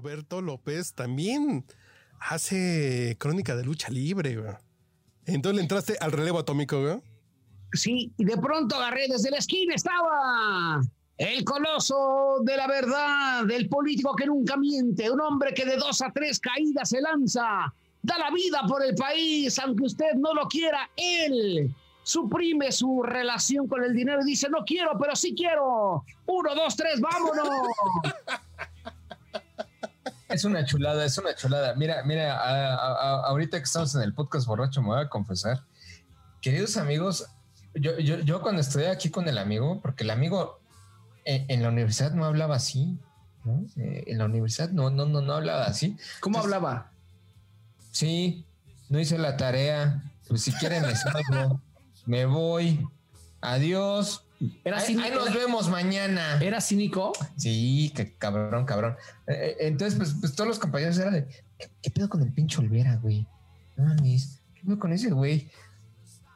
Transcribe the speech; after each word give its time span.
Roberto 0.00 0.40
López 0.40 0.94
también 0.94 1.66
hace 2.20 3.16
crónica 3.18 3.54
de 3.54 3.64
lucha 3.64 3.90
libre, 3.90 4.34
güey. 4.34 4.54
Entonces 5.26 5.56
le 5.56 5.62
entraste 5.62 5.96
al 6.00 6.12
relevo 6.12 6.38
atómico, 6.38 6.80
güey. 6.80 7.02
Sí, 7.74 8.10
y 8.16 8.24
de 8.24 8.38
pronto 8.38 8.76
agarré 8.76 9.08
desde 9.08 9.30
la 9.30 9.36
esquina, 9.36 9.74
estaba 9.74 10.80
el 11.18 11.44
coloso 11.44 12.38
de 12.44 12.56
la 12.56 12.66
verdad, 12.66 13.44
del 13.44 13.68
político 13.68 14.16
que 14.16 14.24
nunca 14.24 14.56
miente, 14.56 15.10
un 15.10 15.20
hombre 15.20 15.52
que 15.52 15.66
de 15.66 15.76
dos 15.76 16.00
a 16.00 16.10
tres 16.10 16.40
caídas 16.40 16.88
se 16.88 17.02
lanza, 17.02 17.74
da 18.02 18.18
la 18.18 18.30
vida 18.30 18.62
por 18.66 18.82
el 18.82 18.94
país, 18.94 19.58
aunque 19.58 19.84
usted 19.84 20.14
no 20.16 20.32
lo 20.32 20.48
quiera, 20.48 20.90
él 20.96 21.74
suprime 22.02 22.72
su 22.72 23.02
relación 23.02 23.68
con 23.68 23.84
el 23.84 23.92
dinero 23.92 24.22
y 24.22 24.30
dice, 24.30 24.48
no 24.48 24.64
quiero, 24.64 24.92
pero 24.98 25.14
sí 25.14 25.34
quiero. 25.36 26.04
Uno, 26.26 26.54
dos, 26.54 26.74
tres, 26.74 27.00
vámonos. 27.00 27.48
Es 30.30 30.44
una 30.44 30.64
chulada, 30.64 31.04
es 31.04 31.18
una 31.18 31.34
chulada. 31.34 31.74
Mira, 31.74 32.04
mira, 32.04 32.38
ahorita 33.24 33.58
que 33.58 33.64
estamos 33.64 33.94
en 33.96 34.02
el 34.02 34.14
podcast 34.14 34.46
borracho, 34.46 34.80
me 34.80 34.88
voy 34.88 35.00
a 35.00 35.08
confesar. 35.08 35.64
Queridos 36.40 36.76
amigos, 36.76 37.26
yo, 37.74 37.98
yo, 37.98 38.20
yo 38.20 38.40
cuando 38.40 38.60
estudié 38.60 38.88
aquí 38.88 39.10
con 39.10 39.28
el 39.28 39.38
amigo, 39.38 39.80
porque 39.82 40.04
el 40.04 40.10
amigo 40.10 40.60
en, 41.24 41.62
la 41.62 41.68
universidad 41.68 42.12
no 42.12 42.24
hablaba 42.24 42.56
así, 42.56 42.96
¿no? 43.44 43.66
Eh, 43.76 44.04
en 44.06 44.18
la 44.18 44.26
universidad 44.26 44.70
no, 44.70 44.88
no, 44.88 45.04
no, 45.04 45.20
no 45.20 45.32
hablaba 45.32 45.66
así. 45.66 45.96
¿Cómo 46.20 46.38
hablaba? 46.38 46.92
Sí, 47.90 48.44
no 48.88 49.00
hice 49.00 49.18
la 49.18 49.36
tarea. 49.36 50.00
Pues 50.28 50.42
si 50.42 50.52
quieren 50.52 50.86
me 50.86 50.94
salgo, 50.94 51.60
me 52.06 52.24
voy. 52.24 52.86
Adiós. 53.40 54.24
Era 54.64 54.78
ahí, 54.78 54.94
nos 54.94 55.34
vemos 55.34 55.68
mañana. 55.68 56.38
¿Era 56.40 56.60
cínico? 56.60 57.12
Sí, 57.36 57.92
que 57.94 58.14
cabrón, 58.16 58.64
cabrón. 58.64 58.96
Eh, 59.26 59.34
eh, 59.34 59.56
entonces, 59.60 59.98
pues, 59.98 60.14
pues, 60.18 60.34
todos 60.34 60.48
los 60.48 60.58
compañeros 60.58 60.98
eran 60.98 61.12
de 61.12 61.28
¿qué, 61.82 61.90
pedo 61.90 62.08
con 62.08 62.22
el 62.22 62.32
pinche 62.32 62.58
Olvera, 62.58 62.96
güey? 62.96 63.26
No 63.76 63.84
mames, 63.84 64.40
¿qué 64.54 64.62
pedo 64.64 64.78
con 64.78 64.92
ese 64.92 65.10
güey? 65.10 65.50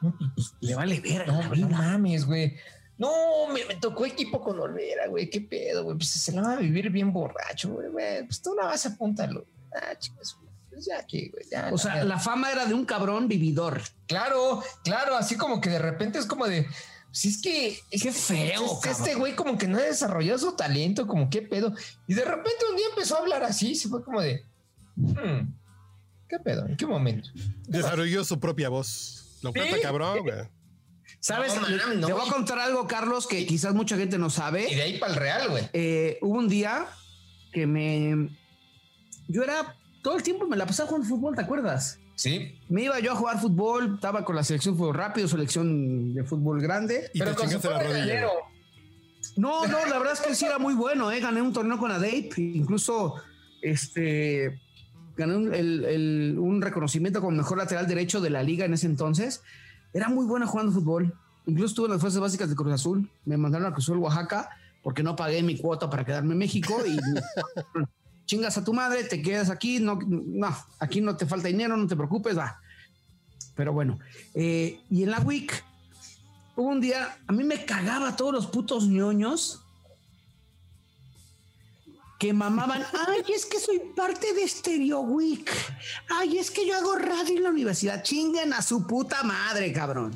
No, 0.01 0.15
pues, 0.17 0.29
pues 0.35 0.53
le 0.59 0.75
vale 0.75 0.99
ver. 0.99 1.27
No, 1.27 1.55
no 1.55 1.69
mames, 1.69 2.25
güey. 2.25 2.55
No, 2.97 3.11
me, 3.51 3.75
tocó 3.75 4.05
equipo 4.05 4.39
con 4.39 4.59
Olvera, 4.59 5.07
güey. 5.07 5.29
¿Qué 5.29 5.41
pedo, 5.41 5.83
güey? 5.83 5.97
Pues 5.97 6.09
se 6.09 6.31
la 6.31 6.41
va 6.41 6.53
a 6.53 6.57
vivir 6.57 6.89
bien 6.91 7.11
borracho, 7.11 7.69
güey. 7.69 7.89
Pues 8.25 8.41
tú 8.41 8.53
la 8.53 8.67
vas 8.67 8.85
a 8.85 8.89
apuntarlo. 8.89 9.45
Ah, 9.73 9.97
chicos, 9.97 10.37
pues 10.69 10.85
ya 10.85 10.99
aquí, 10.99 11.29
güey. 11.29 11.73
o 11.73 11.77
sea, 11.77 12.03
la 12.03 12.19
fama 12.19 12.51
era 12.51 12.65
de 12.65 12.73
un 12.73 12.85
cabrón 12.85 13.27
vividor. 13.27 13.81
Claro, 14.05 14.61
claro. 14.83 15.17
Así 15.17 15.35
como 15.35 15.59
que 15.59 15.69
de 15.69 15.79
repente 15.79 16.19
es 16.19 16.25
como 16.25 16.47
de. 16.47 16.67
Si 17.15 17.29
es 17.29 17.41
que. 17.41 17.79
Qué 17.89 18.11
feo. 18.11 18.81
este 18.83 19.15
güey 19.15 19.37
como 19.37 19.57
que 19.57 19.69
no 19.69 19.77
ha 19.77 19.83
desarrollado 19.83 20.37
su 20.37 20.51
talento, 20.57 21.07
como 21.07 21.29
qué 21.29 21.41
pedo. 21.41 21.73
Y 22.07 22.13
de 22.13 22.25
repente 22.25 22.65
un 22.69 22.75
día 22.75 22.87
empezó 22.89 23.15
a 23.15 23.19
hablar 23.19 23.41
así. 23.41 23.73
Se 23.73 23.87
fue 23.87 24.03
como 24.03 24.19
de. 24.19 24.43
Hmm, 24.97 25.53
¿Qué 26.27 26.39
pedo? 26.43 26.67
¿En 26.67 26.75
qué 26.75 26.85
momento? 26.85 27.29
Desarrolló 27.69 28.25
su 28.25 28.37
propia 28.37 28.67
voz. 28.67 29.39
Lo 29.41 29.53
cuenta 29.53 29.79
cabrón, 29.79 30.23
güey. 30.23 30.35
¿Sabes? 31.21 31.53
te 31.53 32.11
voy 32.11 32.27
a 32.27 32.31
contar 32.33 32.59
algo, 32.59 32.85
Carlos, 32.85 33.27
que 33.27 33.45
quizás 33.45 33.73
mucha 33.73 33.95
gente 33.95 34.17
no 34.17 34.29
sabe. 34.29 34.69
Y 34.69 34.75
de 34.75 34.81
ahí 34.81 34.97
para 34.97 35.13
el 35.13 35.17
Real, 35.17 35.49
güey. 35.49 35.69
Eh, 35.71 36.17
hubo 36.21 36.37
un 36.37 36.49
día 36.49 36.85
que 37.53 37.65
me. 37.65 38.29
Yo 39.29 39.41
era. 39.41 39.77
Todo 40.03 40.17
el 40.17 40.23
tiempo 40.23 40.45
me 40.47 40.57
la 40.57 40.65
pasaba 40.65 40.89
jugando 40.89 41.07
fútbol, 41.07 41.33
¿te 41.33 41.43
acuerdas? 41.43 41.97
Sí. 42.15 42.59
Me 42.69 42.83
iba 42.83 42.99
yo 42.99 43.11
a 43.11 43.15
jugar 43.15 43.39
fútbol, 43.39 43.95
estaba 43.95 44.23
con 44.23 44.35
la 44.35 44.43
selección 44.43 44.77
fútbol 44.77 44.95
rápido, 44.95 45.27
selección 45.27 46.13
de 46.13 46.23
fútbol 46.23 46.61
grande. 46.61 47.09
Y 47.13 47.19
pero 47.19 47.35
con 47.35 47.49
la 47.49 47.83
rodilla. 47.83 48.21
No, 49.37 49.67
no, 49.67 49.85
la 49.85 49.97
verdad 49.97 50.13
es 50.13 50.21
que 50.21 50.33
sí 50.33 50.45
era 50.45 50.57
muy 50.57 50.75
bueno, 50.75 51.11
¿eh? 51.11 51.19
Gané 51.19 51.41
un 51.41 51.51
torneo 51.51 51.77
con 51.77 51.91
ADAPE, 51.91 52.33
incluso 52.37 53.15
este 53.61 54.61
gané 55.17 55.35
un, 55.35 56.37
un 56.37 56.61
reconocimiento 56.61 57.21
como 57.21 57.35
mejor 57.37 57.57
lateral 57.57 57.87
derecho 57.87 58.21
de 58.21 58.29
la 58.29 58.43
liga 58.43 58.65
en 58.65 58.73
ese 58.73 58.85
entonces. 58.85 59.41
Era 59.93 60.09
muy 60.09 60.25
buena 60.25 60.45
jugando 60.45 60.71
fútbol. 60.71 61.13
Incluso 61.45 61.67
estuve 61.67 61.85
en 61.85 61.91
las 61.93 62.01
fuerzas 62.01 62.21
básicas 62.21 62.49
de 62.49 62.55
Cruz 62.55 62.73
Azul. 62.73 63.09
Me 63.25 63.37
mandaron 63.37 63.67
a 63.67 63.71
Cruz 63.71 63.85
Azul, 63.85 63.97
Oaxaca, 63.99 64.49
porque 64.83 65.03
no 65.03 65.15
pagué 65.15 65.43
mi 65.43 65.57
cuota 65.57 65.89
para 65.89 66.05
quedarme 66.05 66.33
en 66.33 66.39
México 66.39 66.75
y 66.85 66.97
chingas 68.25 68.57
a 68.57 68.63
tu 68.63 68.73
madre, 68.73 69.03
te 69.03 69.21
quedas 69.21 69.49
aquí, 69.49 69.79
no, 69.79 69.99
no, 70.05 70.55
aquí 70.79 71.01
no 71.01 71.15
te 71.15 71.25
falta 71.25 71.47
dinero, 71.47 71.77
no 71.77 71.87
te 71.87 71.95
preocupes, 71.95 72.37
va. 72.37 72.59
Pero 73.55 73.71
bueno, 73.73 73.99
eh, 74.33 74.79
y 74.89 75.03
en 75.03 75.11
la 75.11 75.19
WIC 75.19 75.63
hubo 76.55 76.69
un 76.69 76.81
día, 76.81 77.17
a 77.27 77.31
mí 77.31 77.43
me 77.43 77.65
cagaba 77.65 78.15
todos 78.15 78.33
los 78.33 78.47
putos 78.47 78.87
ñoños 78.87 79.61
que 82.19 82.33
mamaban, 82.33 82.81
ay, 83.07 83.23
es 83.33 83.45
que 83.45 83.59
soy 83.59 83.79
parte 83.95 84.33
de 84.33 84.47
Stereo 84.47 85.01
Week, 85.01 85.49
ay, 86.09 86.37
es 86.37 86.49
que 86.49 86.65
yo 86.65 86.75
hago 86.75 86.95
radio 86.95 87.37
en 87.37 87.43
la 87.43 87.49
universidad, 87.49 88.03
chinguen 88.03 88.53
a 88.53 88.61
su 88.61 88.87
puta 88.87 89.23
madre, 89.23 89.71
cabrón. 89.71 90.15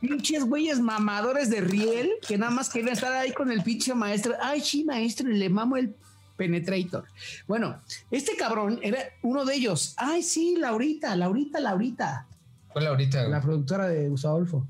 Pinches 0.00 0.44
güeyes 0.44 0.80
mamadores 0.80 1.50
de 1.50 1.60
riel 1.60 2.10
que 2.26 2.38
nada 2.38 2.52
más 2.52 2.68
querían 2.68 2.94
estar 2.94 3.12
ahí 3.12 3.32
con 3.32 3.50
el 3.50 3.62
pinche 3.62 3.94
maestro, 3.94 4.34
ay, 4.40 4.60
sí, 4.60 4.84
maestro, 4.84 5.28
le 5.28 5.48
mamo 5.48 5.76
el 5.76 5.94
penetrator. 6.42 7.04
Bueno, 7.46 7.80
este 8.10 8.36
cabrón 8.36 8.80
era 8.82 8.98
uno 9.22 9.44
de 9.44 9.54
ellos, 9.54 9.94
ay, 9.96 10.22
sí, 10.22 10.56
Laurita, 10.58 11.14
Laurita, 11.14 11.60
Laurita. 11.60 12.26
¿Cuál 12.72 12.86
Laurita? 12.86 13.28
La 13.28 13.40
productora 13.40 13.86
de 13.86 14.08
Gustavo 14.08 14.66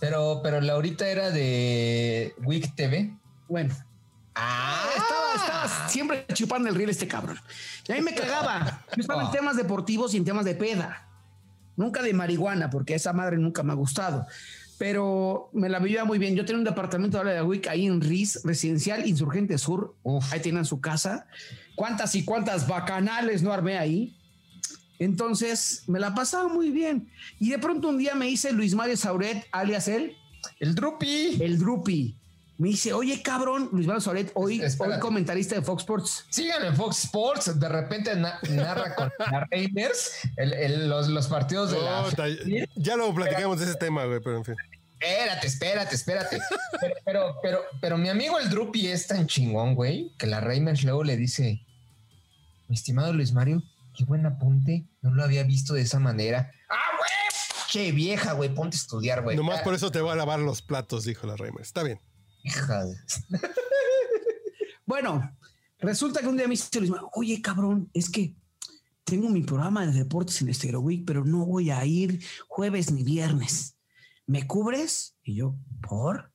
Pero, 0.00 0.40
pero 0.42 0.60
Laurita 0.60 1.06
era 1.08 1.30
de 1.30 2.34
Week 2.44 2.74
TV. 2.74 3.14
Bueno, 3.48 3.74
Ah, 4.38 4.90
estaba, 4.94 5.88
siempre 5.88 6.26
chupando 6.34 6.68
el 6.68 6.74
riel 6.74 6.90
este 6.90 7.08
cabrón. 7.08 7.38
Y 7.88 7.92
ahí 7.92 8.02
me 8.02 8.14
cagaba. 8.14 8.82
Yo 8.94 9.00
estaba 9.00 9.22
en 9.22 9.28
oh. 9.28 9.30
temas 9.30 9.56
deportivos 9.56 10.12
y 10.12 10.18
en 10.18 10.26
temas 10.26 10.44
de 10.44 10.54
peda. 10.54 11.08
Nunca 11.74 12.02
de 12.02 12.12
marihuana, 12.12 12.68
porque 12.68 12.94
esa 12.94 13.14
madre 13.14 13.38
nunca 13.38 13.62
me 13.62 13.72
ha 13.72 13.76
gustado. 13.76 14.26
Pero 14.78 15.48
me 15.52 15.68
la 15.68 15.78
vivía 15.78 16.04
muy 16.04 16.18
bien. 16.18 16.34
Yo 16.34 16.44
tenía 16.44 16.58
un 16.58 16.64
departamento 16.64 17.18
de 17.18 17.36
la 17.36 17.44
WIC 17.44 17.68
ahí 17.68 17.86
en 17.86 18.00
RIS, 18.00 18.42
Residencial 18.44 19.06
Insurgente 19.06 19.56
Sur. 19.58 19.96
Ahí 20.30 20.40
tienen 20.40 20.64
su 20.64 20.80
casa. 20.80 21.26
¿Cuántas 21.74 22.14
y 22.14 22.24
cuántas 22.24 22.68
bacanales 22.68 23.42
no 23.42 23.52
armé 23.52 23.78
ahí? 23.78 24.16
Entonces 24.98 25.84
me 25.86 26.00
la 26.00 26.14
pasaba 26.14 26.48
muy 26.48 26.70
bien. 26.70 27.10
Y 27.38 27.50
de 27.50 27.58
pronto 27.58 27.88
un 27.88 27.98
día 27.98 28.14
me 28.14 28.28
hice 28.28 28.52
Luis 28.52 28.74
Mario 28.74 28.96
Sauret, 28.96 29.46
alias 29.52 29.88
él. 29.88 30.16
El 30.60 30.74
Drupi. 30.74 31.38
El 31.40 31.58
Drupi 31.58 32.16
me 32.58 32.68
dice, 32.68 32.92
oye, 32.92 33.22
cabrón, 33.22 33.68
Luis 33.72 33.86
Manuel 33.86 34.02
Solet, 34.02 34.32
hoy, 34.34 34.62
hoy 34.78 34.98
comentarista 34.98 35.56
de 35.56 35.62
Fox 35.62 35.82
Sports. 35.82 36.24
Síganme 36.30 36.68
en 36.68 36.76
Fox 36.76 37.04
Sports, 37.04 37.58
de 37.58 37.68
repente 37.68 38.16
narra 38.16 38.94
con 38.94 39.10
Raiders 39.50 40.12
los, 40.36 41.08
los, 41.08 41.26
partidos 41.28 41.70
de 41.70 41.82
la... 41.82 42.04
Ya 42.76 42.96
lo 42.96 43.14
platicamos 43.14 43.58
de 43.58 43.66
ese 43.66 43.74
tema, 43.74 44.06
güey, 44.06 44.20
pero 44.20 44.38
en 44.38 44.44
fin. 44.44 44.54
Espérate, 44.98 45.46
espérate, 45.46 45.94
espérate. 45.94 46.38
pero, 47.04 47.36
pero, 47.42 47.60
pero, 47.80 47.98
mi 47.98 48.08
amigo 48.08 48.38
el 48.38 48.48
Drupi 48.48 48.86
es 48.86 49.06
tan 49.06 49.26
chingón, 49.26 49.74
güey, 49.74 50.12
que 50.16 50.26
la 50.26 50.40
Reimers 50.40 50.82
luego 50.84 51.04
le 51.04 51.18
dice, 51.18 51.60
mi 52.68 52.74
estimado 52.74 53.12
Luis 53.12 53.32
Mario, 53.32 53.62
qué 53.94 54.04
buen 54.04 54.24
apunte, 54.24 54.86
no 55.02 55.12
lo 55.12 55.22
había 55.22 55.42
visto 55.42 55.74
de 55.74 55.82
esa 55.82 55.98
manera. 55.98 56.50
¡Ah, 56.70 56.96
güey! 56.96 57.10
Che 57.68 57.92
vieja, 57.92 58.32
güey, 58.32 58.54
ponte 58.54 58.76
a 58.76 58.80
estudiar, 58.80 59.22
güey. 59.22 59.36
Nomás 59.36 59.60
por 59.60 59.74
eso 59.74 59.90
te 59.90 60.00
va 60.00 60.14
a 60.14 60.16
lavar 60.16 60.38
los 60.38 60.62
platos, 60.62 61.04
dijo 61.04 61.26
la 61.26 61.36
Reimers. 61.36 61.68
Está 61.68 61.82
bien. 61.82 62.00
bueno, 64.86 65.36
resulta 65.78 66.20
que 66.20 66.28
un 66.28 66.36
día 66.36 66.46
me 66.46 66.52
dice 66.52 66.80
Luis, 66.80 66.92
oye, 67.14 67.40
cabrón, 67.42 67.90
es 67.92 68.10
que 68.10 68.34
tengo 69.04 69.28
mi 69.28 69.42
programa 69.42 69.86
de 69.86 69.92
deportes 69.92 70.42
en 70.42 70.48
Estero 70.48 70.80
Week, 70.80 71.04
pero 71.06 71.24
no 71.24 71.46
voy 71.46 71.70
a 71.70 71.84
ir 71.84 72.22
jueves 72.48 72.90
ni 72.90 73.04
viernes. 73.04 73.76
¿Me 74.26 74.46
cubres? 74.46 75.16
Y 75.22 75.36
yo, 75.36 75.54
¿por? 75.80 76.32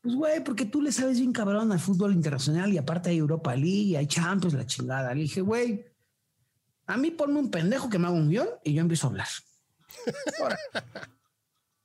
Pues, 0.00 0.14
güey, 0.14 0.44
porque 0.44 0.64
tú 0.64 0.80
le 0.80 0.92
sabes 0.92 1.18
bien 1.18 1.32
cabrón 1.32 1.72
al 1.72 1.80
fútbol 1.80 2.12
internacional 2.12 2.72
y 2.72 2.78
aparte 2.78 3.10
hay 3.10 3.18
Europa 3.18 3.54
League, 3.54 3.96
hay 3.96 4.06
Champions, 4.06 4.54
la 4.54 4.66
chingada. 4.66 5.14
Le 5.14 5.22
dije, 5.22 5.40
güey, 5.40 5.84
a 6.86 6.96
mí 6.96 7.10
ponme 7.10 7.38
un 7.38 7.50
pendejo 7.50 7.88
que 7.88 7.98
me 7.98 8.06
haga 8.06 8.16
un 8.16 8.28
guion 8.28 8.48
y 8.62 8.74
yo 8.74 8.80
empiezo 8.80 9.06
a 9.06 9.10
hablar. 9.10 9.28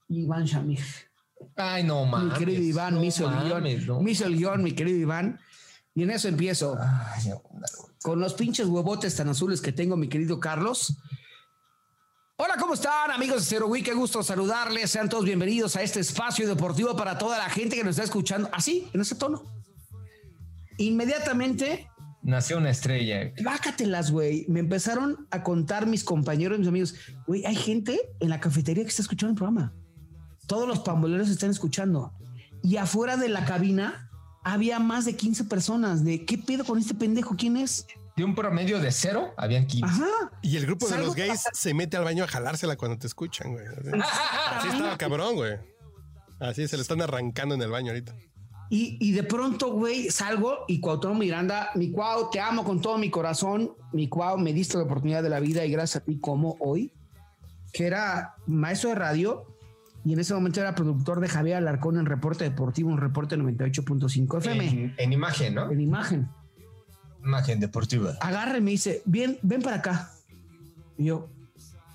Iván 0.10 0.46
Shamir. 0.46 1.09
Ay, 1.56 1.84
no 1.84 2.06
mames. 2.06 2.34
Mi 2.34 2.40
querido 2.40 2.64
Iván 2.64 3.00
me 3.00 3.08
hizo 3.08 3.30
el 3.30 3.44
guion. 3.44 4.04
Me 4.04 4.12
hizo 4.12 4.26
el 4.26 4.38
guion, 4.38 4.64
mi 4.64 4.72
querido 4.74 4.98
Iván. 4.98 5.40
Y 5.94 6.04
en 6.04 6.12
eso 6.12 6.28
empiezo. 6.28 6.78
con 8.02 8.20
los 8.20 8.34
pinches 8.34 8.68
huevotes 8.68 9.16
tan 9.16 9.30
azules 9.30 9.62
que 9.62 9.72
tengo, 9.72 9.98
mi 9.98 10.08
querido 10.08 10.40
Carlos. 10.40 10.96
Hola, 12.38 12.56
¿cómo 12.58 12.74
están 12.74 13.12
amigos 13.12 13.42
de 13.42 13.50
Zero 13.50 13.68
Week? 13.68 13.84
Qué 13.84 13.94
gusto 13.94 14.24
saludarles. 14.24 14.92
Sean 14.92 15.10
todos 15.10 15.26
bienvenidos 15.26 15.76
a 15.76 15.82
este 15.84 16.00
espacio 16.00 16.48
deportivo 16.48 16.96
para 16.96 17.18
toda 17.18 17.38
la 17.38 17.50
gente 17.50 17.76
que 17.76 17.84
nos 17.84 17.92
está 17.92 18.04
escuchando. 18.04 18.50
Así, 18.54 18.90
en 18.94 19.02
ese 19.02 19.16
tono. 19.16 19.44
Inmediatamente. 20.78 21.90
Nació 22.22 22.58
una 22.58 22.70
estrella. 22.70 23.34
Bácatelas, 23.44 24.12
güey. 24.12 24.46
Me 24.48 24.62
empezaron 24.62 25.28
a 25.32 25.44
contar 25.44 25.86
mis 25.86 26.06
compañeros, 26.06 26.60
mis 26.60 26.68
amigos. 26.70 26.96
Güey, 27.28 27.46
hay 27.46 27.56
gente 27.56 28.00
en 28.22 28.30
la 28.30 28.40
cafetería 28.40 28.86
que 28.86 28.90
está 28.90 29.02
escuchando 29.02 29.32
el 29.32 29.38
programa 29.38 29.74
todos 30.50 30.68
los 30.68 30.80
pamboleros 30.80 31.30
están 31.30 31.52
escuchando. 31.52 32.12
Y 32.64 32.78
afuera 32.78 33.16
de 33.16 33.30
la 33.30 33.46
cabina 33.46 34.10
había 34.44 34.80
más 34.80 35.06
de 35.06 35.16
15 35.16 35.46
personas. 35.46 36.04
De 36.04 36.26
qué 36.26 36.40
pedo 36.40 36.66
con 36.66 36.80
este 36.80 36.96
pendejo, 36.96 37.36
¿quién 37.38 37.56
es? 37.56 37.86
De 38.18 38.24
un 38.26 38.36
promedio 38.36 38.80
de 38.80 38.92
cero, 38.92 39.32
habían 39.38 39.68
15. 39.68 39.86
Ajá. 39.86 40.32
Y 40.42 40.58
el 40.58 40.66
grupo 40.66 40.88
de 40.90 40.98
los 40.98 41.16
gays 41.16 41.46
se 41.54 41.74
mete 41.74 41.96
al 41.96 42.04
baño 42.04 42.24
a 42.24 42.28
jalársela 42.28 42.76
cuando 42.76 42.98
te 42.98 43.08
escuchan, 43.08 43.54
güey. 43.54 43.66
Así 44.02 44.68
estaba 44.70 44.98
cabrón, 44.98 45.36
güey. 45.36 45.54
Así 46.40 46.68
se 46.68 46.76
le 46.76 46.82
están 46.82 47.02
arrancando 47.02 47.54
en 47.54 47.62
el 47.62 47.70
baño 47.70 47.92
ahorita. 47.92 48.16
Y, 48.72 48.98
y 49.00 49.12
de 49.12 49.24
pronto, 49.24 49.72
güey, 49.72 50.10
salgo 50.10 50.66
y 50.68 50.80
Cuauhtémoc 50.80 51.18
Miranda, 51.18 51.70
mi 51.76 51.92
Cuau, 51.92 52.30
te 52.32 52.40
amo 52.40 52.64
con 52.64 52.82
todo 52.82 52.98
mi 52.98 53.12
corazón. 53.12 53.72
Mi 53.94 54.10
Cuau, 54.10 54.38
me 54.40 54.52
diste 54.52 54.78
la 54.78 54.84
oportunidad 54.84 55.22
de 55.22 55.30
la 55.30 55.40
vida 55.40 55.64
y 55.64 55.72
gracias 55.72 56.02
a 56.02 56.06
ti 56.06 56.20
como 56.20 56.58
hoy, 56.60 56.92
que 57.72 57.86
era 57.86 58.36
maestro 58.48 58.90
de 58.90 58.96
radio 58.96 59.49
y 60.06 60.14
en 60.14 60.20
ese 60.20 60.34
momento 60.34 60.60
era 60.62 60.76
productor 60.76 61.20
de 61.20 61.28
Javier 61.28 61.58
Alarcón 61.58 61.98
en 61.98 62.06
Reporte 62.06 62.44
Deportivo, 62.44 62.90
un 62.90 62.98
reporte 62.98 63.38
98.5 63.38 64.38
FM, 64.38 64.70
En, 64.70 64.96
en 64.98 65.14
imagen, 65.14 65.56
¿no? 65.56 65.72
en 65.72 65.82
imagen. 65.82 66.30
Imagen 67.24 67.60
deportiva. 67.60 68.14
Agarra 68.22 68.58
y 68.58 68.62
me 68.62 68.72
dice, 68.72 69.02
bien, 69.06 69.38
ven 69.42 69.62
para 69.62 69.78
acá. 69.78 70.12
Y 70.98 71.06
yo, 71.06 71.30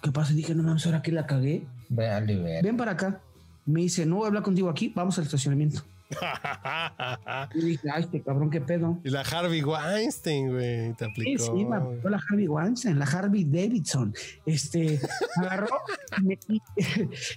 ¿qué 0.02 0.12
pasa? 0.12 0.32
Y 0.32 0.36
dije, 0.36 0.54
no 0.54 0.62
mames, 0.62 0.84
ahora 0.86 1.00
que 1.02 1.12
la 1.12 1.26
cagué. 1.26 1.66
Vale, 1.88 2.36
ver. 2.36 2.62
Ven 2.62 2.76
para 2.76 2.92
acá. 2.92 3.20
Me 3.64 3.80
dice, 3.80 4.04
no 4.04 4.16
voy 4.16 4.24
a 4.24 4.28
hablar 4.28 4.42
contigo 4.42 4.68
aquí, 4.68 4.92
vamos 4.94 5.16
al 5.18 5.24
estacionamiento. 5.24 5.82
Y 7.54 7.60
dije, 7.60 7.88
ay, 7.92 8.02
este 8.04 8.22
cabrón, 8.22 8.50
qué 8.50 8.60
pedo. 8.60 8.98
y 9.04 9.10
la 9.10 9.20
Harvey 9.22 9.62
Weinstein, 9.62 10.50
güey, 10.52 10.92
te 10.94 11.04
Sí, 11.06 11.10
aplicó. 11.10 11.44
sí, 11.44 11.64
me 11.64 11.76
aplicó 11.76 12.08
la 12.08 12.18
Harvey 12.30 12.46
Weinstein, 12.48 12.98
la 12.98 13.04
Harvey 13.06 13.44
Davidson. 13.44 14.14
Este 14.46 15.00
agarró 15.36 15.68
y 16.18 16.22
me, 16.24 16.38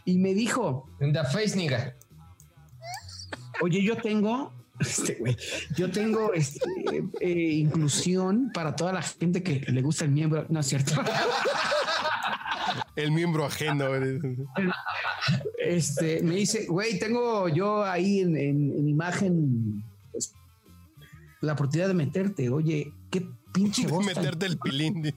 y 0.06 0.18
me 0.20 0.34
dijo: 0.34 0.90
In 1.02 1.14
the 1.14 1.24
face, 1.24 1.56
nigga. 1.56 1.96
Oye, 3.62 3.82
yo 3.84 3.96
tengo. 3.98 4.54
Este, 4.80 5.16
güey, 5.16 5.36
yo 5.76 5.90
tengo 5.90 6.34
este, 6.34 6.70
eh, 7.20 7.32
inclusión 7.54 8.52
para 8.54 8.76
toda 8.76 8.94
la 8.94 9.02
gente 9.02 9.42
que 9.42 9.62
le 9.72 9.82
gusta 9.82 10.06
el 10.06 10.12
miembro. 10.12 10.46
No 10.50 10.60
es 10.60 10.68
cierto. 10.68 10.92
El 12.96 13.12
miembro 13.12 13.46
ajeno, 13.46 13.88
güey. 13.88 14.20
Este 15.60 16.22
me 16.24 16.36
dice, 16.36 16.66
güey, 16.68 16.98
tengo 17.00 17.50
yo 17.50 17.84
ahí 17.84 18.22
en, 18.22 18.38
en- 18.38 18.72
en 18.78 18.88
imagen 18.88 19.84
pues, 20.12 20.34
la 21.42 21.54
oportunidad 21.54 21.88
de 21.90 21.94
meterte. 21.94 22.50
Oye, 22.50 22.94
qué 23.10 23.28
pinche 23.54 23.86
voz. 23.88 24.06
tan- 24.06 24.16
Meterte 24.24 24.46
el 24.46 24.58
pilín. 24.58 25.06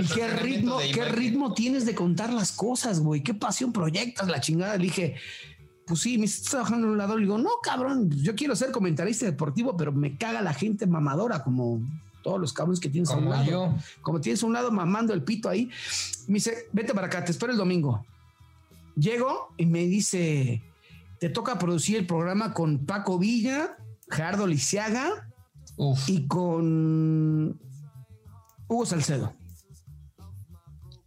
¿Y 0.00 0.06
qué 0.14 0.28
ritmo, 0.28 0.78
qué 0.92 1.04
ritmo 1.04 1.54
tienes 1.54 1.86
de 1.86 1.94
contar 1.94 2.32
las 2.32 2.52
cosas, 2.52 3.00
güey? 3.00 3.22
¿Qué 3.22 3.34
pasión 3.34 3.72
proyectas 3.72 4.28
la 4.28 4.40
chingada? 4.40 4.76
Le 4.76 4.84
dije, 4.84 5.16
pues 5.86 6.00
sí, 6.00 6.18
me 6.18 6.26
estás 6.26 6.50
trabajando 6.50 6.86
en 6.86 6.92
un 6.92 6.98
lado. 6.98 7.16
Le 7.16 7.22
digo, 7.22 7.38
no, 7.38 7.50
cabrón, 7.62 8.10
yo 8.22 8.34
quiero 8.34 8.54
ser 8.54 8.70
comentarista 8.70 9.26
deportivo, 9.26 9.76
pero 9.76 9.92
me 9.92 10.16
caga 10.16 10.42
la 10.42 10.52
gente 10.54 10.86
mamadora, 10.86 11.42
como 11.42 11.80
todos 12.22 12.40
los 12.40 12.52
cabrones 12.52 12.80
que 12.80 12.88
tienes 12.90 13.10
a 13.10 13.16
un 13.16 13.30
lado. 13.30 13.44
yo. 13.50 13.74
Como 14.02 14.20
tienes 14.20 14.42
a 14.42 14.46
un 14.46 14.52
lado 14.52 14.70
mamando 14.70 15.14
el 15.14 15.22
pito 15.22 15.48
ahí. 15.48 15.70
Me 16.26 16.34
dice, 16.34 16.68
vete 16.72 16.92
para 16.94 17.06
acá, 17.06 17.24
te 17.24 17.32
espero 17.32 17.52
el 17.52 17.58
domingo. 17.58 18.04
Llego 18.98 19.54
y 19.56 19.66
me 19.66 19.80
dice, 19.86 20.62
te 21.20 21.28
toca 21.28 21.58
producir 21.58 21.96
el 21.96 22.06
programa 22.06 22.52
con 22.54 22.84
Paco 22.86 23.18
Villa, 23.18 23.76
Gerardo 24.10 24.46
Lisiaga 24.46 25.30
Uf. 25.76 26.08
y 26.08 26.26
con 26.26 27.60
Hugo 28.68 28.86
Salcedo. 28.86 29.34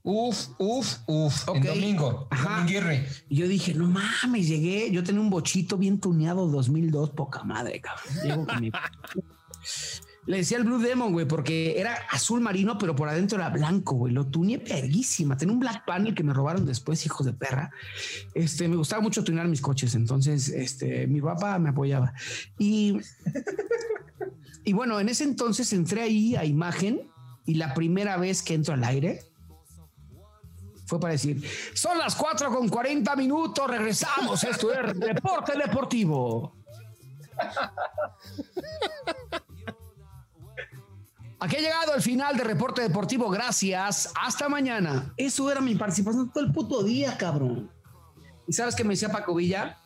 Uf, 0.04 0.48
uf, 0.58 0.98
uf. 1.06 1.48
Ok. 1.50 1.58
En 1.58 1.64
domingo. 1.64 2.28
Ajá. 2.32 2.66
Y 3.30 3.36
yo 3.36 3.48
dije, 3.48 3.74
no 3.76 3.88
mames, 3.88 4.48
llegué. 4.48 4.90
Yo 4.92 5.04
tenía 5.04 5.22
un 5.22 5.30
bochito 5.30 5.78
bien 5.78 6.00
tuneado 6.00 6.48
2002, 6.48 7.12
poca 7.12 7.44
madre, 7.44 7.80
cabrón. 7.82 8.16
Llego 8.24 8.48
con 8.48 8.62
mi- 8.62 8.72
Le 10.28 10.38
decía 10.38 10.58
el 10.58 10.64
Blue 10.64 10.80
Demon, 10.80 11.14
güey, 11.14 11.28
porque 11.28 11.80
era 11.80 11.96
azul 12.12 12.42
marino, 12.42 12.78
pero 12.78 12.96
por 12.96 13.10
adentro 13.10 13.40
era 13.40 13.50
blanco, 13.50 13.96
güey. 13.96 14.14
Lo 14.14 14.28
tuneé 14.28 14.60
perguísima. 14.60 15.36
Tenía 15.36 15.54
un 15.54 15.60
Black 15.60 15.84
Panel 15.86 16.14
que 16.14 16.24
me 16.24 16.34
robaron 16.34 16.66
después, 16.66 17.04
hijos 17.06 17.26
de 17.26 17.34
perra. 17.34 17.72
Este, 18.36 18.68
me 18.68 18.76
gustaba 18.76 19.02
mucho 19.02 19.24
tunear 19.24 19.48
mis 19.48 19.62
coches. 19.62 19.96
Entonces, 19.96 20.50
este, 20.50 21.08
mi 21.08 21.22
papá 21.22 21.58
me 21.58 21.70
apoyaba. 21.70 22.14
Y, 22.60 23.00
y 24.64 24.74
bueno, 24.74 25.00
en 25.00 25.10
ese 25.10 25.24
entonces 25.24 25.74
entré 25.74 26.04
ahí 26.04 26.36
a 26.36 26.46
imagen 26.46 27.10
y 27.46 27.56
la 27.56 27.74
primera 27.74 28.18
vez 28.18 28.44
que 28.44 28.54
entro 28.54 28.76
al 28.76 28.84
aire, 28.84 29.24
fue 30.86 31.00
para 31.00 31.14
decir, 31.14 31.42
son 31.74 31.98
las 31.98 32.16
4 32.16 32.54
con 32.54 32.70
40 32.70 33.16
minutos, 33.16 33.68
regresamos, 33.68 34.44
esto 34.44 34.72
es 34.74 35.00
Deporte 35.00 35.58
Deportivo. 35.58 36.54
Aquí 41.44 41.56
ha 41.56 41.60
llegado 41.60 41.96
el 41.96 42.02
final 42.04 42.38
de 42.38 42.44
Reporte 42.44 42.82
Deportivo, 42.84 43.30
gracias, 43.30 44.14
hasta 44.22 44.48
mañana. 44.48 45.12
Eso 45.18 45.52
era 45.52 45.60
mi 45.60 45.74
participación 45.76 46.30
todo 46.32 46.44
el 46.46 46.52
puto 46.52 46.84
día, 46.84 47.18
cabrón. 47.18 47.72
¿Y 48.48 48.54
sabes 48.54 48.76
qué 48.76 48.84
me 48.84 48.92
decía 48.94 49.10
Paco 49.10 49.34
Villa? 49.34 49.78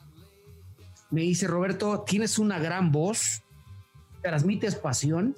Me 1.12 1.22
dice, 1.22 1.48
Roberto, 1.48 2.02
tienes 2.06 2.40
una 2.40 2.60
gran 2.60 2.92
voz, 2.92 3.42
transmites 4.22 4.76
pasión, 4.76 5.34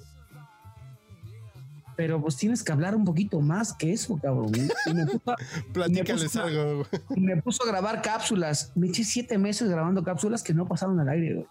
pero 1.96 2.20
pues 2.20 2.36
tienes 2.36 2.64
que 2.64 2.72
hablar 2.72 2.96
un 2.96 3.04
poquito 3.04 3.40
más 3.40 3.72
que 3.72 3.92
eso, 3.92 4.16
cabrón. 4.18 4.50
Y 4.86 4.94
me 4.94 5.06
puso 5.06 5.30
a- 5.30 5.36
Platícales 5.72 6.22
Me 6.22 6.28
puso- 6.28 6.42
algo. 6.44 6.76
güey. 6.78 7.02
y 7.16 7.20
me 7.20 7.42
puso 7.42 7.62
a 7.62 7.66
grabar 7.68 8.02
cápsulas. 8.02 8.72
Me 8.74 8.88
eché 8.88 9.04
siete 9.04 9.38
meses 9.38 9.68
grabando 9.68 10.02
cápsulas 10.02 10.42
que 10.42 10.52
no 10.52 10.66
pasaron 10.66 10.98
al 10.98 11.08
aire. 11.10 11.34
güey. 11.34 11.46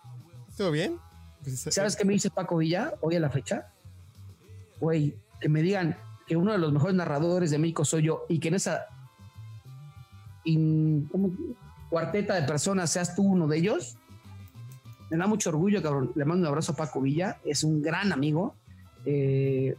¿Todo 0.57 0.71
bien? 0.71 0.97
Pues, 1.41 1.61
¿Sabes 1.69 1.95
qué 1.95 2.03
me 2.03 2.11
dice 2.13 2.29
Paco 2.29 2.57
Villa 2.57 2.93
hoy 2.99 3.15
a 3.15 3.19
la 3.21 3.29
fecha? 3.29 3.67
Güey, 4.79 5.15
que 5.39 5.49
me 5.49 5.61
digan 5.61 5.97
que 6.25 6.35
uno 6.35 6.51
de 6.51 6.57
los 6.57 6.71
mejores 6.73 6.95
narradores 6.95 7.51
de 7.51 7.57
México 7.57 7.85
soy 7.85 8.03
yo 8.03 8.25
y 8.29 8.39
que 8.39 8.49
en 8.49 8.55
esa 8.55 8.85
cuarteta 11.89 12.35
de 12.35 12.43
personas 12.43 12.89
seas 12.91 13.15
tú 13.15 13.23
uno 13.23 13.47
de 13.47 13.57
ellos. 13.57 13.97
Me 15.09 15.17
da 15.17 15.27
mucho 15.27 15.49
orgullo, 15.49 15.81
cabrón. 15.81 16.11
Le 16.15 16.25
mando 16.25 16.41
un 16.41 16.47
abrazo 16.47 16.73
a 16.73 16.75
Paco 16.75 17.01
Villa. 17.01 17.39
Es 17.45 17.63
un 17.63 17.81
gran 17.81 18.11
amigo. 18.11 18.55
eh, 19.05 19.75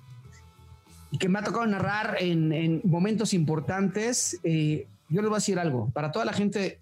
y 1.10 1.16
que 1.16 1.28
me 1.28 1.38
ha 1.38 1.42
tocado 1.42 1.64
narrar 1.66 2.16
en, 2.20 2.52
en 2.52 2.82
momentos 2.84 3.32
importantes. 3.32 4.38
Eh, 4.42 4.86
yo 5.08 5.22
les 5.22 5.28
voy 5.30 5.36
a 5.36 5.40
decir 5.40 5.58
algo. 5.58 5.90
Para 5.90 6.12
toda 6.12 6.24
la 6.26 6.32
gente 6.34 6.80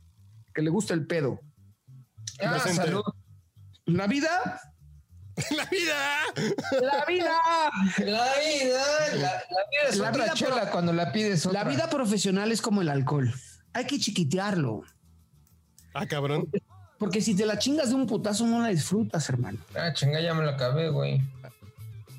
que 0.52 0.62
le 0.62 0.70
gusta 0.70 0.94
el 0.94 1.06
pedo. 1.06 1.40
Ah, 2.42 2.58
salud. 2.58 3.02
La 3.84 4.08
vida 4.08 4.60
¡La 5.56 5.64
vida! 5.66 6.18
La 6.80 7.04
vida. 7.06 7.34
La 7.98 8.32
vida, 8.38 8.84
la, 9.14 9.18
la 9.18 9.38
vida 9.70 9.88
es 9.90 9.96
La 9.98 10.08
otra 10.10 10.24
vida, 10.24 10.34
chela 10.34 10.70
cuando 10.70 10.92
la 10.92 11.12
pides 11.12 11.44
otra. 11.46 11.62
La 11.64 11.68
vida 11.70 11.90
profesional 11.90 12.50
es 12.52 12.62
como 12.62 12.80
el 12.82 12.88
alcohol. 12.88 13.32
Hay 13.74 13.86
que 13.86 13.98
chiquitearlo. 13.98 14.82
Ah, 15.92 16.06
cabrón. 16.06 16.48
Porque 16.98 17.20
si 17.20 17.34
te 17.34 17.44
la 17.44 17.58
chingas 17.58 17.90
de 17.90 17.94
un 17.96 18.06
putazo, 18.06 18.46
no 18.46 18.62
la 18.62 18.68
disfrutas, 18.68 19.28
hermano. 19.28 19.58
Ah, 19.74 19.92
chinga, 19.92 20.20
ya 20.20 20.32
me 20.32 20.44
la 20.44 20.52
acabé, 20.52 20.88
güey. 20.88 21.20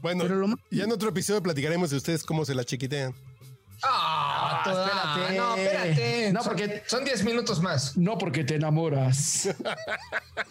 Bueno, 0.02 0.24
Pero 0.24 0.36
lo 0.36 0.48
más- 0.50 0.60
ya 0.70 0.84
en 0.84 0.92
otro 0.92 1.10
episodio 1.10 1.42
platicaremos 1.42 1.90
de 1.90 1.98
ustedes 1.98 2.24
cómo 2.24 2.46
se 2.46 2.54
la 2.54 2.64
chiquitean. 2.64 3.16
Ah, 3.84 4.62
toda- 4.64 4.86
espérate. 4.88 5.38
No, 5.38 5.56
espérate. 5.56 6.34
No, 6.34 6.44
Son- 6.44 6.50
porque- 6.54 6.84
Son 6.88 7.04
10 7.06 7.24
minutos 7.24 7.62
más. 7.62 7.96
No 7.98 8.18
porque 8.18 8.44
te 8.44 8.56
enamoras. 8.56 9.50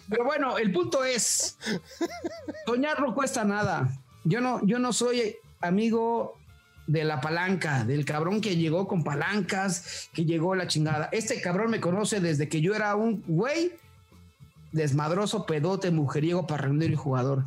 Pero 0.09 0.23
bueno, 0.25 0.57
el 0.57 0.71
punto 0.71 1.03
es, 1.03 1.57
soñar 2.65 2.99
no 3.01 3.13
cuesta 3.13 3.43
nada. 3.43 3.89
Yo 4.23 4.41
no, 4.41 4.65
yo 4.65 4.79
no 4.79 4.93
soy 4.93 5.35
amigo 5.61 6.37
de 6.87 7.03
la 7.03 7.19
palanca, 7.19 7.83
del 7.83 8.05
cabrón 8.05 8.39
que 8.39 8.55
llegó 8.55 8.87
con 8.87 9.03
palancas, 9.03 10.09
que 10.13 10.23
llegó 10.25 10.55
la 10.55 10.67
chingada. 10.67 11.09
Este 11.11 11.41
cabrón 11.41 11.69
me 11.71 11.81
conoce 11.81 12.19
desde 12.21 12.47
que 12.47 12.61
yo 12.61 12.73
era 12.75 12.95
un 12.95 13.23
güey 13.27 13.73
desmadroso, 14.71 15.45
pedote, 15.45 15.91
mujeriego, 15.91 16.47
parrandero 16.47 16.93
y 16.93 16.97
jugador. 16.97 17.43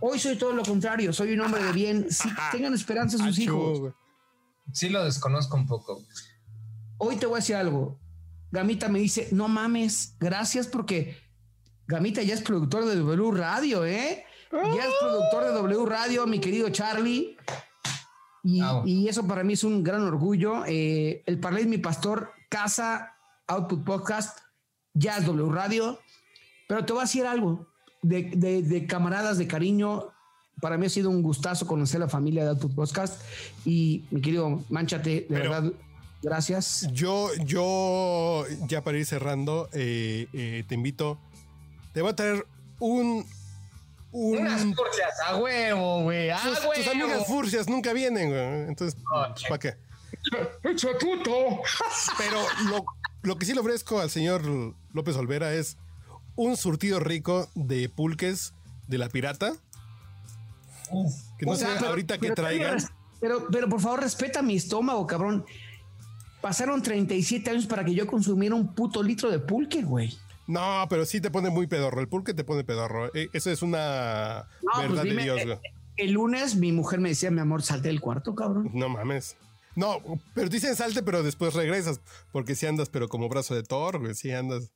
Hoy 0.00 0.18
soy 0.18 0.36
todo 0.36 0.52
lo 0.52 0.62
contrario, 0.64 1.12
soy 1.12 1.34
un 1.34 1.40
hombre 1.42 1.62
de 1.62 1.72
bien. 1.72 2.06
Sí, 2.10 2.28
tengan 2.52 2.74
esperanza 2.74 3.18
sus 3.18 3.26
Achú, 3.28 3.42
hijos. 3.42 3.92
Sí 4.72 4.88
lo 4.88 5.04
desconozco 5.04 5.56
un 5.56 5.66
poco. 5.66 6.02
Hoy 6.98 7.16
te 7.16 7.26
voy 7.26 7.36
a 7.36 7.40
decir 7.40 7.56
algo. 7.56 7.98
Gamita 8.50 8.88
me 8.88 8.98
dice, 8.98 9.28
no 9.32 9.48
mames, 9.48 10.16
gracias 10.18 10.66
porque 10.66 11.16
Gamita 11.86 12.22
ya 12.22 12.34
es 12.34 12.42
productor 12.42 12.84
de 12.84 12.96
W 12.96 13.30
Radio, 13.32 13.84
¿eh? 13.84 14.24
Ya 14.52 14.84
es 14.84 14.94
productor 15.00 15.44
de 15.44 15.52
W 15.52 15.86
Radio, 15.86 16.26
mi 16.26 16.40
querido 16.40 16.68
Charlie. 16.70 17.36
Y, 18.42 18.60
y 18.86 19.06
eso 19.08 19.26
para 19.26 19.44
mí 19.44 19.52
es 19.52 19.62
un 19.64 19.84
gran 19.84 20.02
orgullo. 20.02 20.64
Eh, 20.66 21.22
el 21.26 21.38
Parley 21.38 21.66
mi 21.66 21.78
pastor, 21.78 22.32
Casa, 22.48 23.14
Output 23.46 23.84
Podcast, 23.84 24.38
ya 24.94 25.18
es 25.18 25.26
W 25.26 25.52
Radio. 25.52 26.00
Pero 26.68 26.84
te 26.84 26.92
voy 26.92 27.00
a 27.00 27.04
decir 27.04 27.26
algo. 27.26 27.68
De, 28.02 28.22
de- 28.34 28.62
de 28.62 28.86
camaradas, 28.86 29.36
de 29.38 29.46
cariño, 29.46 30.08
para 30.60 30.76
mí 30.78 30.86
ha 30.86 30.90
sido 30.90 31.10
un 31.10 31.22
gustazo 31.22 31.66
conocer 31.66 32.00
la 32.00 32.08
familia 32.08 32.44
de 32.44 32.50
Output 32.50 32.74
Podcast. 32.74 33.20
Y 33.64 34.04
mi 34.10 34.20
querido 34.20 34.62
Manchate, 34.68 35.10
de 35.10 35.26
Pero- 35.28 35.50
verdad, 35.50 35.72
gracias. 36.22 36.88
Yo, 36.92 37.30
yo, 37.44 38.44
ya 38.68 38.82
para 38.82 38.98
ir 38.98 39.06
cerrando, 39.06 39.68
eh, 39.72 40.26
eh, 40.32 40.64
te 40.68 40.74
invito. 40.74 41.18
Te 41.92 42.02
voy 42.02 42.10
a 42.12 42.16
traer 42.16 42.46
un. 42.78 43.26
un 44.12 44.38
Unas 44.38 44.62
furcias, 44.62 45.20
a 45.26 45.36
huevo, 45.36 46.02
güey. 46.02 46.30
A 46.30 46.36
tus, 46.42 46.58
huevo. 46.60 46.72
tus 46.74 46.86
amigas 46.88 47.26
furcias 47.26 47.68
nunca 47.68 47.92
vienen, 47.92 48.28
güey. 48.30 48.68
Entonces, 48.68 49.00
Oh, 49.12 49.26
¿para 49.48 49.58
qué? 49.58 49.74
¡Echa 50.64 50.88
puto! 51.00 51.32
Pero 52.18 52.38
lo, 52.68 52.84
lo 53.22 53.36
que 53.36 53.46
sí 53.46 53.54
le 53.54 53.60
ofrezco 53.60 54.00
al 54.00 54.10
señor 54.10 54.42
López 54.92 55.16
Olvera 55.16 55.52
es 55.54 55.76
un 56.36 56.56
surtido 56.56 57.00
rico 57.00 57.48
de 57.54 57.88
pulques 57.88 58.52
de 58.88 58.98
la 58.98 59.08
pirata. 59.08 59.54
Que 61.38 61.46
no 61.46 61.52
O 61.52 61.56
sea, 61.56 61.74
pero- 61.78 61.88
ahorita 61.90 62.18
que 62.18 62.30
traigan. 62.32 62.78
Pero, 63.20 63.46
pero 63.52 63.68
por 63.68 63.80
favor, 63.80 64.00
respeta 64.00 64.40
mi 64.42 64.56
estómago, 64.56 65.06
cabrón. 65.06 65.44
Pasaron 66.40 66.82
37 66.82 67.50
años 67.50 67.66
para 67.66 67.84
que 67.84 67.94
yo 67.94 68.06
consumiera 68.06 68.54
un 68.54 68.74
puto 68.74 69.02
litro 69.02 69.30
de 69.30 69.38
pulque, 69.38 69.82
güey. 69.82 70.16
No, 70.46 70.86
pero 70.88 71.04
sí 71.04 71.20
te 71.20 71.30
pone 71.30 71.50
muy 71.50 71.66
pedorro. 71.66 72.00
El 72.00 72.08
pulque 72.08 72.32
te 72.34 72.44
pone 72.44 72.64
pedorro. 72.64 73.14
Eh, 73.14 73.28
Eso 73.32 73.50
es 73.50 73.62
una 73.62 74.46
No, 74.62 74.70
pues 74.74 74.88
verdad 74.88 75.02
de 75.04 75.22
Dios, 75.22 75.40
eh, 75.40 75.44
güey. 75.44 75.58
El 75.98 76.12
lunes 76.12 76.56
mi 76.56 76.72
mujer 76.72 76.98
me 76.98 77.10
decía, 77.10 77.30
mi 77.30 77.40
amor, 77.40 77.62
salte 77.62 77.88
del 77.88 78.00
cuarto, 78.00 78.34
cabrón. 78.34 78.70
No 78.72 78.88
mames. 78.88 79.36
No, 79.76 79.98
pero 80.34 80.48
dicen 80.48 80.74
salte, 80.74 81.02
pero 81.02 81.22
después 81.22 81.52
regresas. 81.54 82.00
Porque 82.32 82.54
si 82.54 82.66
andas, 82.66 82.88
pero 82.88 83.08
como 83.08 83.28
brazo 83.28 83.54
de 83.54 83.62
Thor, 83.62 83.98
güey. 84.00 84.14
Sí 84.14 84.32
andas. 84.32 84.72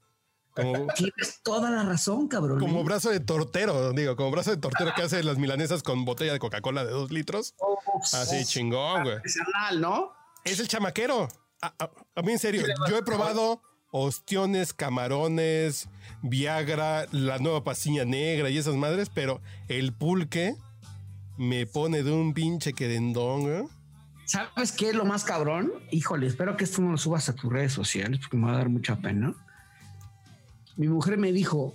Como, 0.54 0.86
Tienes 0.96 1.40
toda 1.42 1.70
la 1.70 1.82
razón, 1.84 2.28
cabrón. 2.28 2.60
como 2.60 2.80
¿eh? 2.80 2.84
brazo 2.84 3.10
de 3.10 3.20
tortero, 3.20 3.92
digo, 3.92 4.14
como 4.16 4.30
brazo 4.30 4.50
de 4.50 4.56
tortero 4.56 4.92
que 4.94 5.02
hace 5.02 5.22
las 5.24 5.38
milanesas 5.38 5.82
con 5.82 6.04
botella 6.04 6.32
de 6.32 6.38
Coca-Cola 6.38 6.84
de 6.84 6.92
dos 6.92 7.10
litros. 7.10 7.54
Así 8.12 8.44
chingón, 8.44 9.02
güey. 9.02 9.16
Artesanal, 9.16 9.80
¿no? 9.80 10.12
Es 10.44 10.60
el 10.60 10.68
chamaquero. 10.68 11.28
A, 11.60 11.74
a- 11.78 11.90
a 12.16 12.22
mí, 12.22 12.32
en 12.32 12.38
serio, 12.38 12.62
yo 12.88 12.96
he 12.98 13.02
probado 13.02 13.62
ostiones, 13.90 14.72
camarones, 14.74 15.88
Viagra, 16.22 17.06
la 17.12 17.38
nueva 17.38 17.64
pasilla 17.64 18.04
negra 18.04 18.50
y 18.50 18.58
esas 18.58 18.74
madres, 18.74 19.10
pero 19.12 19.40
el 19.68 19.92
pulque 19.92 20.56
me 21.36 21.66
pone 21.66 22.02
de 22.02 22.10
un 22.12 22.32
pinche 22.34 22.72
querendón. 22.74 23.68
¿Sabes 24.26 24.72
qué 24.72 24.90
es 24.90 24.94
lo 24.94 25.04
más 25.04 25.22
cabrón? 25.24 25.72
Híjole, 25.90 26.26
espero 26.26 26.56
que 26.56 26.64
esto 26.64 26.80
no 26.80 26.92
lo 26.92 26.98
subas 26.98 27.28
a 27.28 27.34
tus 27.34 27.52
redes 27.52 27.72
sociales 27.72 28.20
porque 28.20 28.36
me 28.36 28.46
va 28.46 28.54
a 28.54 28.58
dar 28.58 28.68
mucha 28.68 28.96
pena. 28.96 29.34
Mi 30.76 30.88
mujer 30.88 31.18
me 31.18 31.32
dijo, 31.32 31.74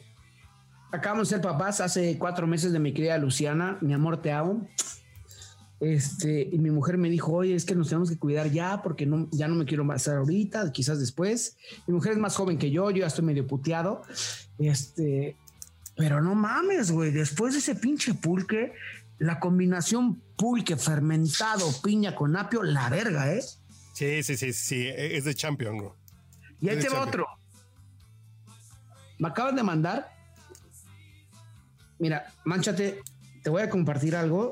acabamos 0.91 1.29
de 1.29 1.35
ser 1.35 1.41
papás 1.41 1.81
hace 1.81 2.17
cuatro 2.17 2.47
meses 2.47 2.71
de 2.71 2.79
mi 2.79 2.93
querida 2.93 3.17
Luciana, 3.17 3.77
mi 3.81 3.93
amor, 3.93 4.21
te 4.21 4.31
amo. 4.31 4.67
Este, 5.79 6.41
y 6.51 6.57
mi 6.57 6.71
mujer 6.71 6.97
me 6.97 7.09
dijo, 7.09 7.31
oye, 7.31 7.55
es 7.55 7.63
que 7.63 7.73
nos 7.73 7.87
tenemos 7.87 8.09
que 8.09 8.17
cuidar 8.17 8.51
ya 8.51 8.81
porque 8.81 9.05
no, 9.05 9.29
ya 9.31 9.47
no 9.47 9.55
me 9.55 9.65
quiero 9.65 9.83
embarazar 9.83 10.17
ahorita, 10.17 10.71
quizás 10.73 10.99
después. 10.99 11.55
Mi 11.87 11.93
mujer 11.93 12.13
es 12.13 12.17
más 12.17 12.35
joven 12.35 12.57
que 12.57 12.69
yo, 12.69 12.91
yo 12.91 12.97
ya 12.97 13.07
estoy 13.07 13.23
medio 13.23 13.47
puteado. 13.47 14.01
Este, 14.57 15.37
pero 15.95 16.21
no 16.21 16.35
mames, 16.35 16.91
güey, 16.91 17.11
después 17.11 17.53
de 17.53 17.59
ese 17.59 17.75
pinche 17.75 18.13
pulque, 18.13 18.73
la 19.19 19.39
combinación 19.39 20.21
pulque 20.37 20.75
fermentado, 20.75 21.65
piña 21.81 22.15
con 22.15 22.35
apio, 22.35 22.63
la 22.63 22.89
verga, 22.89 23.33
¿eh? 23.33 23.41
Sí, 23.93 24.23
sí, 24.23 24.37
sí, 24.37 24.53
sí, 24.53 24.87
es 24.87 25.25
de 25.25 25.33
champion, 25.33 25.77
güey. 25.77 25.91
Y 26.61 26.69
ahí 26.69 26.79
te 26.79 26.89
va 26.89 27.01
otro. 27.01 27.25
Me 29.19 29.27
acaban 29.27 29.55
de 29.55 29.63
mandar. 29.63 30.11
Mira, 31.99 32.25
manchate, 32.45 33.01
te 33.43 33.49
voy 33.49 33.61
a 33.61 33.69
compartir 33.69 34.15
algo. 34.15 34.51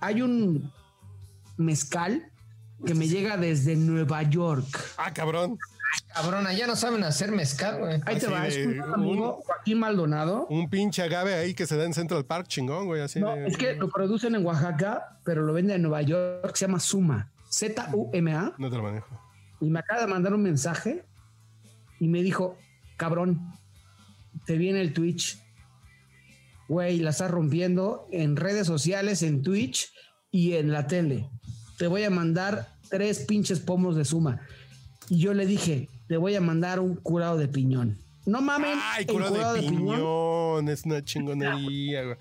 Hay 0.00 0.22
un 0.22 0.70
mezcal 1.56 2.30
que 2.84 2.94
me 2.94 3.08
llega 3.08 3.36
desde 3.36 3.76
Nueva 3.76 4.22
York. 4.24 4.66
Ah, 4.98 5.12
cabrón. 5.12 5.58
Cabrona, 6.12 6.52
ya 6.52 6.66
no 6.66 6.76
saben 6.76 7.04
hacer 7.04 7.30
mezcal, 7.30 7.78
güey. 7.78 8.00
Ahí 8.04 8.18
te 8.18 8.26
va, 8.26 8.46
es 8.46 8.66
un 8.66 8.80
amigo, 8.82 9.42
Joaquín 9.46 9.78
Maldonado. 9.78 10.46
Un 10.50 10.68
pinche 10.68 11.02
agave 11.02 11.34
ahí 11.34 11.54
que 11.54 11.66
se 11.66 11.76
da 11.76 11.84
en 11.84 11.94
Central 11.94 12.24
Park, 12.26 12.48
chingón, 12.48 12.86
güey. 12.86 13.00
Así 13.00 13.20
No, 13.20 13.34
de- 13.34 13.46
es 13.46 13.56
que 13.56 13.74
lo 13.74 13.88
producen 13.88 14.34
en 14.34 14.44
Oaxaca, 14.44 15.18
pero 15.24 15.42
lo 15.42 15.52
venden 15.52 15.76
en 15.76 15.82
Nueva 15.82 16.02
York, 16.02 16.54
se 16.54 16.66
llama 16.66 16.80
Suma, 16.80 17.30
Z-U-M-A. 17.48 18.52
No 18.58 18.70
te 18.70 18.76
lo 18.76 18.82
manejo. 18.82 19.08
y 19.60 19.70
me 19.70 19.78
acaba 19.78 20.00
de 20.02 20.06
mandar 20.08 20.34
un 20.34 20.42
mensaje 20.42 21.04
y 22.00 22.08
me 22.08 22.22
dijo, 22.22 22.56
cabrón, 22.96 23.40
te 24.46 24.56
viene 24.56 24.80
el 24.80 24.92
Twitch. 24.92 25.38
Güey, 26.68 26.98
la 26.98 27.10
estás 27.10 27.30
rompiendo 27.30 28.08
en 28.10 28.36
redes 28.36 28.66
sociales, 28.66 29.22
en 29.22 29.42
Twitch 29.42 29.92
y 30.30 30.54
en 30.54 30.72
la 30.72 30.86
tele. 30.86 31.28
Te 31.78 31.86
voy 31.86 32.02
a 32.04 32.10
mandar 32.10 32.68
tres 32.90 33.20
pinches 33.20 33.60
pomos 33.60 33.96
de 33.96 34.04
suma. 34.04 34.40
Y 35.08 35.18
yo 35.18 35.34
le 35.34 35.46
dije, 35.46 35.88
te 36.08 36.16
voy 36.16 36.34
a 36.34 36.40
mandar 36.40 36.80
un 36.80 36.96
curado 36.96 37.36
de 37.38 37.48
piñón. 37.48 37.98
No 38.24 38.40
mamen, 38.40 38.76
Ay, 38.82 39.06
curado 39.06 39.54
de 39.54 39.60
piñón. 39.62 40.68
Es 40.68 40.84
una 40.84 41.04
chingonería, 41.04 42.02
güey. 42.04 42.16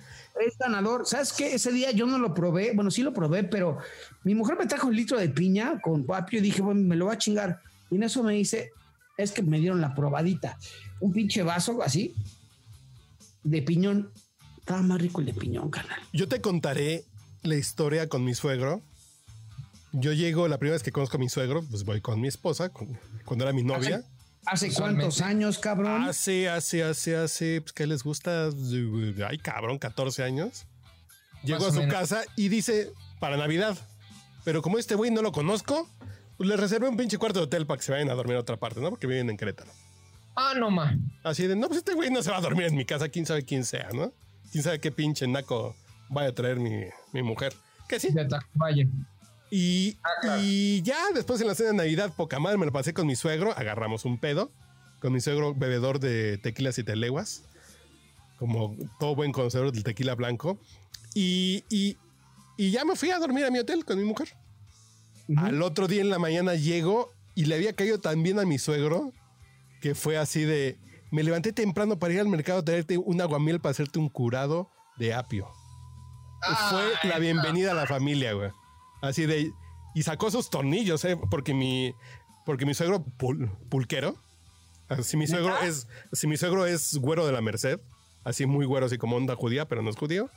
es 0.45 0.57
ganador. 0.57 1.07
¿Sabes 1.07 1.33
qué? 1.33 1.55
Ese 1.55 1.71
día 1.71 1.91
yo 1.91 2.05
no 2.05 2.19
lo 2.19 2.33
probé. 2.35 2.73
Bueno, 2.75 2.91
sí 2.91 3.01
lo 3.01 3.11
probé, 3.11 3.43
pero 3.43 3.79
mi 4.23 4.35
mujer 4.35 4.55
me 4.57 4.67
trajo 4.67 4.87
un 4.87 4.95
litro 4.95 5.17
de 5.17 5.29
piña 5.29 5.79
con 5.81 6.05
papio 6.05 6.37
y 6.37 6.43
dije, 6.43 6.61
bueno, 6.61 6.81
me 6.81 6.95
lo 6.95 7.05
voy 7.05 7.15
a 7.15 7.17
chingar. 7.17 7.59
Y 7.89 7.95
en 7.95 8.03
eso 8.03 8.21
me 8.21 8.33
dice, 8.33 8.71
es 9.17 9.31
que 9.31 9.41
me 9.41 9.59
dieron 9.59 9.81
la 9.81 9.93
probadita. 9.95 10.57
Un 10.99 11.11
pinche 11.13 11.43
vaso 11.43 11.81
así 11.83 12.13
de 13.43 13.61
piñón. 13.61 14.11
Estaba 14.59 14.81
más 14.81 14.99
rico 15.01 15.19
el 15.21 15.27
de 15.27 15.33
piñón, 15.33 15.69
canal. 15.69 15.99
Yo 16.13 16.27
te 16.27 16.41
contaré 16.41 17.05
la 17.43 17.55
historia 17.55 18.09
con 18.09 18.23
mi 18.23 18.33
suegro. 18.33 18.81
Yo 19.91 20.11
llego, 20.11 20.47
la 20.47 20.57
primera 20.57 20.73
vez 20.75 20.83
que 20.83 20.91
conozco 20.91 21.17
a 21.17 21.19
mi 21.19 21.29
suegro, 21.29 21.63
pues 21.69 21.83
voy 21.85 22.01
con 22.01 22.19
mi 22.19 22.27
esposa, 22.27 22.69
con- 22.69 22.99
cuando 23.23 23.45
era 23.45 23.53
mi 23.53 23.63
novia. 23.63 24.03
¿Hace 24.45 24.67
Usualmente. 24.67 25.03
cuántos 25.03 25.21
años, 25.21 25.57
cabrón? 25.59 26.03
Hace, 26.03 26.49
hace, 26.49 26.83
hace, 26.83 27.15
hace, 27.15 27.61
pues, 27.61 27.73
¿qué 27.73 27.87
les 27.87 28.03
gusta? 28.03 28.49
Ay, 29.27 29.37
cabrón, 29.39 29.79
14 29.79 30.23
años. 30.23 30.65
Llego 31.43 31.65
a 31.67 31.71
su 31.71 31.79
menos. 31.79 31.93
casa 31.93 32.23
y 32.35 32.49
dice, 32.49 32.91
para 33.19 33.37
Navidad. 33.37 33.77
Pero 34.43 34.61
como 34.61 34.77
este 34.77 34.95
güey 34.95 35.09
no 35.11 35.21
lo 35.21 35.31
conozco, 35.31 35.89
pues 36.37 36.49
le 36.49 36.57
reservé 36.57 36.87
un 36.89 36.97
pinche 36.97 37.17
cuarto 37.17 37.39
de 37.39 37.45
hotel 37.45 37.65
para 37.65 37.77
que 37.77 37.83
se 37.83 37.91
vayan 37.91 38.09
a 38.09 38.13
dormir 38.13 38.35
a 38.37 38.39
otra 38.41 38.57
parte, 38.57 38.81
¿no? 38.81 38.89
Porque 38.89 39.07
viven 39.07 39.29
en 39.29 39.37
Querétaro. 39.37 39.71
Ah, 40.35 40.53
no, 40.57 40.69
ma. 40.69 40.97
Así 41.23 41.47
de, 41.47 41.55
no, 41.55 41.67
pues 41.67 41.77
este 41.79 41.93
güey 41.93 42.09
no 42.11 42.21
se 42.21 42.29
va 42.31 42.37
a 42.37 42.41
dormir 42.41 42.65
en 42.67 42.75
mi 42.75 42.85
casa, 42.85 43.07
quién 43.09 43.25
sabe 43.25 43.43
quién 43.43 43.63
sea, 43.63 43.89
¿no? 43.93 44.11
Quién 44.51 44.63
sabe 44.63 44.79
qué 44.79 44.91
pinche 44.91 45.27
naco 45.27 45.75
vaya 46.09 46.29
a 46.29 46.33
traer 46.33 46.57
mi, 46.59 46.71
mi 47.13 47.23
mujer. 47.23 47.53
Que 47.87 47.99
sí. 47.99 48.11
De 48.11 48.25
Tacubaya. 48.25 48.85
Y, 49.51 49.97
Ah, 50.03 50.09
claro. 50.21 50.41
y 50.43 50.81
ya 50.81 50.97
después 51.13 51.39
en 51.39 51.47
la 51.47 51.55
cena 51.55 51.69
de 51.69 51.75
Navidad, 51.77 52.11
poca 52.15 52.39
madre, 52.39 52.57
me 52.57 52.65
lo 52.65 52.71
pasé 52.73 52.93
con 52.93 53.07
mi 53.07 53.15
suegro, 53.15 53.57
agarramos 53.57 54.03
un 54.03 54.17
pedo, 54.17 54.51
con 54.99 55.13
mi 55.13 55.21
suegro 55.21 55.53
bebedor 55.53 55.99
de 55.99 56.37
tequilas 56.39 56.77
y 56.79 56.83
teleguas, 56.83 57.43
como 58.37 58.75
todo 58.99 59.15
buen 59.15 59.31
conocedor 59.31 59.71
del 59.71 59.83
tequila 59.83 60.15
blanco. 60.15 60.59
Y, 61.13 61.63
y, 61.69 61.95
y 62.57 62.71
ya 62.71 62.83
me 62.83 62.95
fui 62.97 63.11
a 63.11 63.19
dormir 63.19 63.45
a 63.45 63.51
mi 63.51 63.59
hotel 63.59 63.85
con 63.85 63.97
mi 63.97 64.03
mujer. 64.03 64.29
Al 65.37 65.61
otro 65.61 65.87
día 65.87 66.01
en 66.01 66.09
la 66.09 66.19
mañana 66.19 66.55
llego 66.55 67.11
y 67.33 67.45
le 67.45 67.55
había 67.55 67.73
caído 67.73 67.99
tan 67.99 68.21
bien 68.23 68.39
a 68.39 68.45
mi 68.45 68.57
suegro 68.59 69.11
que 69.81 69.95
fue 69.95 70.17
así 70.17 70.43
de, 70.43 70.77
me 71.11 71.23
levanté 71.23 71.51
temprano 71.53 71.97
para 71.99 72.13
ir 72.13 72.19
al 72.19 72.27
mercado 72.27 72.59
a 72.59 72.65
traerte 72.65 72.97
un 72.97 73.21
aguamiel 73.21 73.59
para 73.59 73.71
hacerte 73.71 73.99
un 73.99 74.09
curado 74.09 74.69
de 74.97 75.13
apio. 75.13 75.47
Fue 76.69 77.09
la 77.09 77.17
bienvenida 77.19 77.71
a 77.71 77.75
la 77.75 77.87
familia, 77.87 78.33
güey. 78.33 78.51
Así 79.01 79.25
de. 79.25 79.51
Y 79.95 80.03
sacó 80.03 80.29
sus 80.29 80.49
tornillos, 80.49 81.03
¿eh? 81.05 81.17
Porque 81.31 81.53
mi. 81.53 81.93
Porque 82.45 82.65
mi 82.65 82.73
suegro 82.75 83.03
pul- 83.17 83.49
pulquero. 83.69 84.15
Así 84.89 85.17
mi 85.17 85.25
suegro 85.25 85.57
es. 85.63 85.87
Si 86.13 86.27
mi 86.27 86.37
suegro 86.37 86.65
es 86.67 86.95
güero 86.97 87.25
de 87.25 87.31
la 87.31 87.41
Merced. 87.41 87.79
Así 88.23 88.45
muy 88.45 88.65
güero, 88.65 88.85
así 88.85 88.97
como 88.97 89.15
onda 89.15 89.35
judía, 89.35 89.67
pero 89.67 89.81
no 89.81 89.89
es 89.89 89.95
judío. 89.95 90.29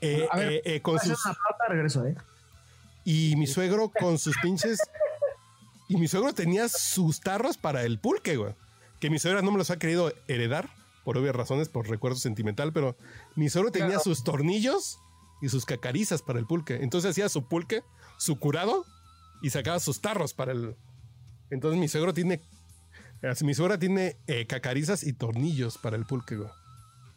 eh, 0.00 0.26
A 0.30 0.38
ver, 0.38 0.62
eh, 0.64 0.80
con 0.80 0.98
sus. 0.98 1.24
una 1.26 1.36
regreso, 1.68 2.06
¿eh? 2.06 2.14
Y 3.04 3.36
mi 3.36 3.46
suegro 3.46 3.90
con 3.90 4.18
sus 4.18 4.36
pinches. 4.42 4.78
Y 5.88 5.96
mi 5.96 6.08
suegro 6.08 6.32
tenía 6.32 6.68
sus 6.68 7.20
tarros 7.20 7.56
para 7.58 7.82
el 7.82 7.98
pulque, 7.98 8.36
güey. 8.36 8.54
Que 9.00 9.10
mi 9.10 9.18
suegra 9.18 9.42
no 9.42 9.50
me 9.50 9.58
los 9.58 9.70
ha 9.70 9.78
querido 9.78 10.12
heredar, 10.28 10.70
por 11.04 11.18
obvias 11.18 11.34
razones, 11.34 11.68
por 11.68 11.88
recuerdo 11.88 12.16
sentimental, 12.18 12.72
pero 12.72 12.96
mi 13.34 13.48
suegro 13.50 13.72
tenía 13.72 13.88
Claro. 13.88 14.02
sus 14.04 14.22
tornillos 14.24 14.98
y 15.42 15.48
sus 15.48 15.66
cacarizas 15.66 16.22
para 16.22 16.38
el 16.38 16.46
pulque. 16.46 16.76
Entonces 16.82 17.10
hacía 17.10 17.28
su 17.28 17.48
pulque, 17.48 17.82
su 18.18 18.38
curado, 18.38 18.84
y 19.42 19.50
sacaba 19.50 19.80
sus 19.80 20.00
tarros 20.00 20.32
para 20.34 20.52
el. 20.52 20.76
Entonces 21.50 21.78
mi 21.80 21.88
suegro 21.88 22.14
tiene. 22.14 22.40
así, 23.28 23.44
Mi 23.44 23.52
suegra 23.54 23.78
tiene 23.78 24.16
eh, 24.28 24.46
cacarizas 24.46 25.02
y 25.02 25.12
tornillos 25.12 25.76
para 25.78 25.96
el 25.96 26.06
pulque, 26.06 26.36
güey. 26.36 26.48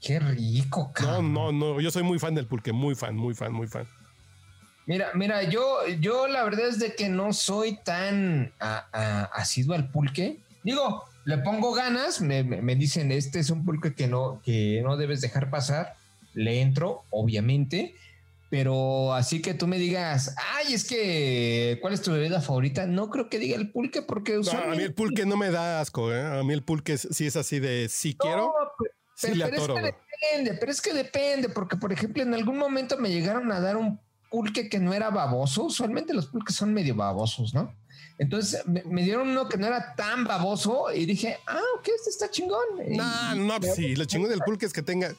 Qué 0.02 0.20
rico, 0.20 0.88
No, 0.88 0.94
cabrón. 0.94 1.34
no, 1.34 1.52
no. 1.52 1.80
Yo 1.80 1.90
soy 1.92 2.04
muy 2.04 2.20
fan 2.20 2.36
del 2.36 2.48
pulque, 2.48 2.74
muy 2.74 2.96
fan, 2.96 3.16
muy 3.16 3.34
fan, 3.36 3.54
muy 3.54 3.68
fan. 3.68 3.88
Mira, 4.88 5.12
mira, 5.16 5.44
yo, 5.44 5.80
yo 6.00 6.28
la 6.28 6.44
verdad 6.44 6.68
es 6.68 6.80
de 6.80 6.94
que 6.96 7.10
no 7.10 7.34
soy 7.34 7.78
tan 7.84 8.54
a- 8.60 8.86
a- 8.92 9.24
asiduo 9.34 9.76
al 9.76 9.90
pulque. 9.90 10.38
Digo, 10.64 11.04
le 11.26 11.40
pongo 11.40 11.74
ganas, 11.74 12.22
me, 12.22 12.44
dicen, 12.76 13.12
este 13.12 13.40
es 13.40 13.50
un 13.50 13.66
pulque 13.66 13.96
que 13.96 14.08
no, 14.08 14.42
que 14.44 14.82
no 14.84 14.96
debes 14.98 15.22
dejar 15.22 15.50
pasar. 15.50 15.96
Le 16.34 16.62
entro, 16.62 17.04
obviamente, 17.10 17.96
pero 18.50 19.14
así 19.14 19.42
que 19.42 19.54
tú 19.54 19.68
me 19.68 19.78
digas, 19.78 20.36
ay, 20.56 20.74
es 20.74 20.86
que, 20.86 21.80
¿cuál 21.82 21.94
es 21.94 22.02
tu 22.02 22.12
bebida 22.12 22.42
favorita? 22.42 22.86
No 22.86 23.10
creo 23.10 23.28
que 23.30 23.40
diga 23.40 23.56
el 23.56 23.72
pulque 23.72 24.02
porque 24.02 24.34
No, 24.34 24.38
a 24.38 24.42
usualmente... 24.42 24.78
mí 24.78 24.84
el 24.84 24.94
pulque 24.94 25.26
no 25.26 25.36
me 25.36 25.50
da 25.50 25.82
asco, 25.82 26.14
¿eh? 26.14 26.22
A 26.22 26.44
mí 26.44 26.54
el 26.54 26.64
pulque 26.64 26.98
sí 26.98 27.26
es 27.26 27.36
así 27.36 27.60
de 27.60 27.88
sí 27.90 28.16
quiero. 28.16 28.54
Pero, 29.22 29.36
le 29.36 29.46
pero 29.46 29.56
es 29.58 29.68
que 29.68 29.82
depende, 29.82 30.54
pero 30.60 30.72
es 30.72 30.82
que 30.82 30.94
depende, 30.94 31.50
porque 31.50 31.78
por 31.78 31.92
ejemplo, 31.94 32.22
en 32.22 32.34
algún 32.34 32.58
momento 32.58 32.98
me 32.98 33.10
llegaron 33.10 33.52
a 33.52 33.60
dar 33.62 33.78
un 33.78 34.00
pulque 34.36 34.68
que 34.70 34.80
no 34.80 34.94
era 34.94 35.10
baboso. 35.10 35.64
Usualmente 35.64 36.14
los 36.14 36.28
pulques 36.28 36.56
son 36.56 36.74
medio 36.74 36.94
babosos, 36.96 37.54
¿no? 37.54 37.74
Entonces 38.18 38.66
me, 38.68 38.84
me 38.84 39.04
dieron 39.04 39.30
uno 39.30 39.48
que 39.48 39.58
no 39.58 39.68
era 39.68 39.96
tan 39.96 40.24
baboso 40.26 40.92
y 40.94 41.06
dije, 41.06 41.38
ah, 41.48 41.60
ok, 41.78 41.88
este 41.98 42.10
está 42.10 42.30
chingón. 42.30 42.66
Y- 42.88 42.98
No, 42.98 43.36
no, 43.36 43.60
pues 43.60 43.76
sí, 43.76 43.96
lo 43.96 44.06
chingón 44.06 44.30
del 44.30 44.40
pulque 44.42 44.66
es 44.66 44.74
que 44.74 44.82
tenga, 44.82 45.14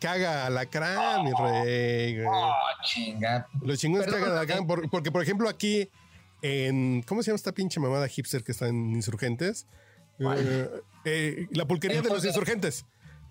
que 0.00 0.08
haga 0.08 0.46
alacrán, 0.46 1.24
mi 1.24 1.32
rey, 1.32 2.14
güey. 2.16 2.26
Oh, 2.28 2.52
chinga. 2.84 3.46
Lo 3.62 3.74
chingón 3.76 4.02
es 4.02 4.08
que 4.08 4.14
haga 4.16 4.32
alacrán, 4.32 4.66
por- 4.66 4.88
porque 4.90 5.10
por 5.12 5.22
ejemplo 5.22 5.48
aquí 5.48 5.88
en, 6.42 7.02
¿cómo 7.02 7.22
se 7.22 7.30
llama 7.30 7.36
esta 7.36 7.52
pinche 7.52 7.78
mamada 7.80 8.06
hipster 8.08 8.42
que 8.44 8.52
está 8.52 8.66
en 8.68 8.90
Insurgentes? 8.94 9.66
Eh, 10.20 10.68
eh, 11.04 11.46
la 11.52 11.64
pulquería 11.66 11.98
El 11.98 12.04
de 12.04 12.10
los 12.10 12.24
insurgentes. 12.24 12.84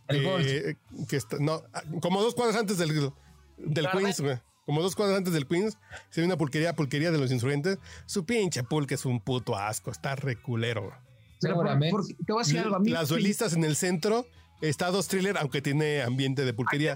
El 0.07 0.25
Eh, 0.25 0.75
que 1.07 1.15
está, 1.17 1.37
no, 1.39 1.63
como 2.01 2.21
dos 2.21 2.33
cuadras 2.35 2.57
antes 2.57 2.77
del, 2.77 3.11
del. 3.57 3.89
Queens, 3.91 4.19
güey. 4.21 4.37
Como 4.71 4.83
dos 4.83 4.95
cuadras 4.95 5.17
antes 5.17 5.33
del 5.33 5.45
Queens, 5.47 5.77
se 6.11 6.21
ve 6.21 6.27
una 6.27 6.37
pulquería, 6.37 6.73
pulquería 6.73 7.11
de 7.11 7.17
los 7.17 7.29
insurgentes. 7.29 7.77
Su 8.05 8.23
pinche 8.23 8.63
pulque 8.63 8.93
es 8.95 9.05
un 9.05 9.19
puto 9.19 9.57
asco, 9.57 9.91
está 9.91 10.15
reculero. 10.15 10.93
Pero 11.41 11.55
por- 11.57 12.05
te 12.07 12.31
voy 12.31 12.41
a 12.41 12.45
decir 12.45 12.59
algo 12.59 12.77
a 12.77 12.79
mí. 12.79 12.89
Las 12.89 13.09
duelistas 13.09 13.51
en 13.51 13.65
el 13.65 13.75
centro, 13.75 14.25
está 14.61 14.89
dos 14.89 15.09
thriller, 15.09 15.37
aunque 15.39 15.61
tiene 15.61 16.01
ambiente 16.03 16.45
de 16.45 16.53
pulquería. 16.53 16.95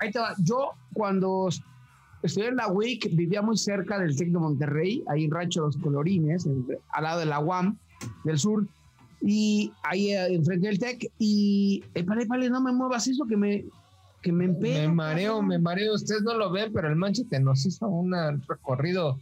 Ahí 0.00 0.10
te 0.10 0.18
va. 0.18 0.34
Yo 0.44 0.72
cuando 0.92 1.48
estudié 2.22 2.48
en 2.48 2.56
la 2.56 2.66
WIC 2.68 3.08
vivía 3.16 3.40
muy 3.40 3.56
cerca 3.56 3.98
del 3.98 4.14
TEC 4.14 4.28
de 4.28 4.38
Monterrey, 4.38 5.02
ahí 5.08 5.24
en 5.24 5.30
Rancho 5.30 5.62
Los 5.62 5.78
Colorines, 5.78 6.44
en- 6.44 6.66
al 6.90 7.04
lado 7.04 7.20
de 7.20 7.24
la 7.24 7.38
UAM 7.40 7.78
del 8.24 8.38
sur, 8.38 8.66
y 9.22 9.72
ahí 9.82 10.10
eh, 10.12 10.26
enfrente 10.34 10.66
del 10.68 10.78
TEC, 10.78 11.10
y 11.18 11.82
eh, 11.94 12.02
vale, 12.02 12.26
vale, 12.26 12.50
no 12.50 12.60
me 12.60 12.70
muevas 12.70 13.06
eso 13.08 13.24
que 13.24 13.38
me, 13.38 13.64
que 14.22 14.32
me 14.32 14.46
empeño. 14.46 14.88
Me 14.88 14.94
mareo, 14.94 15.42
me 15.42 15.58
mareo. 15.58 15.94
Ustedes 15.94 16.22
no 16.22 16.34
lo 16.34 16.50
ven, 16.50 16.72
pero 16.72 16.88
el 16.88 16.96
Manchester 16.96 17.40
nos 17.42 17.64
hizo 17.66 17.86
un 17.88 18.12
recorrido 18.48 19.18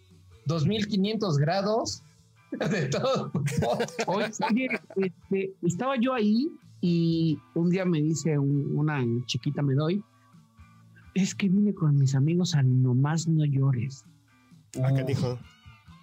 2500 0.47 1.37
grados 1.39 2.03
de 2.71 2.87
todo. 2.87 3.33
Oye, 4.07 4.31
este, 4.97 5.53
estaba 5.63 5.97
yo 6.01 6.15
ahí 6.15 6.49
y 6.81 7.39
un 7.55 7.71
día 7.71 7.85
me 7.85 8.01
dice 8.01 8.39
un- 8.39 8.77
una 8.77 9.03
chiquita, 9.27 9.63
me 9.63 9.75
doy, 9.75 10.03
es 11.15 11.35
que 11.35 11.49
vine 11.49 11.75
con 11.75 11.97
mis 11.97 12.15
amigos 12.15 12.55
a 12.55 12.63
Nomás 12.63 13.27
No 13.27 13.45
Llores. 13.45 14.05
Ah, 14.83 14.93
canijo. 14.95 15.39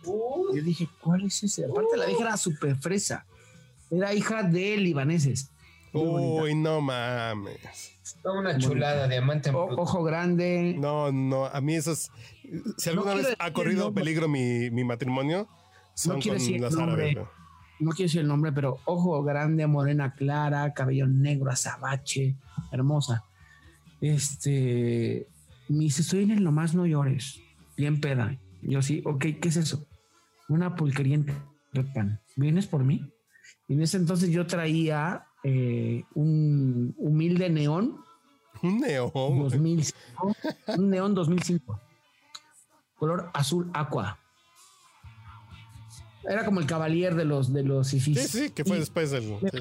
Yo 0.05 0.61
dije, 0.63 0.89
¿cuál 1.01 1.23
es 1.25 1.43
ese? 1.43 1.65
Aparte 1.65 1.95
la 1.97 2.05
vieja 2.07 2.23
era 2.23 2.37
súper 2.37 2.75
fresa. 2.75 3.25
Era 3.89 4.13
hija 4.13 4.43
de 4.43 4.75
libaneses. 4.77 5.51
Uy, 5.93 6.55
no 6.55 6.81
mames. 6.81 7.91
Toda 8.21 8.39
una 8.39 8.57
chulada, 8.57 9.07
diamante 9.07 9.49
en 9.49 9.55
O- 9.55 9.67
bruto. 9.67 9.81
ojo 9.81 10.03
grande. 10.03 10.75
No, 10.77 11.11
no, 11.11 11.45
a 11.45 11.61
mí 11.61 11.75
esos. 11.75 12.09
Si 12.77 12.89
alguna 12.89 13.13
vez 13.15 13.27
ha 13.39 13.51
corrido 13.53 13.85
nombre. 13.85 14.03
peligro 14.03 14.27
mi, 14.27 14.69
mi 14.71 14.83
matrimonio, 14.83 15.47
son 15.93 16.19
quiero 16.21 16.37
decir 16.37 16.53
con 16.59 16.61
las 16.61 16.75
árabes. 16.77 17.15
nombre. 17.15 17.31
No 17.79 17.91
quiero 17.91 18.07
decir 18.07 18.21
el 18.21 18.27
nombre, 18.27 18.51
pero 18.51 18.79
ojo 18.85 19.23
grande, 19.23 19.67
morena 19.67 20.13
clara, 20.13 20.73
cabello 20.73 21.07
negro, 21.07 21.51
azabache, 21.51 22.35
hermosa. 22.71 23.23
Este. 24.01 25.27
Me 25.69 25.79
dice, 25.85 26.01
estoy 26.01 26.23
en 26.23 26.31
el 26.31 26.43
nomás 26.43 26.75
no 26.75 26.85
llores. 26.85 27.39
Bien 27.77 27.99
peda. 28.01 28.37
Yo 28.61 28.81
sí, 28.81 29.01
ok, 29.05 29.25
¿qué 29.41 29.47
es 29.49 29.57
eso? 29.57 29.85
Una 30.49 30.75
pulquería 30.75 31.15
en. 31.15 31.25
¿Vienes 32.35 32.67
por 32.67 32.83
mí? 32.83 33.11
Y 33.67 33.73
en 33.73 33.81
ese 33.81 33.97
entonces 33.97 34.29
yo 34.29 34.45
traía 34.45 35.25
eh, 35.43 36.03
un 36.15 36.93
humilde 36.97 37.49
neón 37.49 37.97
Un 38.61 38.79
neón. 38.79 39.09
güey. 39.13 39.39
2005, 39.39 40.35
un 40.77 40.89
neón 40.89 41.13
2005, 41.15 41.79
color 42.97 43.29
azul 43.33 43.69
aqua. 43.73 44.17
Era 46.27 46.45
como 46.45 46.59
el 46.61 46.65
cavalier 46.65 47.15
de 47.15 47.25
los 47.25 47.51
de 47.51 47.63
los 47.63 47.87
Sí, 47.89 47.99
fifís. 47.99 48.29
sí, 48.29 48.49
que 48.51 48.63
fue 48.63 48.77
Y- 48.77 48.79
después 48.79 49.11
del. 49.11 49.23
sí. 49.51 49.59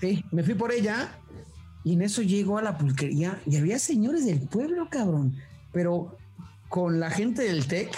Sí, 0.00 0.24
me 0.32 0.42
fui 0.42 0.54
por 0.54 0.72
ella 0.72 1.16
y 1.84 1.92
en 1.92 2.02
eso 2.02 2.22
llego 2.22 2.58
a 2.58 2.62
la 2.62 2.76
pulquería 2.76 3.40
y 3.46 3.56
había 3.56 3.78
señores 3.78 4.26
del 4.26 4.40
pueblo, 4.48 4.88
cabrón, 4.90 5.36
pero 5.72 6.16
con 6.68 6.98
la 6.98 7.08
gente 7.10 7.42
del 7.42 7.68
TEC 7.68 7.88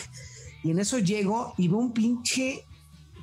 y 0.62 0.70
en 0.72 0.78
eso 0.80 0.98
llego 0.98 1.54
y 1.56 1.68
veo 1.68 1.78
un 1.78 1.92
pinche, 1.94 2.66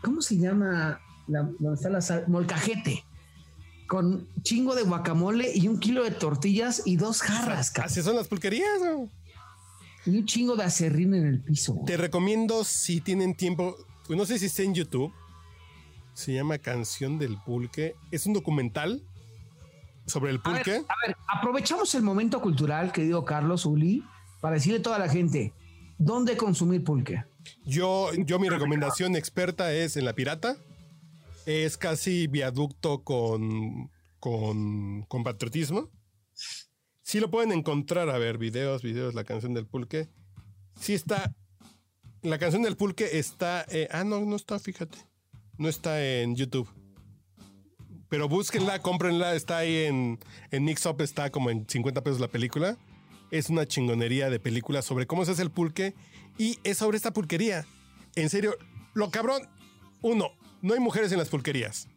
¿cómo 0.03 0.21
se 0.23 0.37
llama? 0.37 0.99
La, 1.27 1.43
donde 1.59 1.75
está 1.75 1.89
la 1.89 2.01
sal? 2.01 2.23
Molcajete. 2.27 3.03
Con 3.91 4.25
chingo 4.41 4.73
de 4.73 4.83
guacamole 4.83 5.51
y 5.53 5.67
un 5.67 5.77
kilo 5.77 6.05
de 6.05 6.11
tortillas 6.11 6.83
y 6.85 6.95
dos 6.95 7.21
jarras, 7.21 7.71
cabrón. 7.71 7.91
Así 7.91 8.01
son 8.01 8.15
las 8.15 8.29
pulquerías. 8.29 8.79
güey. 8.79 9.09
Y 10.05 10.17
un 10.19 10.25
chingo 10.25 10.55
de 10.55 10.63
acerrín 10.63 11.13
en 11.13 11.25
el 11.27 11.41
piso. 11.41 11.77
Te 11.85 11.97
recomiendo 11.97 12.63
si 12.63 13.01
tienen 13.01 13.35
tiempo. 13.35 13.75
pues 14.07 14.17
No 14.17 14.25
sé 14.25 14.39
si 14.39 14.45
está 14.45 14.61
en 14.63 14.73
YouTube. 14.75 15.11
Se 16.13 16.33
llama 16.33 16.57
Canción 16.57 17.19
del 17.19 17.37
Pulque. 17.45 17.95
Es 18.11 18.25
un 18.25 18.31
documental 18.31 19.03
sobre 20.05 20.31
el 20.31 20.39
A 20.45 20.49
ver, 20.53 20.63
pulque. 20.63 20.85
a 20.87 20.95
ver, 21.05 21.17
aprovechamos 21.27 21.93
el 21.93 22.03
momento 22.03 22.39
cultural, 22.39 22.93
querido 22.93 23.25
Carlos 23.25 23.65
Uli, 23.65 24.05
para 24.39 24.53
decirle 24.55 24.79
a 24.79 24.83
toda 24.83 24.99
la 24.99 25.09
gente 25.09 25.51
dónde 25.97 26.37
consumir 26.37 26.85
pulque. 26.85 27.25
Yo, 27.65 28.09
yo 28.13 28.39
mi 28.39 28.47
recomendación 28.47 29.17
experta 29.17 29.73
es 29.73 29.97
en 29.97 30.05
La 30.05 30.13
Pirata. 30.13 30.55
Es 31.51 31.77
casi 31.77 32.27
viaducto 32.27 33.03
con, 33.03 33.91
con, 34.19 35.03
con 35.03 35.23
patriotismo. 35.23 35.91
Sí 37.01 37.19
lo 37.19 37.29
pueden 37.29 37.51
encontrar, 37.51 38.09
a 38.09 38.17
ver, 38.17 38.37
videos, 38.37 38.81
videos, 38.81 39.13
la 39.13 39.25
canción 39.25 39.53
del 39.53 39.67
pulque. 39.67 40.07
Sí 40.79 40.93
está. 40.93 41.35
La 42.21 42.39
canción 42.39 42.61
del 42.61 42.77
pulque 42.77 43.19
está. 43.19 43.65
eh, 43.69 43.89
ah, 43.91 44.05
no, 44.05 44.21
no 44.21 44.37
está, 44.37 44.59
fíjate. 44.59 44.97
No 45.57 45.67
está 45.67 46.01
en 46.01 46.37
YouTube. 46.37 46.69
Pero 48.07 48.29
búsquenla, 48.29 48.79
cómprenla. 48.81 49.35
Está 49.35 49.57
ahí 49.57 49.75
en, 49.85 50.19
en 50.51 50.63
Mix 50.63 50.85
Up, 50.85 51.01
está 51.01 51.31
como 51.31 51.49
en 51.49 51.67
50 51.67 52.01
pesos 52.01 52.21
la 52.21 52.29
película. 52.29 52.77
Es 53.29 53.49
una 53.49 53.65
chingonería 53.65 54.29
de 54.29 54.39
película 54.39 54.81
sobre 54.81 55.05
cómo 55.05 55.25
se 55.25 55.31
hace 55.31 55.41
el 55.41 55.51
pulque. 55.51 55.95
Y 56.37 56.59
es 56.63 56.77
sobre 56.77 56.95
esta 56.95 57.11
pulquería. 57.11 57.65
En 58.15 58.29
serio, 58.29 58.55
lo 58.93 59.11
cabrón. 59.11 59.49
Uno, 60.01 60.31
no 60.61 60.73
hay 60.73 60.79
mujeres 60.79 61.11
en 61.11 61.19
las 61.19 61.29
pulquerías. 61.29 61.87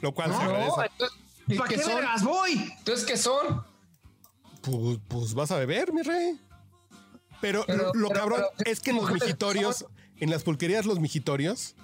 Lo 0.00 0.12
cual 0.12 0.30
se 0.32 0.36
No, 0.36 0.42
agradece. 0.42 0.80
entonces, 0.92 1.18
¿y 1.48 1.54
¿Para 1.56 1.68
qué 1.70 1.78
son? 1.82 1.94
vergas 1.96 2.22
voy? 2.22 2.72
Entonces, 2.78 3.04
¿qué 3.06 3.16
son? 3.16 3.64
Pues, 4.62 4.98
pues 5.08 5.34
vas 5.34 5.50
a 5.50 5.56
beber, 5.58 5.92
mi 5.92 6.02
rey. 6.02 6.40
Pero, 7.40 7.64
Pero- 7.66 7.92
lo 7.94 8.08
pero- 8.08 8.20
cabrón 8.20 8.42
pero- 8.56 8.70
es 8.70 8.80
que 8.80 8.90
en 8.90 8.96
los 8.96 9.10
mijitorios, 9.10 9.86
en 10.18 10.30
las 10.30 10.42
pulquerías, 10.42 10.86
los 10.86 10.98
mijitorios, 11.00 11.74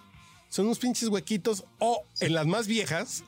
son 0.49 0.67
unos 0.67 0.79
pinches 0.79 1.09
huequitos. 1.09 1.65
O 1.79 2.05
en 2.21 2.35
las 2.35 2.47
más 2.47 2.67
viejas, 2.67 3.25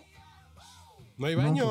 No 1.17 1.27
hay 1.27 1.35
baño, 1.35 1.65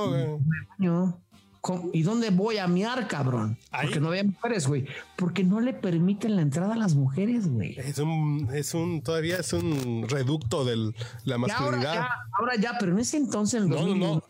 No, 0.78 1.18
pues. 1.60 1.80
¿Y 1.92 2.02
dónde 2.02 2.30
voy 2.30 2.58
a 2.58 2.66
miar, 2.66 3.08
cabrón? 3.08 3.58
Ahí. 3.70 3.86
Porque 3.86 4.00
no 4.00 4.08
había 4.08 4.24
mujeres, 4.24 4.66
güey. 4.66 4.86
Porque 5.16 5.44
no 5.44 5.60
le 5.60 5.74
permiten 5.74 6.36
la 6.36 6.42
entrada 6.42 6.74
a 6.74 6.76
las 6.76 6.94
mujeres, 6.94 7.48
güey. 7.48 7.78
Es 7.78 7.98
un, 7.98 8.48
es 8.54 8.74
un, 8.74 9.02
todavía 9.02 9.38
es 9.38 9.52
un 9.52 10.06
reducto 10.08 10.64
de 10.64 10.76
la 10.76 10.82
Y 11.24 11.32
ahora 11.32 11.38
masculinidad. 11.38 11.94
ya, 11.94 12.08
ahora 12.38 12.56
ya, 12.56 12.76
pero 12.78 12.92
en 12.92 13.00
ese 13.00 13.16
entonces, 13.18 13.62
en 13.62 13.64
el 13.64 13.68
No, 13.70 13.76
no, 13.76 13.82
2001, 13.88 14.14
no. 14.14 14.22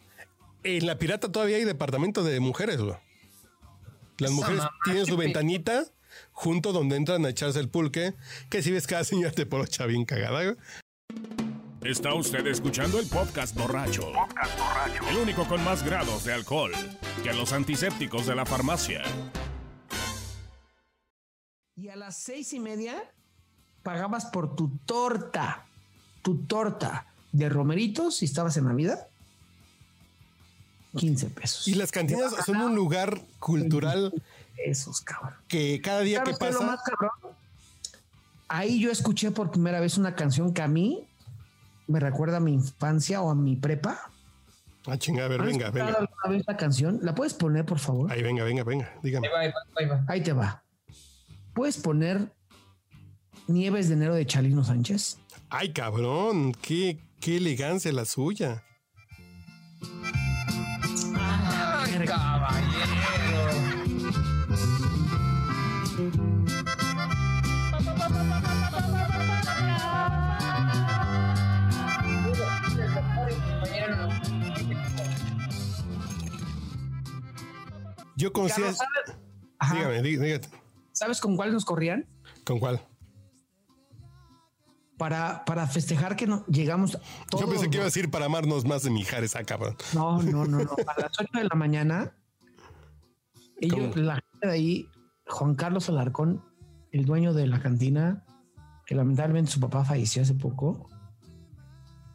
En 0.64 0.86
la 0.86 0.98
pirata 0.98 1.30
todavía 1.30 1.56
hay 1.58 1.64
departamento 1.64 2.24
de 2.24 2.40
mujeres, 2.40 2.80
güey. 2.80 2.96
Las 4.18 4.32
mujeres 4.32 4.58
mamá, 4.58 4.70
tienen 4.84 5.06
su 5.06 5.16
ventanita 5.16 5.84
junto 6.32 6.72
donde 6.72 6.96
entran 6.96 7.24
a 7.24 7.28
echarse 7.28 7.60
el 7.60 7.68
pulque, 7.68 8.14
que 8.50 8.62
si 8.62 8.72
ves 8.72 8.86
cada 8.88 9.04
señora 9.04 9.32
te 9.32 9.46
porocha 9.46 9.86
bien 9.86 10.04
cagada, 10.04 10.42
güey. 10.42 10.56
Está 11.82 12.12
usted 12.14 12.46
escuchando 12.46 12.98
el 12.98 13.06
podcast 13.06 13.54
borracho. 13.56 14.12
El 15.10 15.16
único 15.18 15.46
con 15.46 15.62
más 15.62 15.84
grados 15.84 16.24
de 16.24 16.32
alcohol 16.34 16.72
que 17.22 17.32
los 17.32 17.52
antisépticos 17.52 18.26
de 18.26 18.34
la 18.34 18.44
farmacia. 18.44 19.02
Y 21.76 21.88
a 21.88 21.96
las 21.96 22.16
seis 22.16 22.52
y 22.52 22.60
media 22.60 22.96
pagabas 23.84 24.26
por 24.26 24.56
tu 24.56 24.76
torta, 24.86 25.64
tu 26.22 26.38
torta 26.46 27.06
de 27.30 27.48
romeritos, 27.48 28.16
si 28.16 28.24
estabas 28.24 28.56
en 28.56 28.64
Navidad, 28.64 29.06
15 30.96 31.30
pesos. 31.30 31.68
Y 31.68 31.74
las 31.74 31.92
cantinas 31.92 32.34
son 32.44 32.56
un 32.56 32.74
lugar 32.74 33.20
cultural 33.38 34.12
Esos, 34.56 35.00
cabrón. 35.02 35.34
que 35.46 35.80
cada 35.80 36.00
día 36.00 36.24
que 36.24 36.34
¿Sabes 36.34 36.38
qué 36.38 36.48
es 36.48 36.54
lo 36.54 36.60
pasa. 36.60 36.72
más 36.72 36.82
cabrón? 36.82 37.36
Ahí 38.48 38.80
yo 38.80 38.90
escuché 38.90 39.30
por 39.30 39.50
primera 39.52 39.78
vez 39.78 39.96
una 39.96 40.16
canción 40.16 40.52
que 40.52 40.62
a 40.62 40.68
mí 40.68 41.06
me 41.88 41.98
recuerda 42.00 42.36
a 42.36 42.40
mi 42.40 42.52
infancia 42.54 43.20
o 43.22 43.30
a 43.30 43.34
mi 43.34 43.56
prepa. 43.56 43.98
Ah, 44.86 44.96
chinga, 44.96 45.24
a 45.24 45.28
ver, 45.28 45.40
¿Has 45.40 45.46
venga, 45.48 45.66
escuchado 45.66 45.86
venga. 45.86 45.98
alguna 45.98 46.36
vez 46.36 46.44
la 46.46 46.56
canción? 46.56 47.00
¿La 47.02 47.14
puedes 47.14 47.34
poner, 47.34 47.66
por 47.66 47.78
favor? 47.78 48.10
Ahí, 48.12 48.22
venga, 48.22 48.44
venga, 48.44 48.62
venga, 48.64 48.92
dígame. 49.02 49.26
Ahí 49.26 49.32
va, 49.32 49.40
ahí 49.40 49.48
va, 49.50 49.60
ahí 49.76 49.86
va. 49.86 50.04
Ahí 50.08 50.22
te 50.22 50.32
va. 50.32 50.64
¿Puedes 51.52 51.76
poner 51.78 52.32
Nieves 53.48 53.88
de 53.88 53.94
enero 53.94 54.14
de 54.14 54.24
Chalino 54.26 54.62
Sánchez? 54.62 55.18
Ay, 55.50 55.72
cabrón, 55.72 56.52
qué, 56.52 57.00
qué 57.20 57.38
elegancia 57.38 57.90
la 57.92 58.04
suya. 58.04 58.62
Yo. 78.18 78.32
Ajá. 79.58 79.74
Dígame, 79.74 80.02
dí- 80.02 80.16
dígate. 80.18 80.48
¿Sabes 80.92 81.20
con 81.20 81.36
cuál 81.36 81.52
nos 81.52 81.64
corrían? 81.64 82.06
¿Con 82.44 82.58
cuál? 82.58 82.80
Para, 84.96 85.44
para 85.44 85.66
festejar 85.68 86.16
que 86.16 86.26
no, 86.26 86.44
llegamos 86.46 86.98
todos. 87.30 87.44
Yo 87.44 87.48
pensé 87.50 87.70
que 87.70 87.76
iba 87.76 87.84
a 87.84 87.86
decir 87.86 88.10
para 88.10 88.26
amarnos 88.26 88.64
más 88.64 88.82
de 88.82 88.90
Mijares, 88.90 89.36
ah, 89.36 89.44
cabrón. 89.44 89.76
No, 89.94 90.20
no, 90.22 90.44
no, 90.44 90.58
no. 90.58 90.70
A 90.86 91.00
las 91.00 91.12
8 91.20 91.28
de 91.34 91.44
la 91.44 91.54
mañana, 91.54 92.12
ellos, 93.60 93.90
¿Cómo? 93.94 94.02
la 94.04 94.14
gente 94.16 94.46
de 94.48 94.52
ahí, 94.52 94.88
Juan 95.28 95.54
Carlos 95.54 95.88
Alarcón, 95.88 96.44
el 96.90 97.04
dueño 97.04 97.32
de 97.32 97.46
la 97.46 97.60
cantina, 97.60 98.24
que 98.86 98.96
lamentablemente 98.96 99.52
su 99.52 99.60
papá 99.60 99.84
falleció 99.84 100.22
hace 100.22 100.34
poco, 100.34 100.88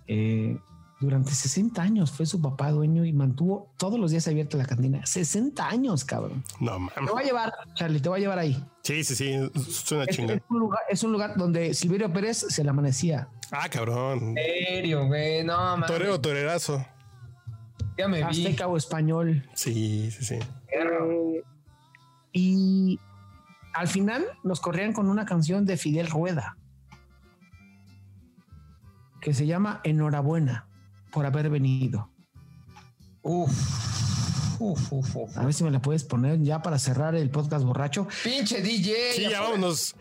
eh, 0.08 0.60
durante 1.04 1.32
60 1.32 1.82
años 1.82 2.12
fue 2.12 2.26
su 2.26 2.42
papá 2.42 2.72
dueño 2.72 3.06
y 3.06 3.13
mantuvo 3.13 3.74
todos 3.78 4.00
los 4.00 4.10
días 4.12 4.28
abierta 4.28 4.58
la 4.58 4.66
cantina. 4.66 5.06
60 5.06 5.68
años, 5.68 6.04
cabrón. 6.06 6.44
No 6.60 6.74
Te 6.74 6.80
mames. 7.02 7.12
voy 7.12 7.22
a 7.24 7.26
llevar, 7.26 7.54
Charlie, 7.76 8.00
te 8.00 8.10
voy 8.10 8.18
a 8.18 8.22
llevar 8.22 8.39
ahí. 8.39 8.66
Sí, 8.84 9.04
sí, 9.04 9.16
sí. 9.16 9.52
Suena 9.70 10.06
Es, 10.06 10.16
chingón. 10.16 10.38
es 10.38 10.44
un 10.50 10.60
lugar, 10.60 10.80
es 10.89 11.04
un 11.04 11.12
lugar 11.12 11.34
donde 11.38 11.74
Silverio 11.74 12.12
Pérez 12.12 12.38
se 12.50 12.63
le 12.63 12.70
amanecía. 12.70 13.28
Ah, 13.52 13.70
cabrón. 13.70 14.36
En 14.38 14.66
serio, 14.66 15.06
güey. 15.08 15.44
No, 15.44 15.58
mames. 15.58 15.88
Torero, 15.88 16.20
torerazo. 16.20 16.84
Ya 17.98 18.08
me 18.08 18.18
vi. 18.18 18.46
Azteca 18.46 18.68
o 18.68 18.76
español. 18.78 19.48
Sí, 19.54 20.10
sí, 20.12 20.26
sí. 20.26 20.36
Eh, 20.36 21.44
y 22.32 23.00
al 23.74 23.88
final 23.88 24.26
nos 24.44 24.60
corrían 24.60 24.94
con 24.94 25.08
una 25.10 25.26
canción 25.26 25.66
de 25.66 25.78
Fidel 25.78 26.08
Rueda 26.10 26.58
que 29.22 29.34
se 29.34 29.46
llama 29.46 29.80
Enhorabuena 29.84 30.68
por 31.13 31.26
haber 31.26 31.49
venido. 31.49 32.10
Uf. 33.21 33.52
Uf, 34.60 34.91
uf, 34.91 35.15
uf. 35.15 35.38
A 35.38 35.45
ver 35.45 35.54
si 35.54 35.63
me 35.63 35.71
la 35.71 35.82
puedes 35.82 36.04
poner 36.04 36.41
ya 36.41 36.62
para 36.62 36.78
cerrar 36.80 37.15
el 37.15 37.30
podcast 37.30 37.65
borracho. 37.65 38.08
Pinche 38.23 38.62
DJ. 38.62 38.93
Sí, 39.15 39.21
ya 39.30 39.41
vámonos. 39.41 39.95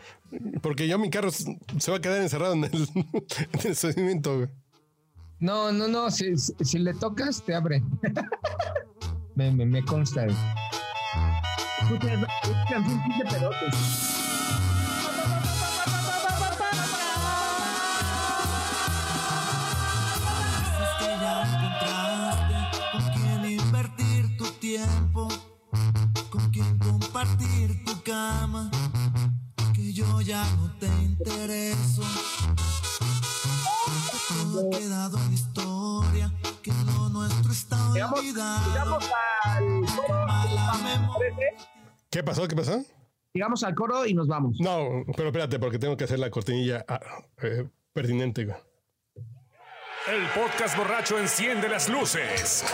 Porque 0.61 0.89
yo 0.89 0.99
mi 0.99 1.11
carro 1.11 1.31
se 1.31 1.91
va 1.91 1.97
a 1.97 2.01
quedar 2.01 2.23
encerrado 2.23 2.55
en 2.55 2.65
el, 2.65 2.89
en 3.97 4.09
el 4.09 4.21
güey. 4.23 4.49
No, 5.41 5.73
no, 5.73 5.89
no. 5.89 6.11
Si, 6.11 6.79
le 6.79 6.95
tocas, 6.95 7.43
te 7.43 7.55
abre. 7.55 7.83
me, 9.35 9.51
me, 9.51 9.67
me 9.67 9.85
consta. 9.85 10.25
güey. 10.25 10.37
Escucha, 11.83 12.15
tiempo, 24.77 25.29
con 26.31 26.51
quien 26.51 26.79
compartir 26.79 27.85
tu 27.85 28.03
cama, 28.03 28.71
que 29.75 29.93
yo 29.93 30.23
ya 30.23 30.45
no 30.57 30.75
te 30.79 30.87
intereso. 30.87 32.03
Que 34.11 34.19
todo 34.33 34.67
ha 34.67 34.79
quedado 34.79 35.19
en 35.19 35.33
historia, 35.35 36.33
que 36.63 36.73
lo 36.87 37.11
nuestro 37.11 37.53
está 37.53 37.93
olvidado. 37.93 38.99
¿Qué 42.11 42.23
pasó? 42.23 42.49
¿Qué 42.49 42.57
pasó? 42.57 42.83
Llegamos 43.35 43.63
al 43.65 43.75
coro 43.75 44.07
y 44.07 44.15
nos 44.15 44.27
vamos. 44.27 44.57
No, 44.59 45.05
pero 45.15 45.29
espérate, 45.29 45.59
porque 45.59 45.79
tengo 45.79 45.99
que 45.99 46.05
hacer 46.05 46.19
la 46.19 46.31
cortinilla 46.31 46.83
ah, 46.89 47.01
eh, 47.43 47.69
pertinente, 47.93 48.47
güey. 48.47 48.57
El 50.09 50.27
podcast 50.31 50.77
borracho 50.77 51.17
enciende 51.17 51.69
las 51.69 51.89
luces. 51.89 52.65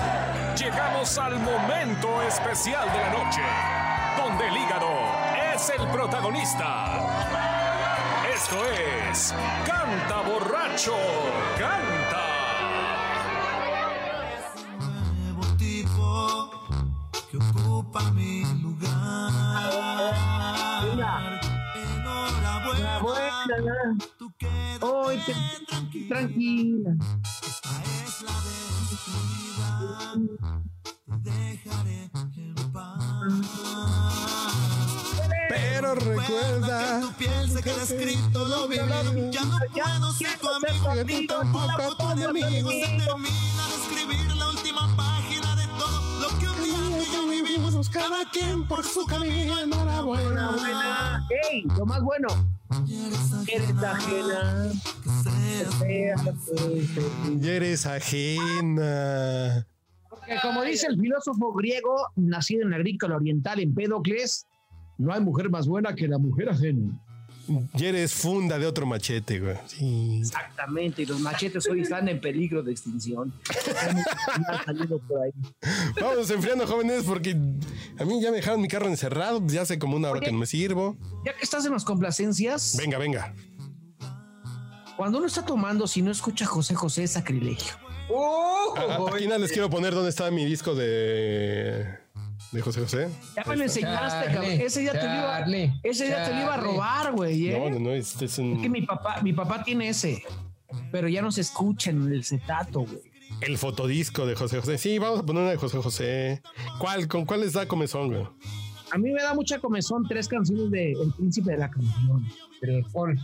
Llegamos 0.56 1.18
al 1.18 1.38
momento 1.38 2.22
especial 2.22 2.90
de 2.90 2.98
la 2.98 3.10
noche, 3.10 3.42
donde 4.16 4.48
el 4.48 4.56
hígado 4.56 4.88
es 5.54 5.68
el 5.68 5.86
protagonista. 5.88 6.86
Esto 8.34 8.56
es 9.10 9.34
Canta 9.66 10.22
borracho, 10.22 10.96
canta. 11.58 12.24
nuevo 15.12 15.44
tipo 15.58 16.50
que 17.30 17.36
ocupa 17.36 18.10
mi 18.12 18.42
lugar. 18.62 19.68
Tú 24.18 24.30
Hoy 24.82 25.18
te 25.24 25.34
tranquila. 26.06 26.90
Esta 27.42 27.82
es 27.82 28.22
la 28.22 28.32
despedida. 28.90 30.12
Te 31.24 31.30
dejaré 31.30 32.10
en 32.36 32.72
paz. 32.72 33.02
Pero 35.48 35.94
recuerda. 35.94 37.00
que 37.00 37.06
tu 37.06 37.12
piel 37.14 37.50
se 37.50 37.62
queda 37.62 37.82
escrito 37.84 38.44
lo 38.44 38.68
viví. 38.68 39.30
Ya 39.32 39.44
no 39.44 39.58
puedo 39.72 40.12
ser 40.12 40.38
tu 40.38 40.48
amigo, 40.50 41.04
ni 41.06 41.26
tampoco 41.26 41.96
tu 41.96 42.10
enemigo. 42.10 42.70
Se 42.70 42.80
termina 42.80 43.64
de 43.68 43.74
escribir 43.82 44.36
la 44.36 44.50
última 44.50 44.94
página 44.94 45.56
de 45.56 45.66
todo 45.78 46.20
lo 46.20 46.28
que 46.38 46.48
un 46.50 46.62
día 46.62 46.76
tú 46.76 47.02
y 47.02 47.14
yo 47.14 47.28
vivimos. 47.28 47.88
Cada 47.88 48.28
quien 48.30 48.68
por 48.68 48.84
su 48.84 49.06
camino. 49.06 49.58
Enhorabuena. 49.58 51.26
¡Ey! 51.50 51.62
Lo 51.78 51.86
más 51.86 52.02
bueno. 52.02 52.57
Y 52.86 52.94
eres 53.50 53.82
ajena, 53.82 54.72
eres 57.42 57.86
ajena. 57.86 59.66
Como 60.42 60.62
dice 60.62 60.86
el 60.88 61.00
filósofo 61.00 61.54
griego, 61.54 61.96
nacido 62.16 62.62
en 62.62 62.70
la 62.70 62.76
agrícola 62.76 63.16
oriental, 63.16 63.60
Empédocles, 63.60 64.46
No 64.98 65.12
hay 65.14 65.20
mujer 65.20 65.48
más 65.48 65.66
buena 65.66 65.94
que 65.94 66.08
la 66.08 66.18
mujer 66.18 66.50
ajena. 66.50 67.00
Y 67.74 67.84
eres 67.84 68.12
funda 68.14 68.58
de 68.58 68.66
otro 68.66 68.84
machete, 68.86 69.40
güey. 69.40 69.56
Sí. 69.66 70.18
Exactamente, 70.20 71.02
y 71.02 71.06
los 71.06 71.18
machetes 71.20 71.66
hoy 71.68 71.80
están 71.80 72.08
en 72.08 72.20
peligro 72.20 72.62
de 72.62 72.72
extinción. 72.72 73.32
Por 75.08 75.22
ahí. 75.22 75.30
Vamos 76.00 76.30
enfriando, 76.30 76.66
jóvenes, 76.66 77.04
porque 77.04 77.30
a 77.98 78.04
mí 78.04 78.20
ya 78.20 78.30
me 78.30 78.36
dejaron 78.36 78.60
mi 78.60 78.68
carro 78.68 78.86
encerrado. 78.88 79.42
Ya 79.46 79.62
hace 79.62 79.78
como 79.78 79.96
una 79.96 80.08
hora 80.10 80.18
Oye. 80.18 80.26
que 80.26 80.32
no 80.32 80.38
me 80.38 80.46
sirvo. 80.46 80.96
Ya 81.24 81.32
que 81.34 81.42
estás 81.42 81.64
en 81.66 81.72
las 81.72 81.84
complacencias, 81.84 82.76
Venga, 82.78 82.98
venga. 82.98 83.34
cuando 84.96 85.18
uno 85.18 85.26
está 85.26 85.44
tomando, 85.44 85.86
si 85.86 86.02
no 86.02 86.10
escucha 86.10 86.44
a 86.44 86.48
José 86.48 86.74
José, 86.74 87.04
es 87.04 87.12
sacrilegio. 87.12 87.74
¡Uh! 88.10 88.76
A- 88.76 88.94
a- 88.96 89.14
Aquí 89.16 89.26
nada 89.26 89.38
les 89.38 89.52
quiero 89.52 89.68
poner 89.70 89.94
dónde 89.94 90.10
está 90.10 90.30
mi 90.30 90.44
disco 90.44 90.74
de, 90.74 91.86
de 92.52 92.60
José 92.62 92.80
José. 92.80 93.08
Ya 93.36 93.44
me 93.46 93.56
lo 93.56 93.64
enseñaste, 93.64 94.32
cabrón. 94.32 94.44
Ese 94.52 94.80
día 94.80 94.92
te 94.92 95.06
lo 95.06 95.14
iba, 95.14 95.40
ese 95.82 96.06
día 96.06 96.24
te 96.24 96.34
lo 96.34 96.40
iba 96.40 96.54
a 96.54 96.56
robar, 96.58 97.12
güey. 97.12 97.48
¿eh? 97.48 97.58
No, 97.58 97.70
no, 97.70 97.78
no, 97.78 97.90
este 97.92 98.24
es 98.24 98.38
un- 98.38 98.54
Es 98.56 98.62
que 98.62 98.68
mi 98.70 98.82
papá, 98.82 99.20
mi 99.22 99.32
papá 99.32 99.62
tiene 99.64 99.88
ese, 99.88 100.22
pero 100.90 101.08
ya 101.08 101.20
no 101.22 101.30
se 101.30 101.42
escucha 101.42 101.90
en 101.90 102.10
el 102.12 102.24
cetato, 102.24 102.80
güey. 102.80 103.00
el 103.42 103.58
fotodisco 103.58 104.24
de 104.26 104.34
José 104.34 104.58
José. 104.60 104.78
Sí, 104.78 104.98
vamos 104.98 105.20
a 105.20 105.22
poner 105.22 105.42
una 105.42 105.50
de 105.52 105.58
José 105.58 105.76
José. 105.78 106.42
¿Cuál? 106.78 107.06
¿Con 107.08 107.26
cuál 107.26 107.40
les 107.42 107.52
da 107.52 107.68
comezón, 107.68 108.08
güey? 108.08 108.26
A 108.90 108.96
mí 108.96 109.12
me 109.12 109.22
da 109.22 109.34
mucha 109.34 109.58
comezón 109.58 110.04
tres 110.08 110.26
canciones 110.28 110.70
de 110.70 110.92
El 110.92 111.12
Príncipe 111.12 111.50
de 111.52 111.58
la 111.58 111.70
Canción. 111.70 112.26
Del 112.62 112.76
alcohol. 112.76 113.18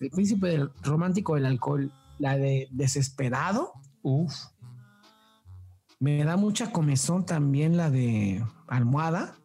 El 0.00 0.10
Príncipe 0.10 0.48
del 0.48 0.70
Romántico 0.82 1.34
del 1.34 1.46
Alcohol. 1.46 1.90
La 2.18 2.36
de 2.36 2.68
Desesperado. 2.70 3.72
Uf. 4.02 4.32
Me 5.98 6.24
da 6.24 6.36
mucha 6.36 6.72
comezón 6.72 7.24
también 7.24 7.76
la 7.76 7.90
de 7.90 8.44
Almohada. 8.68 9.36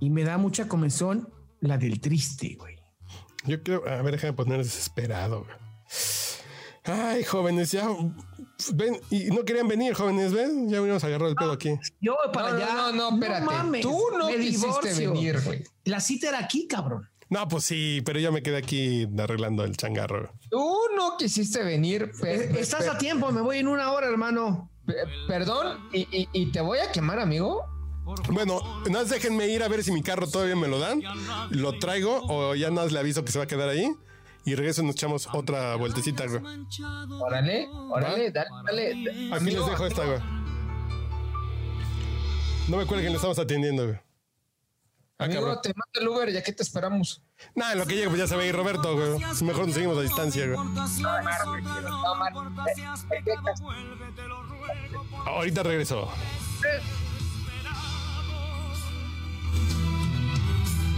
Y 0.00 0.10
me 0.10 0.24
da 0.24 0.38
mucha 0.38 0.68
comezón 0.68 1.28
la 1.60 1.78
del 1.78 2.00
Triste, 2.00 2.56
güey. 2.58 2.76
Yo 3.46 3.62
quiero, 3.62 3.86
a 3.88 4.02
ver, 4.02 4.12
déjame 4.12 4.32
poner 4.34 4.58
desesperado. 4.58 5.44
güey. 5.44 5.56
Ay, 6.86 7.24
jóvenes, 7.24 7.72
ya 7.72 7.88
ven, 8.74 9.00
y 9.10 9.24
no 9.30 9.44
querían 9.46 9.66
venir, 9.68 9.94
jóvenes, 9.94 10.34
ven, 10.34 10.68
ya 10.68 10.80
venimos 10.82 11.02
a 11.02 11.06
agarrar 11.06 11.30
el 11.30 11.34
pedo 11.34 11.52
aquí. 11.52 11.70
Yo 12.00 12.14
para 12.32 12.50
No, 12.50 12.56
allá. 12.56 12.74
no, 12.74 12.92
no, 12.92 13.10
no, 13.10 13.14
espérate. 13.16 13.46
mames, 13.46 13.80
Tú 13.82 13.98
no 14.18 14.26
me 14.26 14.36
quisiste 14.36 14.66
divorcio. 14.66 15.12
venir, 15.14 15.40
güey. 15.42 15.64
La 15.84 16.00
cita 16.00 16.28
era 16.28 16.40
aquí, 16.40 16.66
cabrón. 16.68 17.08
No, 17.30 17.48
pues 17.48 17.64
sí, 17.64 18.02
pero 18.04 18.20
ya 18.20 18.30
me 18.30 18.42
quedé 18.42 18.58
aquí 18.58 19.08
arreglando 19.18 19.64
el 19.64 19.76
changarro. 19.78 20.30
Tú 20.50 20.76
no 20.94 21.16
quisiste 21.16 21.62
venir. 21.64 22.12
Eh, 22.22 22.54
Estás 22.58 22.86
a 22.86 22.98
tiempo, 22.98 23.32
me 23.32 23.40
voy 23.40 23.58
en 23.58 23.68
una 23.68 23.90
hora, 23.90 24.06
hermano. 24.06 24.70
Pe- 24.86 24.94
Perdón, 25.28 25.88
y, 25.92 26.00
y- 26.10 26.28
y 26.32 26.52
te 26.52 26.60
voy 26.60 26.78
a 26.78 26.90
quemar, 26.92 27.18
amigo. 27.18 27.64
Bueno, 28.30 28.60
nada 28.86 29.00
más 29.02 29.08
déjenme 29.08 29.48
ir 29.48 29.62
a 29.62 29.68
ver 29.68 29.82
si 29.82 29.90
mi 29.90 30.02
carro 30.02 30.28
todavía 30.28 30.56
me 30.56 30.68
lo 30.68 30.78
dan. 30.78 31.00
Lo 31.50 31.78
traigo 31.78 32.20
o 32.28 32.54
ya 32.54 32.68
nada 32.70 32.82
más 32.84 32.92
le 32.92 32.98
aviso 33.00 33.24
que 33.24 33.32
se 33.32 33.38
va 33.38 33.44
a 33.44 33.46
quedar 33.48 33.68
ahí. 33.68 33.90
Y 34.46 34.54
regreso 34.56 34.82
y 34.82 34.86
nos 34.86 34.94
echamos 34.96 35.26
otra 35.32 35.74
vueltecita, 35.76 36.26
güey. 36.26 36.42
Órale, 37.22 37.66
órale, 37.72 38.30
dale, 38.30 38.48
dale. 38.66 38.90
Aquí 38.92 39.32
Amigo, 39.32 39.60
les 39.62 39.70
dejo 39.70 39.86
esta, 39.86 40.04
güey. 40.04 40.18
No 42.68 42.76
me 42.76 42.84
cuelguen, 42.86 43.10
le 43.12 43.16
estamos 43.16 43.38
atendiendo, 43.38 43.84
güey. 43.86 43.98
Ah, 45.16 45.24
Amigo, 45.24 45.40
cabrón. 45.42 45.58
te 45.62 45.68
mando 45.70 46.00
el 46.00 46.08
Uber, 46.08 46.32
ya 46.32 46.42
que 46.42 46.52
te 46.52 46.62
esperamos. 46.62 47.22
Nada, 47.54 47.72
en 47.72 47.78
lo 47.78 47.86
que 47.86 47.94
llegue, 47.94 48.08
pues 48.08 48.18
ya 48.18 48.26
se 48.26 48.36
va 48.36 48.42
a 48.42 48.46
ir 48.46 48.54
Roberto, 48.54 48.94
güey. 48.94 49.18
Mejor 49.42 49.64
nos 49.66 49.74
seguimos 49.74 49.96
a 49.96 50.02
distancia, 50.02 50.46
güey. 50.46 50.58
No. 50.58 50.76
Eh, 52.66 52.74
eh, 53.10 53.24
Ahorita 55.24 55.62
regreso. 55.62 56.08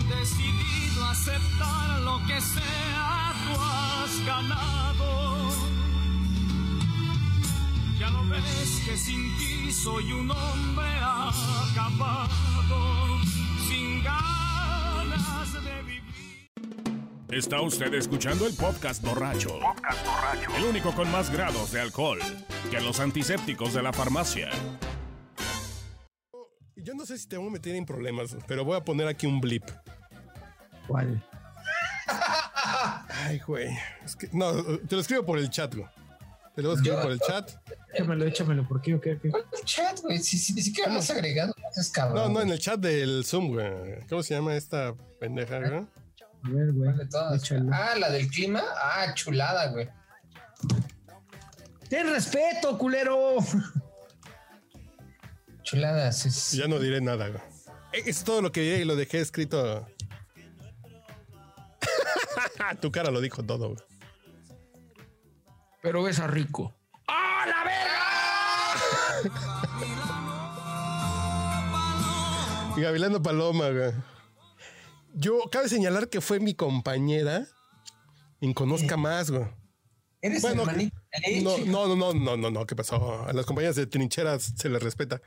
Decidido 0.08 1.04
a 1.04 1.10
aceptar 1.10 2.00
lo 2.00 2.18
que 2.26 2.40
sea, 2.40 3.32
tú 3.44 3.60
has 3.60 4.26
ganado. 4.26 5.50
Ya 7.98 8.10
no 8.10 8.28
ves 8.28 8.82
que 8.84 8.96
sin 8.96 9.36
ti 9.38 9.72
soy 9.72 10.12
un 10.12 10.30
hombre 10.30 10.88
acabado, 11.02 12.00
sin 13.68 14.02
ganas 14.02 14.35
Está 17.36 17.60
usted 17.60 17.92
escuchando 17.92 18.46
el 18.46 18.54
podcast 18.54 19.02
borracho. 19.02 19.60
El 20.56 20.64
único 20.64 20.94
con 20.94 21.10
más 21.12 21.30
grados 21.30 21.70
de 21.70 21.82
alcohol 21.82 22.18
que 22.70 22.80
los 22.80 22.98
antisépticos 22.98 23.74
de 23.74 23.82
la 23.82 23.92
farmacia. 23.92 24.48
Yo 26.76 26.94
no 26.94 27.04
sé 27.04 27.18
si 27.18 27.28
te 27.28 27.36
voy 27.36 27.48
a 27.48 27.50
meter 27.50 27.74
en 27.74 27.84
problemas, 27.84 28.34
pero 28.48 28.64
voy 28.64 28.78
a 28.78 28.82
poner 28.82 29.06
aquí 29.06 29.26
un 29.26 29.42
blip. 29.42 29.64
¿Cuál? 30.88 31.22
Ay, 33.26 33.38
güey. 33.40 33.68
Es 34.02 34.16
que, 34.16 34.30
no, 34.32 34.54
te 34.78 34.94
lo 34.94 35.02
escribo 35.02 35.26
por 35.26 35.38
el 35.38 35.50
chat, 35.50 35.74
güey. 35.74 35.86
Te 36.54 36.62
lo 36.62 36.70
voy 36.70 36.78
a 36.78 36.80
escribir 36.80 37.02
por 37.02 37.12
el 37.12 37.20
chat. 37.20 37.50
Échamelo, 37.92 38.24
échamelo, 38.24 38.66
¿por 38.66 38.80
qué 38.80 38.94
o 38.94 39.00
qué? 39.00 39.18
¿Cuál 39.18 39.44
es 39.52 39.60
el 39.60 39.66
chat, 39.66 40.00
güey? 40.00 40.20
Si, 40.20 40.38
si 40.38 40.54
ni 40.54 40.62
siquiera 40.62 40.90
lo 40.90 41.00
has 41.00 41.10
agregado, 41.10 41.54
es 41.76 41.88
No, 41.88 41.92
cabrón. 41.92 42.32
no, 42.32 42.40
en 42.40 42.48
el 42.48 42.58
chat 42.58 42.80
del 42.80 43.26
Zoom, 43.26 43.48
güey. 43.52 44.06
¿Cómo 44.08 44.22
se 44.22 44.32
llama 44.32 44.56
esta 44.56 44.94
pendeja, 45.20 45.58
güey? 45.58 45.86
A 46.44 46.48
ver, 46.48 46.72
güey. 46.72 46.90
Ah, 47.72 47.94
la 47.98 48.10
del 48.10 48.28
clima. 48.28 48.62
Ah, 48.76 49.12
chulada, 49.14 49.68
güey. 49.72 49.88
Ten 51.88 52.10
respeto, 52.10 52.76
culero. 52.78 53.36
Chulada, 55.62 56.12
sí, 56.12 56.30
sí. 56.30 56.58
Ya 56.58 56.68
no 56.68 56.78
diré 56.78 57.00
nada, 57.00 57.28
güey. 57.28 57.40
Eh, 57.92 58.02
Es 58.06 58.22
todo 58.22 58.40
lo 58.40 58.52
que 58.52 58.60
vi 58.60 58.68
y 58.82 58.84
lo 58.84 58.94
dejé 58.94 59.20
escrito. 59.20 59.86
tu 62.80 62.92
cara 62.92 63.10
lo 63.10 63.20
dijo 63.20 63.42
todo, 63.44 63.70
güey. 63.70 63.80
Pero 65.82 66.02
besa 66.04 66.26
rico. 66.28 66.74
¡Ah, 67.08 67.44
la 67.46 67.64
verga! 67.64 67.96
Y 72.76 72.80
Gavilano 72.82 73.22
Paloma, 73.22 73.70
güey. 73.70 73.92
Yo, 75.18 75.40
cabe 75.50 75.68
señalar 75.68 76.08
que 76.08 76.20
fue 76.20 76.40
mi 76.40 76.54
compañera 76.54 77.46
en 78.40 78.52
Conozca 78.52 78.96
Más, 78.96 79.30
güey. 79.30 79.46
Eres 80.20 80.42
Bueno, 80.42 80.62
hermanito. 80.62 80.96
de 81.26 81.40
No, 81.42 81.56
no, 81.58 81.86
no, 81.86 81.96
no, 81.96 82.14
no, 82.14 82.36
no, 82.36 82.50
no, 82.50 82.66
¿qué 82.66 82.76
pasó? 82.76 83.24
A 83.26 83.32
las 83.32 83.46
compañías 83.46 83.76
de 83.76 83.86
trincheras 83.86 84.52
se 84.56 84.68
les 84.68 84.82
respeta. 84.82 85.20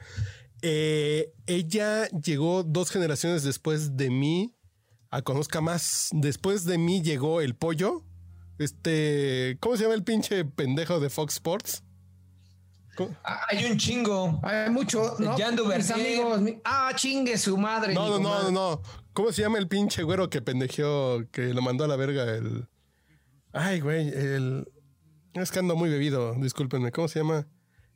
Eh, 0.61 1.31
ella 1.47 2.07
llegó 2.09 2.63
dos 2.63 2.91
generaciones 2.91 3.43
después 3.43 3.95
de 3.97 4.09
mí 4.09 4.55
a 5.09 5.21
Conozca 5.21 5.61
Más. 5.61 6.09
Después 6.11 6.65
de 6.65 6.77
mí 6.77 7.01
llegó 7.01 7.41
el 7.41 7.55
pollo. 7.55 8.03
Este, 8.59 9.57
¿cómo 9.59 9.77
se 9.77 9.83
llama 9.83 9.95
el 9.95 10.03
pinche 10.03 10.43
pendejo 10.45 10.99
de 10.99 11.09
Fox 11.09 11.35
Sports? 11.35 11.83
¿Cómo? 12.97 13.15
Ah, 13.23 13.45
hay 13.49 13.65
un 13.65 13.77
chingo. 13.77 14.39
Hay 14.43 14.69
mucho, 14.69 15.15
¿no? 15.19 15.37
Jan 15.37 15.55
Mis 15.55 15.63
Duvernier. 15.63 15.93
amigos. 15.93 16.41
mi- 16.41 16.59
Ah, 16.65 16.91
chingue 16.95 17.37
su 17.37 17.57
madre. 17.57 17.93
No, 17.93 18.09
no, 18.09 18.19
no, 18.19 18.43
no, 18.43 18.51
no. 18.51 18.81
¿Cómo 19.19 19.33
se 19.33 19.41
llama 19.41 19.57
el 19.57 19.67
pinche 19.67 20.01
güero 20.03 20.29
que 20.29 20.41
pendejeó, 20.41 21.25
que 21.33 21.53
lo 21.53 21.61
mandó 21.61 21.83
a 21.83 21.89
la 21.89 21.97
verga 21.97 22.23
el... 22.33 22.69
Ay, 23.51 23.81
güey, 23.81 24.07
el... 24.07 24.65
Es 25.33 25.51
que 25.51 25.59
ando 25.59 25.75
muy 25.75 25.89
bebido, 25.89 26.35
discúlpenme. 26.35 26.93
¿Cómo 26.93 27.09
se 27.09 27.19
llama? 27.19 27.45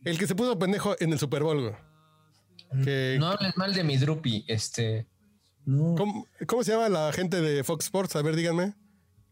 El 0.03 0.19
que 0.19 0.27
se 0.27 0.35
puso 0.35 0.59
pendejo 0.59 0.97
en 0.99 1.13
el 1.13 1.19
Super 1.19 1.43
Bowl, 1.43 1.61
güey. 1.61 2.83
Que- 2.83 3.15
No 3.21 3.27
hables 3.27 3.55
mal 3.55 3.73
de 3.73 3.85
mi 3.85 3.95
Drupi. 3.95 4.43
Este. 4.49 5.07
No. 5.63 5.95
¿Cómo, 5.95 6.27
cómo 6.45 6.61
se 6.65 6.73
llama 6.73 6.89
la 6.89 7.13
gente 7.13 7.39
de 7.39 7.63
Fox 7.63 7.85
Sports? 7.85 8.17
A 8.17 8.21
ver, 8.21 8.35
díganme. 8.35 8.73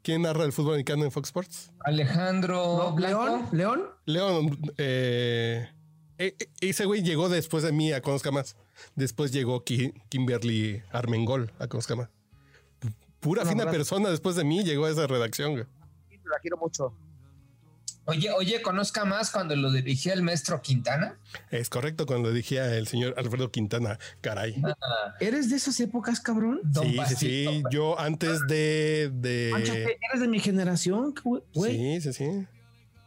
¿Quién 0.01 0.21
narra 0.21 0.45
el 0.45 0.54
fútbol 0.54 0.75
americano 0.75 1.04
en 1.04 1.12
Fox 1.12 1.27
Sports? 1.27 1.73
Alejandro 1.82 2.93
No. 2.95 2.99
León, 2.99 3.49
León. 3.51 3.82
León, 4.06 4.58
eh, 4.77 5.67
e- 6.27 6.36
e- 6.39 6.69
ese 6.69 6.86
güey 6.86 7.01
llegó 7.03 7.29
después 7.29 7.63
de 7.63 7.71
mí 7.71 7.91
a 7.93 8.01
Conozca 8.01 8.31
Más. 8.31 8.55
Después 8.95 9.31
llegó 9.31 9.63
Ki- 9.63 9.93
Kimberly 10.10 10.81
Armengol 10.91 11.51
a 11.60 11.67
Conozca 11.67 11.95
Más. 11.95 12.10
Pura 13.19 13.45
fina 13.45 13.69
persona 13.69 14.10
después 14.10 14.36
de 14.36 14.43
mí 14.43 14.63
llegó 14.63 14.86
a 14.86 14.89
esa 14.89 15.05
redacción, 15.07 15.53
güey. 15.53 15.65
La 16.25 16.39
quiero 16.41 16.57
mucho. 16.57 16.93
Oye, 18.05 18.31
oye, 18.31 18.62
conozca 18.63 19.05
más 19.05 19.29
cuando 19.29 19.55
lo 19.55 19.71
dirigía 19.71 20.13
el 20.13 20.23
maestro 20.23 20.60
Quintana. 20.62 21.19
Es 21.51 21.69
correcto 21.69 22.07
cuando 22.07 22.31
dije 22.31 22.57
el 22.77 22.88
señor 22.88 23.13
Alfredo 23.17 23.51
Quintana. 23.51 23.99
Caray. 24.21 24.60
¿Eres 25.19 25.51
de 25.51 25.57
esas 25.57 25.79
épocas, 25.79 26.19
cabrón? 26.19 26.62
Don 26.63 26.84
Sí, 26.88 26.97
sí, 27.10 27.15
sí. 27.15 27.63
Yo 27.71 27.99
antes 27.99 28.47
de. 28.47 29.49
Mancho, 29.51 29.73
de 29.73 29.84
¿Eres 30.10 30.19
de 30.21 30.27
mi 30.27 30.39
generación, 30.39 31.13
güey? 31.53 31.99
sí, 31.99 32.01
sí, 32.01 32.13
sí. 32.13 32.47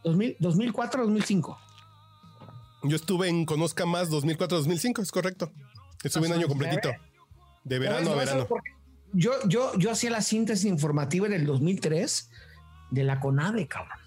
2000, 0.05 0.37
2004, 0.39 1.03
2005. 1.03 1.59
Yo 2.87 2.95
estuve 2.95 3.29
en 3.29 3.45
Conozca 3.45 3.85
Más 3.85 4.09
2004-2005, 4.09 5.01
es 5.01 5.11
correcto. 5.11 5.51
Estuve 6.03 6.27
un 6.27 6.33
año 6.33 6.47
completito. 6.47 6.91
De 7.63 7.79
verano 7.79 8.11
a 8.11 8.15
verano. 8.15 8.47
Yo, 9.13 9.31
yo, 9.47 9.71
yo 9.77 9.91
hacía 9.91 10.11
la 10.11 10.21
síntesis 10.21 10.65
informativa 10.65 11.25
en 11.25 11.33
el 11.33 11.45
2003 11.45 12.29
de 12.91 13.03
la 13.03 13.19
CONADE, 13.19 13.67
cabrón. 13.67 13.97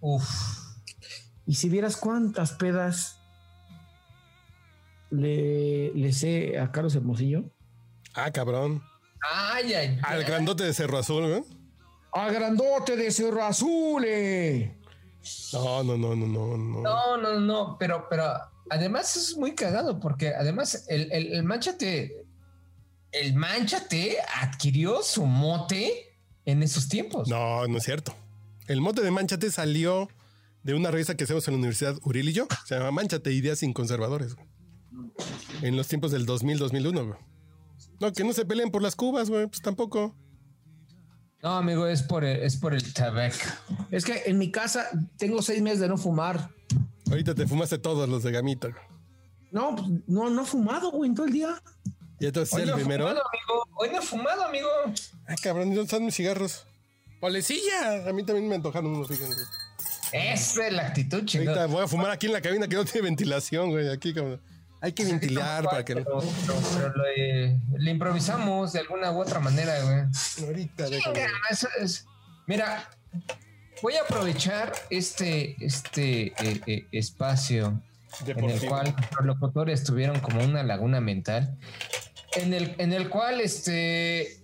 Uf. 0.00 0.28
Y 1.46 1.54
si 1.54 1.68
vieras 1.68 1.96
cuántas 1.96 2.52
pedas 2.52 3.20
le, 5.10 5.92
le 5.94 6.12
sé 6.12 6.58
a 6.58 6.72
Carlos 6.72 6.94
Hermosillo. 6.96 7.44
Ah, 8.14 8.30
cabrón. 8.32 8.82
Ay, 9.22 9.72
ay, 9.74 9.98
Al 10.02 10.18
ay. 10.20 10.24
grandote 10.24 10.64
de 10.64 10.74
Cerro 10.74 10.98
Azul, 10.98 11.28
güey. 11.28 11.42
¡A 12.12 12.30
grandote 12.30 12.96
de 12.96 13.10
Cerro 13.10 13.44
Azul! 13.44 14.04
eh! 14.06 14.76
No, 15.52 15.82
no, 15.84 15.96
no, 15.96 16.14
no, 16.14 16.26
no, 16.26 16.56
no. 16.56 16.80
No, 16.82 17.16
no, 17.16 17.40
no, 17.40 17.76
pero, 17.78 18.06
pero 18.08 18.24
además 18.70 19.16
es 19.16 19.36
muy 19.36 19.54
cagado 19.54 20.00
porque 20.00 20.34
además 20.34 20.84
el, 20.88 21.10
el, 21.12 21.32
el 21.32 21.42
Manchate, 21.44 22.26
el 23.12 23.34
Manchate 23.34 24.18
adquirió 24.42 25.02
su 25.02 25.24
mote 25.26 26.18
en 26.44 26.62
esos 26.62 26.88
tiempos. 26.88 27.28
No, 27.28 27.66
no 27.66 27.78
es 27.78 27.84
cierto. 27.84 28.14
El 28.66 28.80
mote 28.80 29.02
de 29.02 29.10
Manchate 29.10 29.50
salió 29.50 30.08
de 30.62 30.74
una 30.74 30.90
revista 30.90 31.16
que 31.16 31.24
hacemos 31.24 31.46
en 31.48 31.54
la 31.54 31.58
Universidad 31.58 31.96
Uriel 32.02 32.28
y 32.28 32.32
yo. 32.32 32.46
Se 32.64 32.74
llama 32.76 32.90
Manchate, 32.90 33.32
Ideas 33.32 33.60
sin 33.60 33.72
Conservadores. 33.72 34.34
güey. 34.34 34.46
En 35.62 35.76
los 35.76 35.86
tiempos 35.88 36.10
del 36.10 36.26
2000-2001, 36.26 37.06
güey. 37.06 37.18
No, 38.00 38.12
que 38.12 38.24
no 38.24 38.32
se 38.32 38.44
peleen 38.44 38.70
por 38.70 38.82
las 38.82 38.96
cubas, 38.96 39.30
güey. 39.30 39.46
Pues 39.46 39.62
tampoco. 39.62 40.14
No, 41.46 41.58
amigo, 41.58 41.86
es 41.86 42.02
por 42.02 42.24
el, 42.24 42.42
es 42.42 42.56
por 42.56 42.74
el 42.74 42.92
tabaco. 42.92 43.36
Es 43.92 44.04
que 44.04 44.24
en 44.26 44.36
mi 44.36 44.50
casa 44.50 44.88
tengo 45.16 45.40
seis 45.42 45.62
meses 45.62 45.78
de 45.78 45.86
no 45.86 45.96
fumar. 45.96 46.50
Ahorita 47.08 47.36
te 47.36 47.46
fumaste 47.46 47.78
todos 47.78 48.08
los 48.08 48.24
de 48.24 48.32
gamita. 48.32 48.66
güey. 48.66 48.80
No, 49.52 49.76
pues, 49.76 49.88
no, 50.08 50.28
no 50.28 50.42
he 50.42 50.44
fumado, 50.44 50.90
güey, 50.90 51.08
en 51.08 51.14
todo 51.14 51.26
el 51.26 51.32
día. 51.32 51.62
¿Ya 52.18 52.32
te 52.32 52.40
vas 52.40 52.52
a 52.52 52.56
Hoy 52.56 52.62
no 52.62 52.74
el 52.74 52.80
he 52.80 52.82
primero? 52.82 53.04
fumado, 53.06 53.22
amigo. 53.28 53.68
Hoy 53.76 53.88
no 53.92 53.98
he 54.00 54.02
fumado, 54.02 54.44
amigo. 54.44 54.68
Ah, 55.28 55.36
cabrón, 55.40 55.68
¿y 55.68 55.76
¿dónde 55.76 55.82
están 55.84 56.04
mis 56.04 56.16
cigarros? 56.16 56.66
¡Polecilla! 57.20 58.08
A 58.08 58.12
mí 58.12 58.24
también 58.24 58.48
me 58.48 58.56
antojaron 58.56 58.90
unos, 58.96 59.06
fíjense. 59.06 59.40
Esa 60.12 60.66
es 60.66 60.72
la 60.72 60.88
actitud, 60.88 61.18
Ahorita 61.18 61.30
chingada. 61.30 61.66
voy 61.66 61.84
a 61.84 61.86
fumar 61.86 62.10
aquí 62.10 62.26
en 62.26 62.32
la 62.32 62.40
cabina 62.40 62.66
que 62.66 62.74
no 62.74 62.84
tiene 62.84 63.04
ventilación, 63.04 63.70
güey. 63.70 63.88
Aquí, 63.88 64.12
cabrón. 64.12 64.40
Hay 64.80 64.92
que 64.92 65.04
ventilar 65.04 65.64
para 65.64 65.84
que 65.84 65.94
no. 65.94 66.04
Pero, 66.04 66.20
pero- 66.46 66.60
pero 66.74 66.88
lo, 66.96 67.04
eh, 67.16 67.58
le 67.78 67.90
improvisamos 67.90 68.72
de 68.72 68.80
alguna 68.80 69.10
u 69.12 69.20
otra 69.20 69.40
manera, 69.40 69.74
güey. 69.82 70.46
Ahorita. 70.46 70.86
Chinga, 70.88 71.28
es- 71.80 72.06
Mira, 72.46 72.88
voy 73.82 73.94
a 73.96 74.02
aprovechar 74.02 74.72
este, 74.90 75.56
este 75.64 76.26
eh, 76.42 76.60
eh, 76.66 76.86
espacio 76.92 77.82
en 78.26 78.50
el 78.50 78.60
cual 78.68 78.94
los 79.18 79.26
locutores 79.26 79.82
tuvieron 79.84 80.20
como 80.20 80.42
una 80.44 80.62
laguna 80.62 81.00
mental, 81.00 81.58
en 82.36 82.54
el, 82.54 82.74
en 82.78 82.92
el 82.92 83.08
cual, 83.10 83.40
este, 83.40 84.40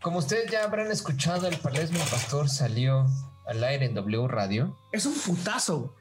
como 0.00 0.18
ustedes 0.18 0.50
ya 0.50 0.62
habrán 0.64 0.90
escuchado, 0.92 1.48
el 1.48 1.58
Palés 1.58 1.90
Mi 1.90 1.98
Pastor 1.98 2.48
salió 2.48 3.06
al 3.48 3.64
aire 3.64 3.86
en 3.86 3.94
W 3.94 4.28
Radio. 4.28 4.78
Es 4.92 5.04
un 5.06 5.14
putazo. 5.14 5.94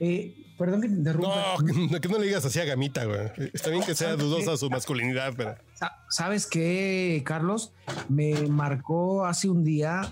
Eh, 0.00 0.34
perdón 0.56 0.80
que 0.82 0.88
te 0.88 0.94
interrumpa. 0.94 1.54
No, 1.90 2.00
que 2.00 2.08
no 2.08 2.18
le 2.18 2.26
digas 2.26 2.44
así 2.44 2.58
a 2.60 2.64
Gamita, 2.64 3.04
güey. 3.04 3.20
Está 3.52 3.70
bien 3.70 3.82
que 3.82 3.94
sea 3.94 4.16
dudosa 4.16 4.56
su 4.56 4.70
masculinidad, 4.70 5.32
pero. 5.36 5.56
Sa- 5.74 6.04
¿Sabes 6.08 6.46
qué, 6.46 7.22
Carlos? 7.26 7.72
Me 8.08 8.46
marcó 8.48 9.24
hace 9.26 9.48
un 9.48 9.64
día 9.64 10.02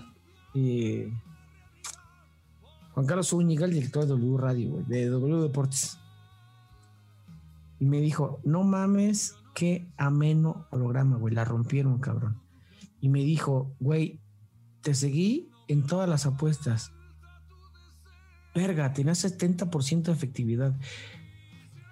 eh, 0.55 1.11
Juan 2.93 3.05
Carlos 3.05 3.27
Zúñiga, 3.29 3.65
el 3.65 3.73
director 3.73 4.03
de 4.03 4.09
W 4.09 4.37
Radio, 4.37 4.69
güey, 4.71 4.83
de 4.85 5.05
W 5.07 5.41
Deportes. 5.41 5.99
Y 7.79 7.85
me 7.85 8.01
dijo, 8.01 8.39
no 8.43 8.63
mames, 8.63 9.35
qué 9.53 9.87
ameno 9.97 10.65
programa, 10.71 11.17
güey. 11.17 11.33
La 11.35 11.45
rompieron, 11.45 11.99
cabrón. 11.99 12.41
Y 12.99 13.09
me 13.09 13.19
dijo, 13.19 13.71
güey, 13.79 14.19
te 14.81 14.95
seguí 14.95 15.51
en 15.67 15.85
todas 15.85 16.09
las 16.09 16.25
apuestas. 16.25 16.91
Verga, 18.57 18.91
tenías 18.91 19.23
70% 19.23 20.03
de 20.03 20.11
efectividad. 20.11 20.73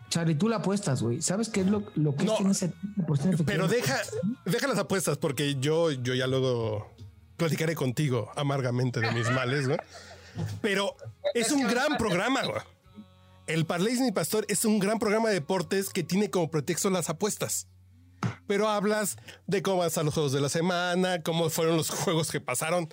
Charlie, 0.09 0.33
tú 0.33 0.49
la 0.49 0.57
apuestas, 0.57 1.03
güey. 1.03 1.21
¿Sabes 1.21 1.49
qué 1.49 1.61
es 1.61 1.67
lo, 1.67 1.83
lo 1.93 2.15
que 2.15 2.25
No, 2.25 2.33
es 2.33 2.59
tener 2.59 2.73
70% 2.97 3.05
de 3.05 3.13
efectividad? 3.13 3.45
Pero 3.45 3.67
deja, 3.67 3.97
deja 4.45 4.67
las 4.67 4.79
apuestas, 4.79 5.19
porque 5.19 5.57
yo, 5.59 5.91
yo 5.91 6.15
ya 6.15 6.25
luego 6.25 6.91
platicaré 7.37 7.75
contigo 7.75 8.31
amargamente 8.35 8.99
de 8.99 9.11
mis 9.11 9.29
males, 9.29 9.67
güey. 9.67 9.77
Pero 10.63 10.95
es 11.35 11.51
un 11.51 11.67
gran 11.67 11.97
programa, 11.97 12.43
güey. 12.43 12.61
El 13.45 13.67
Parléis 13.67 13.99
Mi 13.99 14.11
Pastor 14.11 14.43
es 14.49 14.65
un 14.65 14.79
gran 14.79 14.97
programa 14.97 15.29
de 15.29 15.35
deportes 15.35 15.89
que 15.89 16.01
tiene 16.01 16.31
como 16.31 16.49
pretexto 16.49 16.89
las 16.89 17.11
apuestas. 17.11 17.67
Pero 18.47 18.69
hablas 18.69 19.17
de 19.45 19.61
cómo 19.61 19.77
van 19.77 19.85
a 19.85 19.87
estar 19.89 20.03
los 20.03 20.15
juegos 20.15 20.31
de 20.31 20.41
la 20.41 20.49
semana, 20.49 21.21
cómo 21.21 21.51
fueron 21.51 21.77
los 21.77 21.91
juegos 21.91 22.31
que 22.31 22.41
pasaron. 22.41 22.89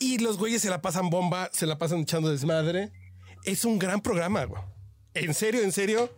Y 0.00 0.18
los 0.18 0.38
güeyes 0.38 0.62
se 0.62 0.70
la 0.70 0.82
pasan 0.82 1.10
bomba, 1.10 1.48
se 1.52 1.66
la 1.66 1.78
pasan 1.78 2.00
echando 2.00 2.30
desmadre. 2.30 2.90
Es 3.44 3.64
un 3.64 3.78
gran 3.78 4.00
programa, 4.00 4.44
güey. 4.44 4.60
En 5.14 5.34
serio, 5.34 5.62
en 5.62 5.70
serio. 5.70 6.12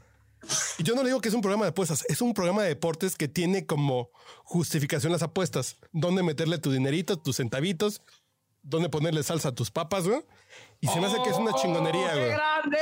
Yo 0.79 0.95
no 0.95 1.03
le 1.03 1.09
digo 1.11 1.21
que 1.21 1.29
es 1.29 1.35
un 1.35 1.40
programa 1.40 1.64
de 1.66 1.71
apuestas, 1.71 2.05
es 2.09 2.21
un 2.21 2.33
programa 2.35 2.62
de 2.62 2.68
deportes 2.71 3.14
que 3.16 3.29
tiene 3.29 3.66
como 3.66 4.11
justificación 4.45 5.12
las 5.12 5.23
apuestas. 5.23 5.77
Dónde 5.92 6.23
meterle 6.23 6.59
tu 6.59 6.73
dinerito, 6.73 7.16
tus 7.18 7.37
centavitos, 7.37 8.03
dónde 8.62 8.88
ponerle 8.88 9.23
salsa 9.23 9.51
a 9.51 9.55
tus 9.55 9.71
papas, 9.71 10.07
güey. 10.09 10.25
Y 10.81 10.88
se 10.88 11.01
me 11.01 11.07
hace 11.07 11.23
que 11.23 11.31
es 11.31 11.37
una 11.37 11.53
chingonería, 11.53 12.09
¡Oh, 12.09 12.14
¡Qué 12.14 12.21
güey. 12.21 12.31
grande! 12.31 12.79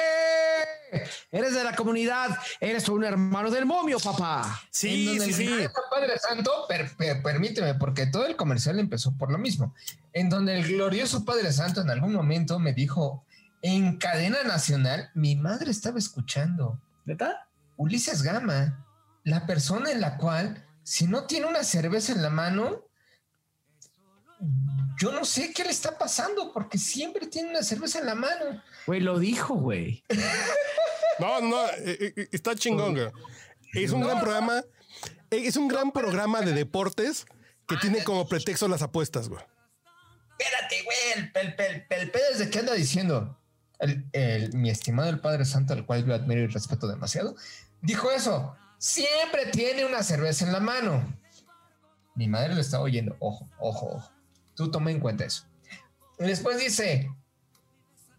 Eres 1.33 1.55
de 1.55 1.65
la 1.65 1.75
comunidad, 1.75 2.37
eres 2.61 2.89
un 2.89 3.05
hermano 3.05 3.51
del 3.51 3.67
momio, 3.67 3.99
papá. 3.99 4.61
Sí, 4.71 5.19
sí, 5.21 5.33
sí. 5.33 5.51
Padre 5.91 6.19
Santo, 6.19 6.51
per- 6.69 6.97
per- 6.97 7.23
permíteme, 7.23 7.75
porque 7.75 8.07
todo 8.07 8.27
el 8.27 8.37
comercial 8.37 8.79
empezó 8.79 9.17
por 9.17 9.31
lo 9.31 9.39
mismo. 9.39 9.75
En 10.13 10.29
donde 10.29 10.59
el 10.59 10.67
glorioso 10.67 11.25
Padre 11.25 11.53
Santo 11.53 11.81
en 11.81 11.91
algún 11.91 12.13
momento 12.13 12.59
me 12.59 12.73
dijo, 12.73 13.25
en 13.63 13.97
cadena 13.99 14.43
nacional, 14.45 15.11
mi 15.15 15.37
madre 15.37 15.71
estaba 15.71 15.99
escuchando. 15.99 16.81
¿Neta? 17.05 17.47
Ulises 17.77 18.23
Gama, 18.23 18.85
la 19.25 19.47
persona 19.47 19.91
en 19.91 20.01
la 20.01 20.17
cual, 20.17 20.67
si 20.83 21.07
no 21.07 21.25
tiene 21.25 21.47
una 21.47 21.65
cerveza 21.65 22.13
en 22.13 22.23
la 22.23 22.31
mano, 22.31 22.85
yo 25.01 25.13
no 25.13 25.25
sé 25.25 25.53
qué 25.55 25.65
le 25.65 25.71
está 25.71 25.97
pasando, 25.97 26.53
porque 26.53 26.77
siempre 26.77 27.27
tiene 27.27 27.49
una 27.51 27.63
cerveza 27.63 27.99
en 28.01 28.07
la 28.07 28.15
mano. 28.15 28.63
Güey, 28.87 29.01
lo 29.01 29.19
dijo, 29.19 29.55
güey. 29.55 30.05
No, 31.19 31.41
no, 31.41 31.67
eh, 31.71 32.13
eh, 32.17 32.29
está 32.33 32.55
chingón, 32.55 32.95
güey. 32.95 33.09
Es 33.73 33.93
un 33.93 34.03
gran 34.03 34.21
programa, 34.21 34.63
eh, 35.31 35.43
es 35.47 35.57
un 35.57 35.69
gran 35.69 35.91
programa 35.93 36.43
de 36.43 36.53
deportes 36.53 37.25
que 37.67 37.77
tiene 37.77 38.05
como 38.05 38.29
pretexto 38.29 38.69
las 38.69 38.83
apuestas, 38.83 39.29
güey. 39.29 39.43
Espérate, 40.39 40.83
güey, 40.85 40.99
el, 41.17 41.33
el, 41.35 41.55
el, 41.59 41.87
el 42.03 42.11
pedo 42.11 42.25
es 42.33 42.39
de 42.39 42.51
qué 42.51 42.59
anda 42.59 42.73
diciendo. 42.75 43.39
El, 43.79 44.05
el- 44.13 44.53
mi 44.55 44.69
estimado 44.71 45.09
el 45.09 45.21
Padre 45.21 45.45
Santo, 45.47 45.73
al 45.73 45.87
cual 45.87 46.05
yo 46.05 46.15
admiro 46.15 46.43
y 46.43 46.47
respeto 46.49 46.87
demasiado, 46.87 47.35
dijo 47.81 48.11
eso. 48.11 48.55
Siempre 48.79 49.47
tiene 49.47 49.85
una 49.87 50.03
cerveza 50.03 50.45
en 50.47 50.53
la 50.53 50.61
mano. 50.61 51.17
Mi 52.15 52.29
madre 52.29 52.55
lo 52.55 52.61
estaba 52.61 52.83
oyendo. 52.83 53.17
Ojo, 53.21 53.49
ojo, 53.59 53.87
ojo. 53.97 54.11
Tú 54.55 54.71
toma 54.71 54.91
en 54.91 55.01
cuenta 55.01 55.25
eso. 55.25 55.45
Y 56.19 56.25
después 56.25 56.59
dice, 56.59 57.11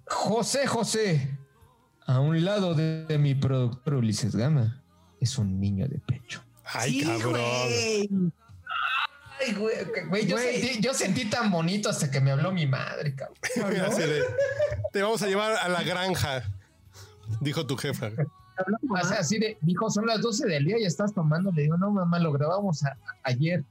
José 0.08 0.68
José, 0.68 1.38
a 2.06 2.20
un 2.20 2.44
lado 2.44 2.74
de, 2.74 3.06
de 3.06 3.18
mi 3.18 3.36
productor 3.36 3.96
Ulises 3.96 4.36
Gama, 4.36 4.84
es 5.20 5.38
un 5.38 5.60
niño 5.60 5.88
de 5.88 6.00
pecho. 6.00 6.44
Ay, 6.66 7.02
Sí, 7.02 7.06
cabrón. 7.06 7.32
güey. 7.32 8.10
Ay, 9.40 9.54
güey, 9.56 9.76
güey, 10.10 10.28
yo, 10.28 10.36
Güey. 10.36 10.62
Sentí, 10.62 10.82
yo 10.82 10.94
sentí 10.94 11.26
tan 11.30 11.50
bonito 11.52 11.90
hasta 11.90 12.10
que 12.12 12.22
me 12.22 12.32
habló 12.32 12.52
mi 12.52 12.66
madre, 12.68 13.16
cabrón. 13.16 13.38
Te 14.92 15.02
vamos 15.02 15.22
a 15.22 15.28
llevar 15.28 15.54
a 15.54 15.68
la 15.70 15.84
granja, 15.84 16.44
dijo 17.40 17.66
tu 17.66 17.76
jefa. 17.78 18.12
O 18.90 19.08
sea, 19.08 19.20
así 19.20 19.40
de, 19.40 19.58
dijo, 19.62 19.90
son 19.90 20.06
las 20.06 20.22
12 20.22 20.46
del 20.48 20.66
día 20.66 20.78
y 20.80 20.86
estás 20.86 21.14
tomando. 21.14 21.52
Le 21.52 21.64
digo, 21.64 21.78
no, 21.78 21.90
mamá, 21.92 22.20
lo 22.20 22.32
grabamos 22.32 22.84
a- 22.84 22.98
ayer. 23.24 23.64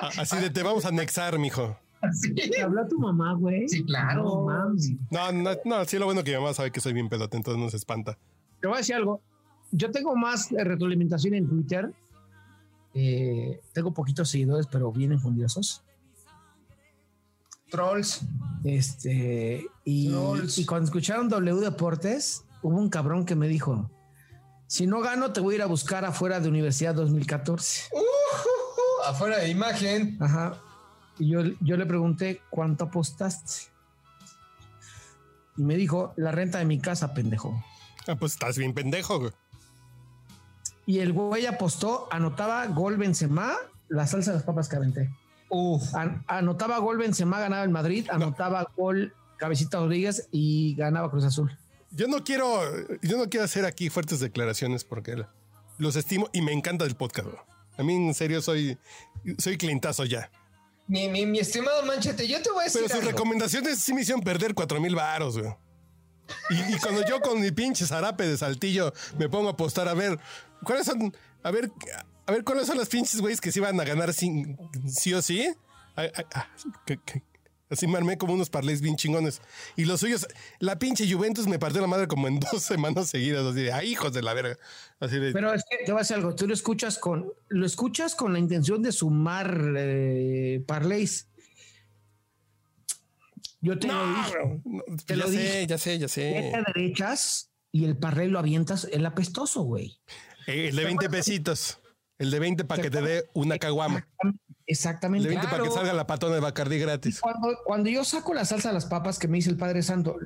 A- 0.00 0.08
Así 0.22 0.36
de, 0.38 0.50
te 0.50 0.62
vamos 0.62 0.84
a 0.84 0.88
anexar, 0.88 1.38
mijo. 1.38 1.76
Así. 2.02 2.34
¿Te 2.34 2.62
habló 2.62 2.86
tu 2.86 2.98
mamá, 2.98 3.34
güey? 3.34 3.68
Sí, 3.68 3.82
claro. 3.84 4.22
No. 4.46 4.74
No, 5.10 5.32
no, 5.32 5.50
no, 5.64 5.84
sí, 5.86 5.98
lo 5.98 6.04
bueno 6.04 6.22
que 6.22 6.32
mi 6.32 6.36
mamá 6.36 6.52
sabe 6.54 6.70
que 6.70 6.80
soy 6.80 6.92
bien 6.92 7.08
pedote, 7.08 7.36
entonces 7.36 7.62
no 7.62 7.70
se 7.70 7.76
espanta. 7.78 8.18
Te 8.60 8.66
voy 8.66 8.74
a 8.74 8.78
decir 8.78 8.94
algo. 8.94 9.22
Yo 9.72 9.90
tengo 9.90 10.14
más 10.14 10.52
eh, 10.52 10.62
retroalimentación 10.64 11.34
en 11.34 11.48
Twitter. 11.48 11.92
Eh, 12.94 13.60
tengo 13.72 13.92
poquitos 13.92 14.28
seguidores, 14.30 14.66
pero 14.70 14.92
bien 14.92 15.12
enfundiosos. 15.12 15.82
Trolls. 17.70 18.20
Este, 18.64 19.66
y, 19.84 20.10
Trolls. 20.10 20.58
y 20.58 20.66
cuando 20.66 20.84
escucharon 20.84 21.28
W 21.28 21.60
Deportes, 21.60 22.44
hubo 22.62 22.76
un 22.78 22.88
cabrón 22.88 23.24
que 23.24 23.34
me 23.34 23.48
dijo: 23.48 23.90
Si 24.66 24.86
no 24.86 25.00
gano, 25.00 25.32
te 25.32 25.40
voy 25.40 25.54
a 25.54 25.56
ir 25.56 25.62
a 25.62 25.66
buscar 25.66 26.04
afuera 26.04 26.38
de 26.40 26.48
Universidad 26.48 26.94
2014. 26.94 27.88
Afuera 29.06 29.38
de 29.38 29.48
imagen. 29.48 30.16
Ajá. 30.20 30.54
Y 31.18 31.28
yo, 31.30 31.42
yo 31.60 31.76
le 31.76 31.86
pregunté: 31.86 32.40
¿Cuánto 32.50 32.84
apostaste? 32.84 33.70
Y 35.56 35.62
me 35.62 35.76
dijo: 35.76 36.12
La 36.16 36.32
renta 36.32 36.58
de 36.58 36.64
mi 36.64 36.80
casa, 36.80 37.14
pendejo. 37.14 37.62
Ah, 38.06 38.16
pues 38.16 38.32
estás 38.32 38.58
bien 38.58 38.74
pendejo, 38.74 39.18
güey. 39.20 39.32
Y 40.86 40.98
el 40.98 41.12
güey 41.12 41.46
apostó, 41.46 42.08
anotaba 42.10 42.66
gol 42.66 42.96
Benzema, 42.98 43.54
la 43.88 44.06
salsa 44.06 44.32
de 44.32 44.36
las 44.38 44.44
papas 44.44 44.68
que 44.68 44.76
aventé. 44.76 45.10
Uf. 45.48 45.94
An- 45.94 46.22
anotaba 46.26 46.78
gol 46.78 46.98
Benzema, 46.98 47.38
ganaba 47.38 47.62
el 47.62 47.70
Madrid, 47.70 48.06
anotaba 48.10 48.70
gol 48.76 49.14
Cabecita 49.38 49.78
Rodríguez 49.78 50.28
y 50.30 50.74
ganaba 50.74 51.10
Cruz 51.10 51.24
Azul. 51.24 51.56
Yo 51.90 52.08
no 52.08 52.22
quiero, 52.24 52.60
yo 53.02 53.16
no 53.16 53.30
quiero 53.30 53.44
hacer 53.44 53.64
aquí 53.64 53.88
fuertes 53.88 54.20
declaraciones 54.20 54.84
porque 54.84 55.24
los 55.78 55.96
estimo 55.96 56.28
y 56.32 56.42
me 56.42 56.52
encanta 56.52 56.84
el 56.84 56.96
podcast. 56.96 57.28
güey. 57.28 57.38
A 57.76 57.82
mí 57.82 57.94
en 57.94 58.14
serio 58.14 58.40
soy, 58.42 58.78
soy 59.38 59.56
clientazo 59.58 60.04
ya. 60.04 60.30
Mi, 60.86 61.08
mi, 61.08 61.24
mi 61.26 61.38
estimado 61.38 61.84
Manchete, 61.86 62.28
yo 62.28 62.40
te 62.42 62.50
voy 62.50 62.60
a 62.60 62.64
decir. 62.64 62.80
Pero 62.82 62.88
sus 62.94 62.98
algo. 63.00 63.10
recomendaciones 63.10 63.78
sí 63.78 63.94
me 63.94 64.02
hicieron 64.02 64.22
perder 64.22 64.54
cuatro 64.54 64.80
mil 64.80 64.94
varos, 64.94 65.38
güey. 65.38 65.52
Y, 66.50 66.74
y 66.74 66.78
cuando 66.78 67.04
yo 67.06 67.20
con 67.20 67.40
mi 67.40 67.50
pinche 67.50 67.86
zarape 67.86 68.26
de 68.26 68.36
saltillo 68.36 68.92
me 69.18 69.28
pongo 69.28 69.48
a 69.48 69.52
apostar 69.52 69.88
a 69.88 69.94
ver 69.94 70.18
cuáles 70.62 70.86
son, 70.86 71.14
a 71.42 71.50
ver, 71.50 71.70
a 72.26 72.32
ver 72.32 72.44
cuáles 72.44 72.66
son 72.66 72.78
las 72.78 72.88
pinches 72.88 73.20
güeyes 73.20 73.40
que 73.40 73.52
se 73.52 73.58
iban 73.60 73.78
a 73.80 73.84
ganar 73.84 74.12
sin, 74.14 74.56
sí 74.88 75.12
o 75.14 75.20
sí. 75.22 75.52
Ay, 75.96 76.10
ay, 76.14 76.24
ah, 76.34 76.48
que- 76.86 76.98
que- 76.98 77.22
Así 77.70 77.86
me 77.86 77.96
armé 77.96 78.18
como 78.18 78.34
unos 78.34 78.50
parlays 78.50 78.80
bien 78.80 78.96
chingones. 78.96 79.40
Y 79.76 79.84
los 79.86 80.00
suyos, 80.00 80.26
la 80.58 80.78
pinche 80.78 81.10
Juventus 81.10 81.46
me 81.46 81.58
partió 81.58 81.80
la 81.80 81.86
madre 81.86 82.06
como 82.06 82.28
en 82.28 82.38
dos 82.52 82.62
semanas 82.62 83.08
seguidas. 83.08 83.44
Así 83.44 83.62
de, 83.62 83.72
ay, 83.72 83.92
hijos 83.92 84.12
de 84.12 84.22
la 84.22 84.34
verga. 84.34 84.58
Así 85.00 85.18
de, 85.18 85.32
Pero 85.32 85.52
es 85.52 85.64
que 85.68 85.84
te 85.84 85.92
voy 85.92 86.00
a 86.00 86.02
decir 86.02 86.16
algo, 86.16 86.34
tú 86.34 86.46
lo 86.46 86.54
escuchas 86.54 86.98
con, 86.98 87.32
lo 87.48 87.66
escuchas 87.66 88.14
con 88.14 88.32
la 88.32 88.38
intención 88.38 88.82
de 88.82 88.92
sumar 88.92 89.74
eh, 89.76 90.62
parlays. 90.66 91.28
Yo 93.60 93.78
te 93.78 93.88
lo 93.88 94.08
dije, 94.08 94.60
no, 94.64 94.82
te 95.06 95.16
ya 95.16 95.16
lo 95.16 95.26
sé, 95.26 95.30
dije. 95.30 95.66
ya 95.66 95.78
sé, 95.78 95.98
ya 95.98 96.08
sé. 96.08 96.52
a 96.54 96.62
derechas 96.74 97.50
y 97.72 97.86
el 97.86 97.96
parlay 97.96 98.28
lo 98.28 98.38
avientas, 98.38 98.86
el 98.92 99.06
apestoso, 99.06 99.62
güey. 99.62 99.98
Eh, 100.46 100.68
el 100.68 100.76
de 100.76 100.84
20 100.84 101.08
pesitos. 101.08 101.80
El 102.18 102.30
de 102.30 102.38
20 102.38 102.64
para 102.64 102.82
que 102.82 102.90
te 102.90 103.02
dé 103.02 103.28
una 103.32 103.58
caguama. 103.58 104.06
Exactamente. 104.66 105.28
de 105.28 105.34
20 105.34 105.48
para 105.48 105.62
que 105.62 105.68
Claro. 105.68 105.74
salga 105.80 105.92
la 105.92 106.06
patona 106.06 106.34
de 106.34 106.40
Bacardí 106.40 106.78
gratis. 106.78 107.20
Cuando, 107.20 107.48
cuando 107.64 107.90
yo 107.90 108.04
saco 108.04 108.32
la 108.34 108.44
salsa 108.44 108.70
a 108.70 108.72
las 108.72 108.86
papas 108.86 109.18
que 109.18 109.28
me 109.28 109.36
dice 109.36 109.50
el 109.50 109.56
Padre 109.56 109.82
Santo, 109.82 110.16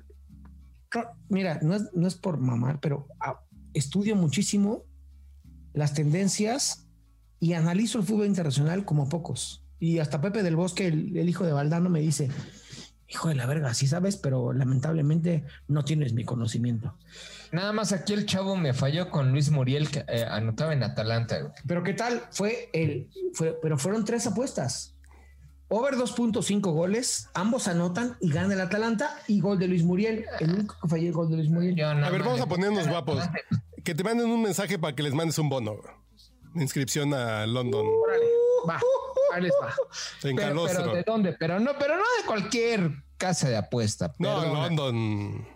claro, 0.89 1.11
mira, 1.29 1.59
no 1.63 1.75
es, 1.75 1.83
no 1.95 2.07
es 2.07 2.15
por 2.15 2.39
mamar, 2.39 2.79
pero 2.81 3.07
ah, 3.21 3.41
estudio 3.75 4.15
muchísimo 4.17 4.85
las 5.73 5.95
tendencias 5.95 6.87
y 7.41 7.53
analizo 7.55 7.99
el 7.99 8.05
fútbol 8.05 8.27
internacional 8.27 8.85
como 8.85 9.09
pocos. 9.09 9.65
Y 9.81 9.99
hasta 10.01 10.21
Pepe 10.21 10.43
del 10.43 10.57
Bosque, 10.57 10.87
el, 10.89 11.17
el 11.17 11.29
hijo 11.29 11.45
de 11.45 11.53
Valdano, 11.53 11.89
me 11.89 12.01
dice, 12.01 12.31
hijo 13.09 13.29
de 13.29 13.35
la 13.37 13.47
verga, 13.47 13.75
sí 13.75 13.87
sabes, 13.87 14.17
pero 14.17 14.53
lamentablemente 14.53 15.45
no 15.69 15.85
tienes 15.85 16.13
mi 16.15 16.25
conocimiento. 16.25 16.97
Nada 17.53 17.73
más 17.73 17.93
aquí 17.93 18.13
el 18.13 18.27
chavo 18.27 18.57
me 18.57 18.75
falló 18.75 19.11
con 19.11 19.33
Luis 19.33 19.51
Muriel, 19.51 19.91
que 19.91 20.05
eh, 20.09 20.25
anotaba 20.29 20.73
en 20.73 20.83
Atalanta. 20.83 21.41
güey. 21.41 21.53
Pero 21.67 21.83
¿qué 21.83 21.95
tal? 21.95 22.23
Fue 22.31 22.69
el, 22.73 23.09
fue, 23.35 23.59
pero 23.61 23.79
fueron 23.79 24.05
tres 24.05 24.27
apuestas. 24.27 24.95
Over 25.71 25.97
2.5 25.97 26.61
goles, 26.73 27.29
ambos 27.35 27.69
anotan 27.69 28.17
y 28.21 28.31
gana 28.31 28.55
el 28.55 28.61
Atalanta 28.61 29.19
y 29.27 29.41
gol 29.41 29.59
de 29.59 29.69
Luis 29.69 29.83
Muriel. 29.85 30.25
El 30.41 30.55
único 30.55 30.75
que 30.81 30.89
falló 30.89 31.07
el 31.09 31.13
gol 31.13 31.31
de 31.31 31.37
Luis 31.37 31.51
Muriel. 31.51 31.77
Yo 31.77 31.89
A 31.89 32.11
ver, 32.11 32.23
vamos 32.23 32.41
a 32.41 32.47
ponernos 32.47 32.89
guapos. 32.89 33.23
Que 33.85 33.95
te 33.95 34.03
manden 34.03 34.31
un 34.31 34.43
mensaje 34.43 34.79
para 34.79 34.97
que 34.97 35.03
les 35.03 35.13
mandes 35.13 35.39
un 35.39 35.51
bono. 35.51 35.77
Inscripción 36.55 37.13
a 37.13 37.47
London. 37.47 37.87
Órale, 37.87 38.25
va, 38.67 38.81
ahí 39.35 39.43
les 39.43 39.53
va. 39.63 39.75
En 40.29 40.37
Pero, 40.37 40.65
pero 40.67 40.93
¿de 40.95 41.03
dónde? 41.03 41.33
Pero 41.35 41.61
no, 41.61 41.73
pero 41.79 41.97
no 41.97 42.03
de 42.03 42.27
cualquier 42.27 42.91
casa 43.19 43.49
de 43.51 43.57
apuesta. 43.59 44.13
No. 44.19 44.43
London. 44.43 45.47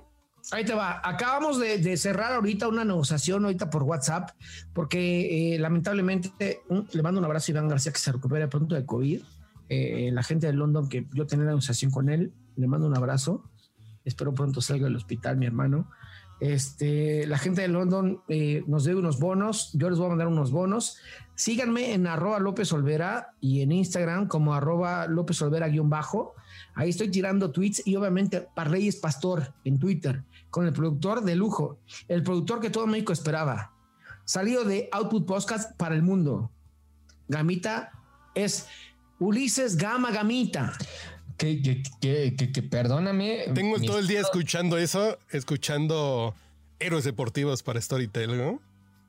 Ahí 0.52 0.66
te 0.66 0.74
va. 0.74 1.00
Acabamos 1.02 1.58
de, 1.58 1.96
cerrar 1.96 2.34
ahorita 2.34 2.68
una 2.68 2.84
negociación 2.84 3.44
ahorita 3.44 3.70
por 3.70 3.84
WhatsApp, 3.84 4.30
porque 4.74 5.54
eh, 5.54 5.58
lamentablemente 5.58 6.60
le 6.92 7.02
mando 7.02 7.20
un 7.20 7.24
abrazo 7.24 7.50
a 7.50 7.52
Iván 7.52 7.68
García 7.68 7.90
que 7.90 7.98
se 7.98 8.12
recupere 8.12 8.46
pronto 8.48 8.74
de 8.74 8.84
COVID. 8.84 9.22
Eh, 9.70 10.10
la 10.12 10.22
gente 10.22 10.46
de 10.46 10.52
London, 10.52 10.90
que 10.90 11.06
yo 11.14 11.26
tenía 11.26 11.46
la 11.46 11.52
negociación 11.52 11.90
con 11.90 12.10
él, 12.10 12.34
le 12.56 12.66
mando 12.66 12.86
un 12.86 12.94
abrazo. 12.94 13.42
Espero 14.04 14.34
pronto 14.34 14.60
salga 14.60 14.84
del 14.84 14.96
hospital, 14.96 15.38
mi 15.38 15.46
hermano. 15.46 15.88
Este, 16.42 17.24
la 17.28 17.38
gente 17.38 17.62
de 17.62 17.68
London 17.68 18.20
eh, 18.26 18.64
nos 18.66 18.82
debe 18.82 18.98
unos 18.98 19.20
bonos. 19.20 19.70
Yo 19.74 19.88
les 19.88 19.96
voy 20.00 20.06
a 20.06 20.08
mandar 20.08 20.26
unos 20.26 20.50
bonos. 20.50 20.96
Síganme 21.36 21.94
en 21.94 22.08
arroba 22.08 22.40
López 22.40 22.72
Olvera 22.72 23.36
y 23.40 23.60
en 23.60 23.70
Instagram 23.70 24.26
como 24.26 24.52
arroba 24.52 25.06
López 25.06 25.40
Olvera 25.40 25.68
guion 25.68 25.88
bajo. 25.88 26.34
Ahí 26.74 26.90
estoy 26.90 27.12
tirando 27.12 27.52
tweets 27.52 27.86
y 27.86 27.94
obviamente 27.94 28.48
Parreyes 28.56 28.96
Pastor 28.96 29.54
en 29.64 29.78
Twitter 29.78 30.24
con 30.50 30.66
el 30.66 30.72
productor 30.72 31.22
de 31.22 31.36
lujo, 31.36 31.78
el 32.08 32.24
productor 32.24 32.58
que 32.58 32.70
todo 32.70 32.88
México 32.88 33.12
esperaba. 33.12 33.72
Salido 34.24 34.64
de 34.64 34.88
Output 34.90 35.24
Podcast 35.24 35.76
para 35.76 35.94
el 35.94 36.02
mundo. 36.02 36.50
Gamita 37.28 37.92
es 38.34 38.66
Ulises 39.20 39.76
Gama 39.76 40.10
Gamita. 40.10 40.72
Que, 41.42 41.60
que, 41.60 41.82
que, 42.00 42.34
que- 42.36 42.52
que 42.52 42.62
perdóname. 42.62 43.46
Tengo 43.52 43.80
todo 43.80 43.98
el 43.98 44.06
día 44.06 44.20
escuchando 44.20 44.78
eso, 44.78 45.18
escuchando 45.32 46.34
héroes 46.78 47.02
deportivos 47.02 47.64
para 47.64 47.80
Storytel, 47.80 48.38
¿no? 48.38 48.60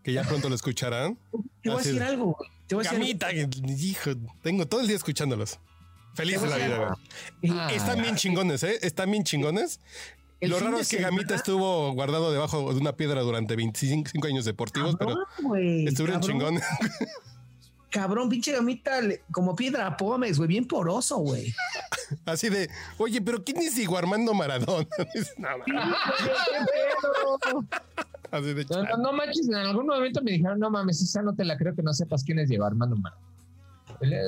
Que 0.04 0.14
ya 0.14 0.24
pronto 0.24 0.50
lo 0.50 0.56
escucharán. 0.56 1.16
Te 1.62 1.70
voy 1.70 1.78
a 1.78 1.80
Así 1.82 1.90
decir 1.90 2.02
de- 2.02 2.08
algo. 2.08 2.36
Te 2.66 2.74
voy 2.74 2.88
a 2.88 2.90
decir 2.92 3.00
Gamita, 3.20 3.32
hijo, 3.32 4.12
tengo 4.42 4.66
todo 4.68 4.82
el 4.82 4.88
día 4.88 4.96
escuchándolos. 4.96 5.60
Feliz 6.16 6.42
de 6.42 6.48
la 6.48 6.58
vida, 6.58 6.96
Ah, 7.52 7.70
Están 7.72 8.02
bien 8.02 8.16
chingones, 8.16 8.64
¿eh? 8.64 8.80
Están 8.82 9.12
bien 9.12 9.24
chingones. 9.24 9.80
El 10.40 10.50
Lo 10.50 10.60
raro 10.60 10.80
es 10.80 10.90
que 10.90 10.98
semana- 10.98 11.16
Gamita 11.16 11.36
estuvo 11.36 11.94
guardado 11.94 12.32
debajo 12.32 12.74
de 12.74 12.80
una 12.80 12.94
piedra 12.98 13.22
durante 13.22 13.56
25 13.56 14.26
años 14.28 14.44
deportivos, 14.46 14.96
pero 14.98 15.12
Cabrón, 15.12 15.26
güey, 15.44 15.86
estuvieron 15.88 16.20
cabrón. 16.22 16.40
chingones. 16.40 16.64
Cabrón, 17.94 18.28
pinche 18.28 18.52
gamita, 18.52 18.92
como 19.32 19.56
piedra 19.56 19.96
pómez, 19.96 20.38
güey, 20.40 20.48
bien 20.48 20.66
poroso, 20.66 21.18
güey. 21.18 21.54
Así 22.26 22.50
de, 22.50 22.68
oye, 22.98 23.22
pero 23.22 23.44
¿quién 23.44 23.58
es 23.58 23.76
Diego 23.76 23.96
Armando 24.00 24.34
Maradona? 24.34 24.88
Así 28.32 28.54
de, 28.54 28.66
No, 28.66 28.84
no, 28.84 28.98
no 28.98 29.14
manches, 29.14 29.48
en 29.48 29.54
algún 29.56 29.86
momento 29.86 30.22
me 30.24 30.32
dijeron, 30.32 30.60
no 30.60 30.72
mames, 30.72 31.02
esa 31.04 31.22
no 31.22 31.36
te 31.36 31.46
la 31.46 31.56
creo 31.56 31.76
que 31.76 31.84
no 31.84 31.94
sepas 31.94 32.24
quién 32.24 32.40
es 32.40 32.50
Diego 32.50 32.66
Armando 32.66 32.96
Mar. 32.96 33.14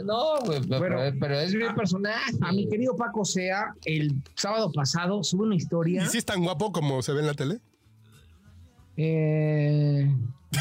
No, 0.06 0.40
güey, 0.46 0.62
pero, 0.70 1.00
pero 1.20 1.40
es 1.40 1.54
mi 1.56 1.66
personaje. 1.76 2.32
A 2.42 2.52
mi 2.52 2.70
querido 2.70 2.96
Paco 2.96 3.26
Sea, 3.26 3.74
el 3.84 4.14
sábado 4.36 4.72
pasado 4.72 5.24
sube 5.24 5.44
una 5.44 5.56
historia. 5.56 6.04
¿Y 6.04 6.08
si 6.08 6.20
es 6.20 6.26
tan 6.26 6.44
guapo 6.44 6.72
como 6.72 7.02
se 7.02 7.12
ve 7.14 7.22
en 7.22 7.28
la 7.28 7.34
tele? 7.34 7.60
Eh, 8.96 10.08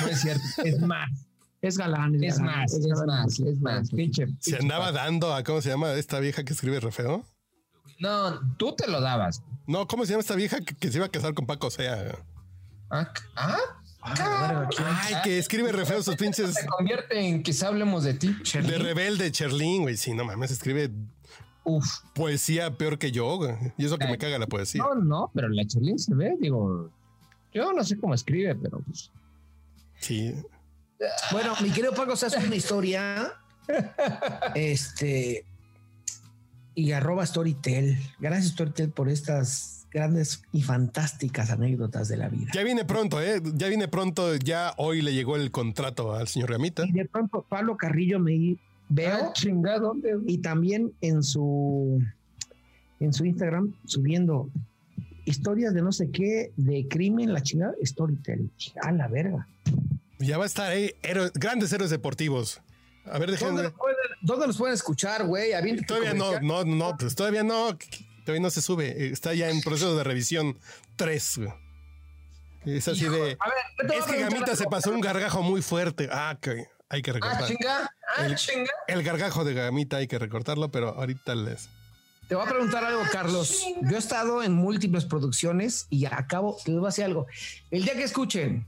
No 0.00 0.06
es 0.08 0.20
cierto. 0.20 0.42
es 0.64 0.80
más, 0.80 1.10
es 1.66 1.78
galán. 1.78 2.22
Es 2.22 2.38
galán, 2.38 2.56
más, 2.60 2.72
es 2.74 2.86
galán. 2.86 3.06
más, 3.06 3.38
es 3.40 3.60
más. 3.60 3.90
Pinche. 3.90 4.26
Se 4.40 4.56
andaba 4.56 4.92
dando 4.92 5.34
a, 5.34 5.42
¿cómo 5.42 5.60
se 5.62 5.70
llama? 5.70 5.92
Esta 5.92 6.20
vieja 6.20 6.44
que 6.44 6.52
escribe 6.52 6.80
re 6.80 6.92
feo. 6.92 7.24
No, 8.00 8.40
tú 8.56 8.74
te 8.74 8.90
lo 8.90 9.00
dabas. 9.00 9.42
No, 9.66 9.86
¿cómo 9.86 10.04
se 10.04 10.10
llama 10.12 10.20
esta 10.20 10.34
vieja 10.34 10.60
que, 10.60 10.74
que 10.74 10.90
se 10.90 10.98
iba 10.98 11.06
a 11.06 11.10
casar 11.10 11.32
con 11.34 11.46
Paco 11.46 11.70
Sea? 11.70 12.18
Ah, 12.90 13.12
ah, 13.36 13.58
Ah. 14.06 14.68
Ay, 14.76 15.14
que 15.24 15.38
escribe 15.38 15.72
re 15.72 15.86
feo 15.86 16.02
sus 16.02 16.16
pinches 16.16 16.52
se 16.52 16.66
convierte 16.66 17.18
en 17.18 17.42
quizá 17.42 17.68
hablemos 17.68 18.04
de 18.04 18.12
ti. 18.12 18.36
de 18.52 18.78
rebelde 18.78 19.32
Cherlín, 19.32 19.80
güey. 19.82 19.96
Sí, 19.96 20.12
no 20.12 20.26
mames, 20.26 20.50
escribe 20.50 20.90
Uf. 21.64 21.86
poesía 22.14 22.76
peor 22.76 22.98
que 22.98 23.10
yo, 23.12 23.36
güey. 23.38 23.54
Y 23.78 23.86
eso 23.86 23.96
que 23.96 24.06
me 24.06 24.18
caga 24.18 24.38
la 24.38 24.46
poesía. 24.46 24.82
No, 24.82 24.94
no, 24.94 25.30
pero 25.34 25.48
la 25.48 25.64
Chelín 25.66 25.98
se 25.98 26.14
ve, 26.14 26.36
digo. 26.38 26.90
Yo 27.54 27.72
no 27.72 27.82
sé 27.82 27.98
cómo 27.98 28.12
escribe, 28.12 28.54
pero 28.54 28.80
pues. 28.80 29.10
Sí. 30.00 30.34
Bueno, 31.32 31.54
mi 31.60 31.70
querido 31.70 31.94
Paco 31.94 32.16
Sea 32.16 32.30
sube 32.30 32.46
una 32.46 32.56
historia. 32.56 33.32
Este. 34.54 35.44
Y 36.74 36.92
arroba 36.92 37.24
Storytel. 37.24 37.98
Gracias, 38.18 38.52
Storytel, 38.52 38.90
por 38.90 39.08
estas 39.08 39.86
grandes 39.92 40.42
y 40.52 40.62
fantásticas 40.62 41.50
anécdotas 41.50 42.08
de 42.08 42.16
la 42.16 42.28
vida. 42.28 42.50
Ya 42.52 42.64
viene 42.64 42.84
pronto, 42.84 43.22
¿eh? 43.22 43.40
Ya 43.54 43.68
viene 43.68 43.86
pronto. 43.86 44.34
Ya 44.36 44.74
hoy 44.76 45.02
le 45.02 45.14
llegó 45.14 45.36
el 45.36 45.50
contrato 45.52 46.14
al 46.14 46.26
señor 46.26 46.50
Gamita. 46.50 46.84
Y 46.84 46.92
de 46.92 47.04
pronto 47.04 47.46
Pablo 47.48 47.76
Carrillo 47.76 48.18
me 48.18 48.56
veo 48.88 49.28
Ah, 49.28 49.32
chingado, 49.32 49.94
y 50.26 50.38
también 50.38 50.92
en 51.00 51.22
su 51.22 52.02
en 53.00 53.12
su 53.12 53.24
Instagram 53.24 53.74
subiendo 53.84 54.50
historias 55.24 55.74
de 55.74 55.82
no 55.82 55.92
sé 55.92 56.10
qué 56.10 56.52
de 56.56 56.86
crimen 56.88 57.32
la 57.32 57.42
chingada 57.42 57.74
Storytel 57.82 58.50
a 58.82 58.92
la 58.92 59.08
verga 59.08 59.48
Ya 60.26 60.38
va 60.38 60.44
a 60.44 60.46
estar 60.46 60.70
ahí. 60.70 60.94
héroe- 61.02 61.30
grandes 61.34 61.72
héroes 61.72 61.90
deportivos. 61.90 62.60
A 63.06 63.18
ver, 63.18 63.30
déjenme. 63.30 63.48
¿Dónde, 63.48 63.62
ver. 63.62 63.70
los 63.72 63.78
pueden, 63.78 63.96
dónde 64.22 64.46
los 64.46 64.56
pueden 64.56 64.74
escuchar 64.74 65.24
güey? 65.26 65.50
Todavía 65.86 66.14
no, 66.14 66.40
no, 66.40 66.64
no, 66.64 66.96
pues 66.96 67.14
todavía 67.14 67.42
no. 67.42 67.76
Todavía 68.24 68.40
no 68.42 68.50
se 68.50 68.62
sube. 68.62 69.08
Está 69.12 69.34
ya 69.34 69.50
en 69.50 69.60
proceso 69.60 69.96
de 69.96 70.02
revisión 70.04 70.58
3. 70.96 71.40
Es 72.64 72.88
así 72.88 73.04
de. 73.08 73.36
A 73.38 73.48
ver, 73.48 73.98
Es 73.98 74.04
que 74.06 74.20
Gamita 74.20 74.56
se 74.56 74.64
pasó 74.64 74.90
un 74.90 75.00
gargajo 75.02 75.42
muy 75.42 75.60
fuerte. 75.60 76.08
Ah, 76.10 76.38
que 76.40 76.64
hay 76.88 77.02
que 77.02 77.10
Ah, 77.10 77.14
recortar. 77.14 77.46
chinga. 77.46 77.90
Ah, 78.16 78.24
El- 78.26 78.36
chinga. 78.36 78.70
El 78.88 79.02
gargajo 79.02 79.44
de 79.44 79.52
Gamita 79.52 79.98
hay 79.98 80.06
que 80.06 80.18
recortarlo, 80.18 80.70
pero 80.70 80.88
ahorita 80.90 81.34
les. 81.34 81.68
Te 82.28 82.34
voy 82.34 82.46
a 82.46 82.48
preguntar 82.48 82.82
algo, 82.82 83.02
Carlos. 83.12 83.62
Yo 83.82 83.96
he 83.96 83.98
estado 83.98 84.42
en 84.42 84.54
múltiples 84.54 85.04
producciones 85.04 85.86
y 85.90 86.06
acabo, 86.06 86.56
te 86.64 86.72
voy 86.72 86.82
a 86.84 86.86
decir 86.86 87.04
algo. 87.04 87.26
El 87.70 87.84
día 87.84 87.92
que 87.92 88.04
escuchen, 88.04 88.66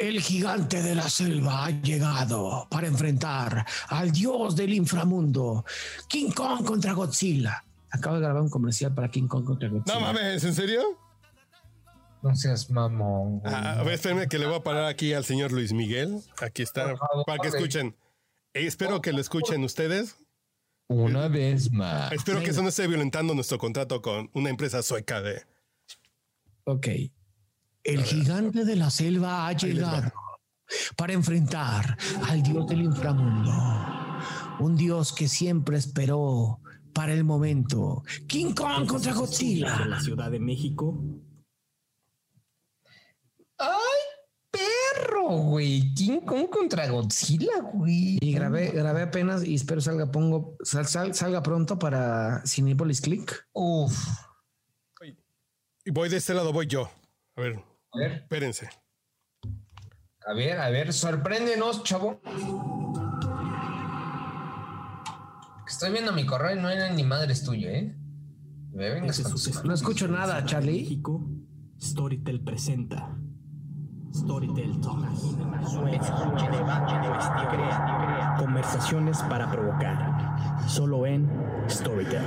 el 0.00 0.20
gigante 0.20 0.82
de 0.82 0.94
la 0.94 1.08
selva 1.10 1.66
ha 1.66 1.70
llegado 1.70 2.66
para 2.70 2.86
enfrentar 2.86 3.66
al 3.88 4.10
dios 4.10 4.56
del 4.56 4.72
inframundo, 4.72 5.64
King 6.08 6.30
Kong 6.30 6.64
contra 6.64 6.94
Godzilla. 6.94 7.62
Acabo 7.90 8.16
de 8.16 8.22
grabar 8.22 8.42
un 8.42 8.48
comercial 8.48 8.94
para 8.94 9.10
King 9.10 9.28
Kong 9.28 9.44
contra 9.44 9.68
Godzilla. 9.68 9.94
No 9.94 10.00
mames, 10.00 10.42
¿en 10.42 10.54
serio? 10.54 10.82
No 12.22 12.34
seas 12.34 12.70
mamón. 12.70 13.42
Ah, 13.44 13.80
a 13.80 13.82
ver, 13.82 13.94
espérenme 13.94 14.26
que 14.28 14.38
le 14.38 14.46
voy 14.46 14.56
a 14.56 14.62
parar 14.62 14.86
aquí 14.86 15.12
al 15.12 15.24
señor 15.24 15.52
Luis 15.52 15.72
Miguel. 15.72 16.22
Aquí 16.40 16.62
está, 16.62 16.94
para 17.26 17.38
que 17.38 17.48
escuchen. 17.48 17.94
Eh, 18.54 18.66
espero 18.66 19.02
que 19.02 19.12
lo 19.12 19.20
escuchen 19.20 19.62
ustedes. 19.64 20.16
Una 20.88 21.28
vez 21.28 21.70
más. 21.72 22.10
Espero 22.12 22.40
que 22.40 22.50
eso 22.50 22.62
no 22.62 22.70
esté 22.70 22.86
violentando 22.86 23.34
nuestro 23.34 23.58
contrato 23.58 24.00
con 24.00 24.30
una 24.32 24.50
empresa 24.50 24.82
sueca 24.82 25.20
de... 25.20 25.44
Ok. 26.64 26.88
El 27.82 28.02
gigante 28.04 28.64
de 28.64 28.76
la 28.76 28.90
selva 28.90 29.46
ha 29.46 29.52
llegado 29.52 30.12
para 30.96 31.12
enfrentar 31.14 31.96
al 32.28 32.42
dios 32.42 32.66
del 32.68 32.82
inframundo. 32.82 33.52
Un 34.60 34.76
dios 34.76 35.12
que 35.12 35.28
siempre 35.28 35.78
esperó 35.78 36.60
para 36.92 37.12
el 37.14 37.24
momento. 37.24 38.02
King 38.28 38.52
Kong 38.54 38.86
contra 38.86 39.14
Godzilla. 39.14 39.86
la 39.86 40.00
Ciudad 40.00 40.30
de 40.30 40.38
México. 40.40 41.02
¡Ay, 43.58 44.00
perro, 44.50 45.28
güey! 45.38 45.94
King 45.94 46.20
Kong 46.20 46.48
contra 46.50 46.88
Godzilla, 46.88 47.60
güey. 47.72 48.18
Y 48.20 48.32
grabé, 48.32 48.70
grabé 48.70 49.02
apenas 49.02 49.44
y 49.44 49.54
espero 49.54 49.80
salga, 49.80 50.10
pongo, 50.10 50.56
sal- 50.62 50.86
sal- 50.86 51.14
salga 51.14 51.42
pronto 51.42 51.78
para 51.78 52.42
Cinepolis 52.46 53.00
Click. 53.00 53.48
Uf. 53.52 53.96
Y 55.84 55.90
voy 55.92 56.08
de 56.10 56.18
este 56.18 56.34
lado, 56.34 56.52
voy 56.52 56.66
yo. 56.66 56.90
A 57.36 57.40
ver, 57.40 57.62
A 57.92 57.98
ver, 57.98 58.12
espérense. 58.12 58.68
a 60.26 60.32
ver, 60.34 60.58
a 60.60 60.70
ver, 60.70 60.92
sorpréndenos, 60.92 61.82
chavo. 61.82 62.20
Estoy 65.66 65.92
viendo 65.92 66.12
mi 66.12 66.26
correo 66.26 66.56
y 66.56 66.60
no 66.60 66.68
era 66.68 66.90
ni 66.92 67.02
madres 67.04 67.44
tuyo, 67.44 67.68
¿eh? 67.68 67.96
Me 68.72 68.90
vengas 68.90 69.10
Ese 69.18 69.22
con 69.24 69.32
tus- 69.32 69.42
suceso 69.44 69.64
No 69.64 69.74
escucho 69.74 70.08
nada, 70.08 70.44
Charlie. 70.44 70.82
México, 70.82 71.26
Storytel 71.80 72.42
presenta. 72.44 73.16
Storytel 74.12 74.80
Talks. 74.80 75.36
Conversaciones 78.38 79.22
para 79.24 79.50
provocar. 79.50 80.68
Solo 80.68 81.06
en 81.06 81.28
Storytel. 81.68 82.22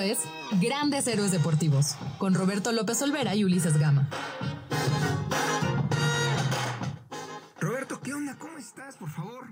Es 0.00 0.18
Grandes 0.60 1.06
Héroes 1.06 1.32
Deportivos, 1.32 1.96
con 2.18 2.34
Roberto 2.34 2.72
López 2.72 3.00
Olvera 3.02 3.34
y 3.34 3.44
Ulises 3.44 3.78
Gama. 3.78 4.08
Roberto, 7.58 8.00
¿qué 8.00 8.14
onda? 8.14 8.36
¿Cómo 8.38 8.58
estás? 8.58 8.96
Por 8.96 9.10
favor. 9.10 9.46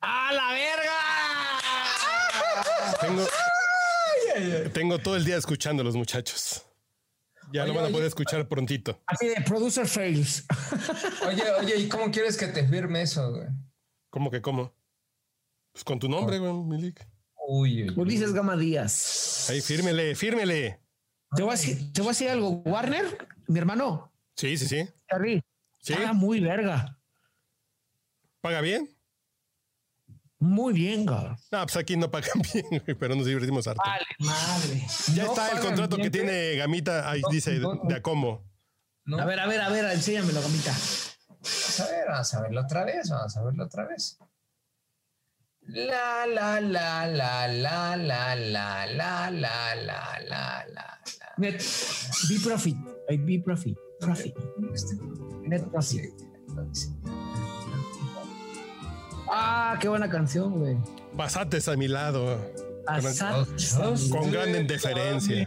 ¡A 0.00 0.32
la 0.32 0.52
verga! 0.52 0.92
Tengo, 3.00 3.26
tengo 4.72 4.98
todo 4.98 5.16
el 5.16 5.24
día 5.24 5.36
escuchando 5.36 5.82
a 5.82 5.84
los 5.84 5.96
muchachos. 5.96 6.64
Ya 7.52 7.66
lo 7.66 7.74
van 7.74 7.82
a 7.82 7.86
oye. 7.86 7.92
poder 7.94 8.06
escuchar 8.06 8.46
prontito. 8.48 9.00
Así 9.06 9.26
de 9.26 9.40
producer 9.42 9.86
fails. 9.86 10.46
Oye, 11.26 11.42
oye, 11.58 11.76
¿y 11.78 11.88
cómo 11.88 12.10
quieres 12.12 12.36
que 12.36 12.46
te 12.46 12.66
firme 12.68 13.02
eso, 13.02 13.32
güey? 13.32 13.48
¿Cómo 14.08 14.30
que 14.30 14.40
cómo? 14.40 14.72
Pues 15.72 15.82
con 15.82 15.98
tu 15.98 16.08
nombre, 16.08 16.38
güey, 16.38 16.52
Milik. 16.52 17.04
Uy, 17.52 17.82
uy. 17.82 17.94
Ulises 17.96 18.32
Gama 18.32 18.56
Díaz. 18.56 19.50
Ahí, 19.50 19.60
fírmele, 19.60 20.14
fírmele. 20.14 20.80
Te 21.34 21.42
voy, 21.42 21.50
a 21.52 21.56
decir, 21.56 21.92
te 21.92 22.00
voy 22.00 22.10
a 22.10 22.12
decir 22.12 22.28
algo. 22.28 22.62
Warner, 22.64 23.26
mi 23.48 23.58
hermano, 23.58 24.12
Sí, 24.36 24.56
sí, 24.56 24.68
sí. 24.68 24.88
Charlie, 25.08 25.42
Sí. 25.80 25.94
paga 25.94 26.12
muy 26.12 26.38
verga. 26.38 26.96
¿Paga 28.40 28.60
bien? 28.60 28.88
Muy 30.38 30.72
bien, 30.74 31.04
cabrón. 31.04 31.36
No, 31.50 31.62
pues 31.62 31.76
aquí 31.76 31.96
no 31.96 32.08
pagan 32.08 32.40
bien, 32.54 32.82
pero 33.00 33.16
nos 33.16 33.26
divertimos 33.26 33.66
harto. 33.66 33.82
Vale, 33.84 34.06
madre. 34.20 34.86
ya 35.14 35.24
no 35.24 35.30
está 35.30 35.50
el 35.50 35.58
contrato 35.58 35.96
bien, 35.96 36.06
que 36.06 36.10
tiene 36.18 36.54
Gamita, 36.54 37.10
ahí 37.10 37.20
No, 37.20 37.28
dice 37.30 37.58
no, 37.58 37.74
no. 37.74 37.82
de 37.88 37.96
Acomo. 37.96 38.48
¿No? 39.06 39.18
A 39.18 39.24
ver, 39.24 39.40
a 39.40 39.48
ver, 39.48 39.60
a 39.60 39.68
ver, 39.70 39.84
enséñamelo, 39.86 40.40
Gamita. 40.40 40.70
Vamos 40.72 41.80
a 41.80 41.86
ver, 41.90 42.04
vamos 42.08 42.34
a 42.34 42.40
verlo 42.42 42.60
otra 42.60 42.84
vez, 42.84 43.10
vamos 43.10 43.36
a 43.36 43.42
verlo 43.42 43.64
otra 43.64 43.86
vez. 43.88 44.18
La, 45.72 46.26
la, 46.26 46.60
la, 46.60 47.06
la, 47.06 47.46
la, 47.46 47.96
la, 47.96 47.96
la, 47.96 48.36
la, 48.36 48.86
la, 48.86 49.30
la, 49.30 49.74
la, 49.76 50.20
la, 50.28 50.64
la. 50.74 51.00
Net, 51.38 51.62
be 52.28 52.38
profit. 52.42 52.76
Be 53.08 53.38
profit. 53.38 53.76
Profit. 54.00 54.34
Este, 54.74 54.96
Net 55.46 55.64
profit. 55.70 56.12
Ah, 59.28 59.78
qué 59.80 59.88
buena 59.88 60.10
canción, 60.10 60.58
güey. 60.58 60.76
Pasates 61.16 61.68
a 61.68 61.76
mi 61.76 61.86
lado. 61.86 62.36
Pasar. 62.84 63.46
Con 64.10 64.32
gran 64.32 64.54
indiferencia. 64.56 65.46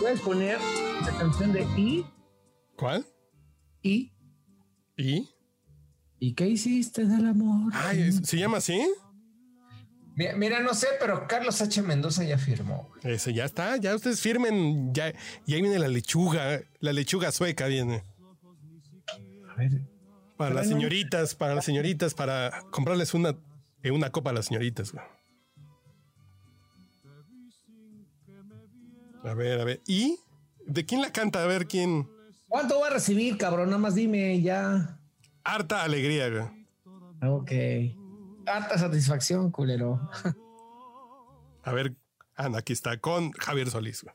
Puedes 0.00 0.20
poner 0.20 0.58
la 1.02 1.18
canción 1.18 1.52
de 1.52 1.62
I, 1.76 2.06
¿Cuál? 2.76 3.04
I. 3.82 4.12
¿Y? 4.96 5.28
¿Y 6.20 6.34
qué 6.34 6.46
hiciste 6.46 7.06
del 7.06 7.26
amor? 7.26 7.72
Ay, 7.74 8.02
¿es- 8.02 8.20
¿se 8.24 8.36
llama 8.36 8.58
así? 8.58 8.78
Mira, 10.16 10.36
mira, 10.36 10.60
no 10.60 10.74
sé, 10.74 10.86
pero 11.00 11.26
Carlos 11.26 11.62
H. 11.62 11.80
Mendoza 11.82 12.22
ya 12.24 12.36
firmó. 12.36 12.90
Ese 13.02 13.32
ya 13.32 13.46
está, 13.46 13.76
ya 13.78 13.94
ustedes 13.94 14.20
firmen, 14.20 14.92
ya, 14.92 15.14
y 15.46 15.54
ahí 15.54 15.62
viene 15.62 15.78
la 15.78 15.88
lechuga, 15.88 16.60
la 16.80 16.92
lechuga 16.92 17.32
sueca 17.32 17.66
viene. 17.68 18.04
A 19.48 19.54
ver. 19.56 19.80
Para 20.36 20.54
las 20.54 20.68
señoritas, 20.68 21.34
para 21.34 21.54
las 21.54 21.64
señoritas, 21.64 22.12
para 22.14 22.62
comprarles 22.70 23.14
una, 23.14 23.34
eh, 23.82 23.90
una 23.90 24.10
copa 24.10 24.30
a 24.30 24.32
las 24.34 24.46
señoritas. 24.46 24.92
güey. 24.92 25.04
A 29.24 29.34
ver, 29.34 29.60
a 29.60 29.64
ver. 29.64 29.80
¿Y? 29.86 30.18
¿De 30.66 30.84
quién 30.86 31.00
la 31.02 31.12
canta? 31.12 31.42
A 31.42 31.46
ver 31.46 31.66
quién. 31.66 32.08
¿Cuánto 32.48 32.78
voy 32.78 32.88
a 32.88 32.92
recibir, 32.92 33.36
cabrón? 33.36 33.66
Nada 33.68 33.78
más 33.78 33.94
dime 33.94 34.40
ya. 34.40 34.98
Harta 35.44 35.82
alegría, 35.82 36.28
güey. 36.28 36.44
Ok. 37.22 37.50
Harta 38.46 38.78
satisfacción, 38.78 39.50
culero. 39.50 40.00
A 41.62 41.72
ver. 41.72 41.94
No, 42.38 42.56
aquí 42.56 42.72
está, 42.72 42.98
con 42.98 43.32
Javier 43.32 43.70
Solís. 43.70 44.02
güey. 44.02 44.14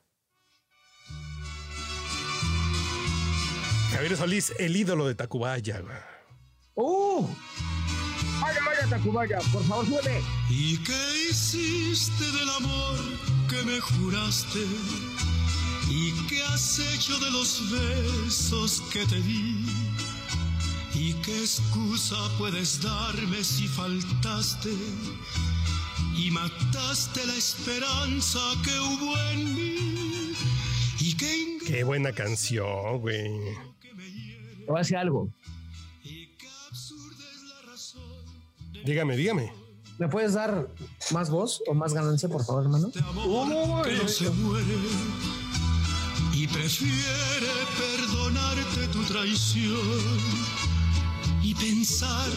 Javier 3.92 4.18
Solís, 4.18 4.54
el 4.60 4.76
ídolo 4.76 5.08
de 5.08 5.16
Tacubaya, 5.16 5.80
güey. 5.80 5.96
¡Uh! 6.74 7.28
Vaya, 8.42 8.60
vaya, 8.66 8.90
Tacubaya, 8.90 9.40
por 9.54 9.64
favor, 9.64 9.86
sube. 9.86 10.22
¿Y 10.50 10.78
qué 10.84 11.28
hiciste 11.30 12.24
del 12.32 12.50
amor 12.50 12.98
que 13.50 13.64
me 13.64 13.80
juraste? 13.80 14.60
¿Y 15.90 16.12
qué 16.28 16.44
has 16.44 16.80
hecho 16.80 17.18
de 17.20 17.32
los 17.32 17.72
besos 17.72 18.82
que 18.92 19.06
te 19.06 19.22
di? 19.22 19.66
¿Y 20.96 21.14
qué 21.22 21.40
excusa 21.40 22.16
puedes 22.38 22.82
darme 22.82 23.44
si 23.44 23.68
faltaste? 23.68 24.74
Y 26.16 26.32
mataste 26.32 27.26
la 27.26 27.36
esperanza 27.36 28.40
que 28.64 28.80
hubo 28.80 29.18
en 29.32 29.56
mí. 29.56 30.34
¿Y 31.00 31.16
qué 31.18 31.58
Qué 31.66 31.84
buena 31.84 32.12
canción, 32.12 33.00
güey. 33.00 33.28
Te 33.82 34.66
voy 34.68 34.76
a 34.76 34.80
decir 34.80 34.98
algo. 34.98 35.30
Dígame, 38.86 39.18
dígame. 39.18 39.52
¿Me 39.98 40.08
puedes 40.08 40.34
dar 40.34 40.70
más 41.12 41.30
voz 41.30 41.62
o 41.68 41.74
más 41.74 41.94
ganancia, 41.94 42.30
por 42.30 42.46
favor, 42.46 42.64
hermano? 42.64 42.92
no 42.94 44.08
se 44.08 44.30
muere 44.30 44.76
y 46.34 46.48
prefiere 46.48 47.48
perdonarte 47.78 48.88
tu 48.92 49.04
traición 49.04 50.55
pensar 51.60 52.30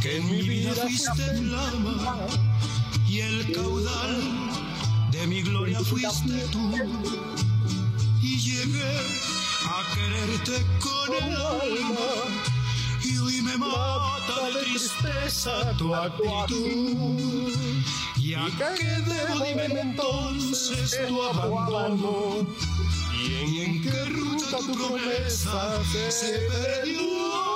que 0.00 0.18
en 0.18 0.30
mi 0.30 0.42
vida 0.42 0.74
fuiste 0.74 1.24
flama 1.38 2.26
y 3.08 3.20
el 3.20 3.52
caudal 3.52 4.22
de 5.10 5.26
mi 5.26 5.42
gloria 5.42 5.80
fuiste 5.80 6.46
tú 6.52 6.70
y 8.22 8.38
llegué 8.38 8.96
a 9.66 9.94
quererte 9.94 10.66
con 10.80 11.14
el 11.14 11.36
alma 11.36 12.10
y 13.04 13.18
hoy 13.18 13.42
me 13.42 13.56
mata 13.56 14.48
de 14.54 14.64
tristeza 14.64 15.76
tu 15.76 15.94
actitud. 15.94 17.52
¿Y 18.16 18.34
a 18.34 18.46
qué 18.56 18.84
debo 19.10 19.44
dime 19.44 19.80
entonces 19.80 20.98
tu 21.06 21.22
abandono? 21.22 22.46
¿Y 23.26 23.60
en 23.60 23.82
qué 23.82 24.04
ruta 24.06 24.58
tu 24.58 24.72
promesa 24.72 25.82
se 26.10 26.38
perdió? 26.48 27.53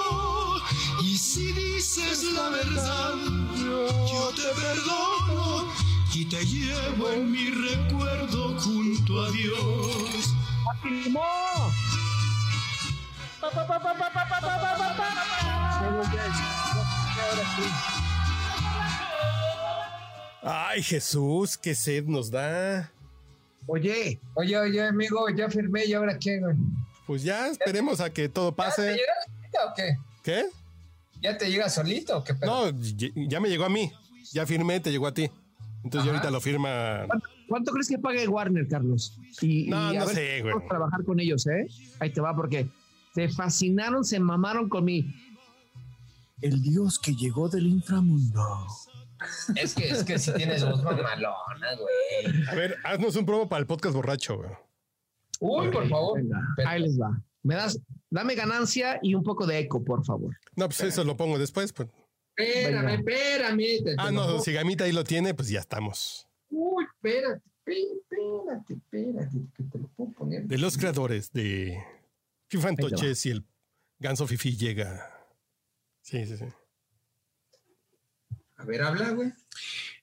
Si 1.98 2.04
dices 2.04 2.32
la 2.32 2.48
verdad, 2.50 3.14
yo 3.56 4.30
te 4.36 4.60
perdono 4.60 5.72
y 6.14 6.24
te 6.26 6.44
llevo 6.46 7.10
en 7.10 7.32
mi 7.32 7.50
recuerdo 7.50 8.56
junto 8.60 9.24
a 9.24 9.30
Dios. 9.32 10.34
Ay, 20.42 20.82
Jesús, 20.82 21.58
qué 21.58 21.74
sed 21.74 22.04
nos 22.04 22.30
da. 22.30 22.90
Oye, 23.66 24.18
Oye, 24.34 24.56
oye, 24.56 24.86
amigo, 24.86 25.28
ya 25.30 25.50
firmé 25.50 25.84
y 25.84 25.92
ahora 25.92 26.18
qué, 26.18 26.38
güey. 26.38 26.56
Pues 27.06 27.22
ya 27.22 27.48
esperemos 27.48 28.00
a 28.00 28.10
que 28.10 28.28
todo 28.28 28.50
¿Ya 28.50 28.54
te 28.54 28.56
pase. 28.56 28.82
llega 28.92 29.12
solito 29.24 29.58
o 29.66 29.74
qué? 29.74 29.98
¿Qué? 30.22 30.46
¿Ya 31.20 31.36
te 31.36 31.50
llega 31.50 31.68
solito 31.68 32.22
qué 32.24 32.34
pedo? 32.34 32.72
No, 32.72 32.80
ya- 32.80 33.08
ya 33.14 33.40
me 33.40 33.48
llegó 33.48 33.64
a 33.64 33.68
mí. 33.68 33.90
Ya 34.32 34.46
firmé, 34.46 34.80
te 34.80 34.90
llegó 34.90 35.06
a 35.06 35.14
ti. 35.14 35.30
Entonces 35.84 36.04
ya 36.06 36.10
Ajá. 36.10 36.18
ahorita 36.20 36.30
lo 36.30 36.40
firma. 36.40 37.06
¿cuánto 37.48 37.72
crees 37.72 37.88
que 37.88 37.98
pague 37.98 38.28
Warner, 38.28 38.68
Carlos? 38.68 39.16
Y, 39.40 39.68
No, 39.68 39.92
y 39.92 39.96
a 39.96 40.00
no 40.00 40.06
ver 40.06 40.14
sé, 40.14 40.40
güey. 40.42 40.52
podemos 40.52 40.68
trabajar 40.68 41.04
con 41.04 41.18
ellos, 41.20 41.46
¿eh? 41.46 41.66
Ahí 42.00 42.10
te 42.10 42.20
va, 42.20 42.34
porque 42.36 42.68
se 43.14 43.28
fascinaron, 43.28 44.04
se 44.04 44.20
mamaron 44.20 44.68
con 44.68 44.84
mi. 44.84 45.06
El 46.42 46.62
dios 46.62 46.98
que 46.98 47.14
llegó 47.14 47.48
del 47.48 47.66
inframundo. 47.66 48.66
Es 49.56 49.74
que, 49.74 49.88
es 49.88 50.04
que 50.04 50.18
si 50.18 50.32
tienes 50.34 50.64
voz 50.64 50.82
mamalona, 50.84 51.74
güey. 51.80 52.48
A 52.48 52.54
ver, 52.54 52.76
haznos 52.84 53.16
un 53.16 53.26
promo 53.26 53.48
para 53.48 53.60
el 53.60 53.66
podcast 53.66 53.94
borracho, 53.96 54.36
güey. 54.36 54.50
Uy, 55.40 55.68
por 55.70 55.88
favor. 55.88 56.18
Venga, 56.20 56.40
ahí 56.66 56.82
les 56.82 57.00
va. 57.00 57.20
Me 57.44 57.54
das, 57.54 57.78
dame 58.10 58.34
ganancia 58.34 58.98
y 59.02 59.14
un 59.14 59.22
poco 59.22 59.46
de 59.46 59.58
eco, 59.60 59.84
por 59.84 60.04
favor. 60.04 60.36
No, 60.56 60.66
pues 60.66 60.80
eso 60.82 61.04
lo 61.04 61.16
pongo 61.16 61.38
después. 61.38 61.72
Pues. 61.72 61.88
Espérame, 62.36 62.94
espérame. 62.94 63.82
te- 63.84 63.94
Ah, 63.98 64.06
te 64.08 64.12
no, 64.12 64.38
si 64.40 64.52
Gamita 64.52 64.84
ahí 64.84 64.92
lo 64.92 65.04
tiene, 65.04 65.34
pues 65.34 65.48
ya 65.48 65.60
estamos. 65.60 66.26
Uy, 66.50 66.84
espérate, 66.84 67.42
espérate, 67.66 68.74
espérate, 68.74 69.36
que 69.54 69.62
te 69.64 69.78
lo 69.78 69.88
puedo 69.88 70.12
poner. 70.12 70.44
De 70.44 70.58
los 70.58 70.76
creadores 70.78 71.32
de 71.32 71.82
FIFA 72.50 72.74
te 72.74 72.82
va. 72.82 72.88
Antoches 72.88 73.26
y 73.26 73.30
el 73.30 73.44
Ganso 73.98 74.26
Fifi 74.26 74.56
llega. 74.56 75.10
Sí, 76.02 76.24
sí, 76.26 76.36
sí. 76.36 76.44
A 78.58 78.64
ver, 78.64 78.82
habla, 78.82 79.10
güey. 79.10 79.32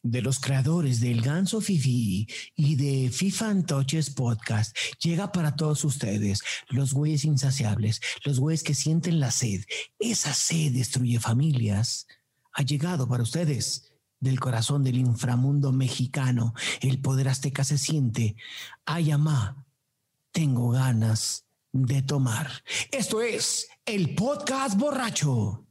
De 0.02 0.22
los 0.22 0.40
creadores 0.40 1.02
del 1.02 1.22
Ganso 1.22 1.60
Fifi 1.60 2.26
y 2.56 2.76
de 2.76 3.10
FIFA 3.10 3.50
Antoches 3.50 4.12
Podcast, 4.12 4.76
llega 5.02 5.32
para 5.32 5.56
todos 5.58 5.84
ustedes, 5.84 6.42
los 6.70 6.94
güeyes 6.94 7.26
insaciables, 7.26 8.00
los 8.24 8.40
güeyes 8.40 8.64
que 8.64 8.74
sienten 8.74 9.20
la 9.20 9.32
sed. 9.32 9.66
Esa 10.00 10.34
sed 10.34 10.72
destruye 10.72 11.20
familias. 11.20 12.08
Ha 12.54 12.62
llegado 12.62 13.10
para 13.10 13.24
ustedes 13.24 13.92
del 14.22 14.40
corazón 14.40 14.84
del 14.86 14.98
inframundo 14.98 15.74
mexicano. 15.74 16.54
El 16.80 17.02
poder 17.02 17.28
azteca 17.28 17.66
se 17.66 17.78
siente. 17.78 18.38
Ay, 18.86 19.12
amá, 19.12 19.66
tengo 20.32 20.70
ganas 20.70 21.46
de 21.74 22.02
tomar. 22.02 22.64
Esto 22.92 23.22
es 23.22 23.68
el 23.86 24.16
podcast 24.16 24.80
borracho. 24.80 25.64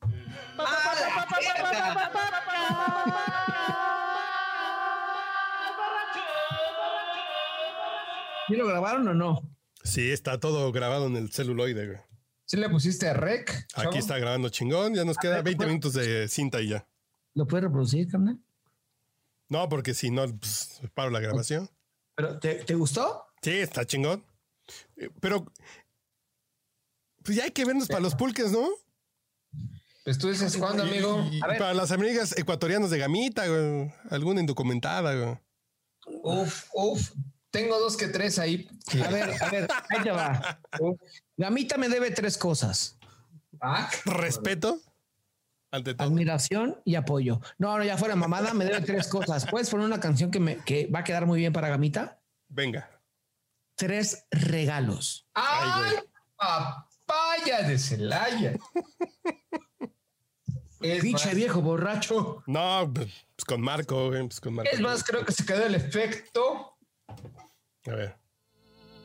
¿Y 8.48 8.54
lo 8.56 8.66
grabaron 8.66 9.08
o 9.08 9.14
no? 9.14 9.42
Sí, 9.82 10.12
está 10.12 10.38
todo 10.38 10.70
grabado 10.70 11.06
en 11.06 11.16
el 11.16 11.32
celuloide, 11.32 11.86
güey. 11.86 11.98
¿Sí 12.46 12.56
le 12.56 12.68
pusiste 12.68 13.12
rec? 13.14 13.66
chavo? 13.68 13.88
Aquí 13.88 13.98
está 13.98 14.18
grabando 14.18 14.48
chingón. 14.48 14.94
Ya 14.94 15.04
nos 15.04 15.16
queda 15.16 15.42
20 15.42 15.66
minutos 15.66 15.94
de 15.94 16.28
cinta 16.28 16.60
y 16.60 16.68
ya. 16.68 16.86
¿Lo 17.34 17.46
puedes 17.46 17.64
reproducir, 17.64 18.08
carnal? 18.08 18.38
No, 19.48 19.68
porque 19.68 19.92
si 19.92 20.10
no, 20.10 20.26
pues, 20.38 20.82
paro 20.94 21.10
la 21.10 21.20
grabación. 21.20 21.68
¿Pero 22.14 22.38
te, 22.38 22.56
te 22.64 22.74
gustó? 22.74 23.24
Sí, 23.42 23.50
está 23.50 23.84
chingón. 23.84 24.24
Eh, 24.96 25.10
Pero, 25.20 25.46
pues 27.24 27.36
ya 27.36 27.44
hay 27.44 27.50
que 27.50 27.64
vernos 27.64 27.88
para 27.88 28.00
los 28.00 28.14
pulques, 28.14 28.52
¿no? 28.52 28.68
Pues 30.04 30.18
tú 30.18 30.28
dices, 30.28 30.56
¿cuándo, 30.56 30.82
amigo? 30.82 31.26
Y, 31.32 31.38
y 31.38 31.40
para 31.40 31.72
las 31.72 31.90
amigas 31.90 32.36
ecuatorianas 32.36 32.90
de 32.90 32.98
Gamita, 32.98 33.46
güey. 33.46 33.92
Alguna 34.10 34.40
indocumentada, 34.40 35.14
güey. 35.14 35.38
Uf, 36.22 36.68
uf. 36.74 37.12
Tengo 37.50 37.78
dos 37.78 37.96
que 37.96 38.08
tres 38.08 38.38
ahí. 38.38 38.68
A 38.92 39.08
ver, 39.08 39.42
a 39.42 39.50
ver, 39.50 39.68
ahí 39.88 40.02
te 40.02 40.10
va. 40.10 40.60
Gamita 41.36 41.78
me 41.78 41.88
debe 41.88 42.10
tres 42.10 42.36
cosas. 42.36 42.98
Ah, 43.60 43.88
Respeto. 44.04 44.80
Ante 45.70 45.94
todo. 45.94 46.06
Admiración 46.06 46.80
y 46.84 46.96
apoyo. 46.96 47.40
No, 47.58 47.78
no, 47.78 47.84
ya 47.84 47.96
fuera 47.96 48.16
mamada, 48.16 48.54
me 48.54 48.64
debe 48.64 48.80
tres 48.80 49.08
cosas. 49.08 49.46
¿Puedes 49.46 49.70
poner 49.70 49.86
una 49.86 50.00
canción 50.00 50.30
que, 50.30 50.40
me, 50.40 50.58
que 50.58 50.86
va 50.88 51.00
a 51.00 51.04
quedar 51.04 51.26
muy 51.26 51.38
bien 51.40 51.52
para 51.52 51.68
Gamita? 51.68 52.20
Venga. 52.48 52.90
Tres 53.76 54.26
regalos. 54.30 55.26
¡Ay, 55.34 55.94
papaya 57.06 57.62
de 57.62 57.78
Celaya! 57.78 58.56
Es 60.80 61.00
Pinche 61.00 61.28
más, 61.28 61.34
viejo 61.34 61.62
borracho. 61.62 62.42
No, 62.46 62.90
pues 62.94 63.08
con 63.46 63.62
Marco, 63.62 64.08
güey. 64.08 64.20
Pues 64.26 64.38
con 64.38 64.52
Marco. 64.52 64.70
es 64.70 64.80
más, 64.80 65.02
creo 65.02 65.24
que 65.24 65.32
se 65.32 65.46
quedó 65.46 65.64
el 65.64 65.74
efecto. 65.76 66.76
A 67.86 67.90
ver. 67.90 68.18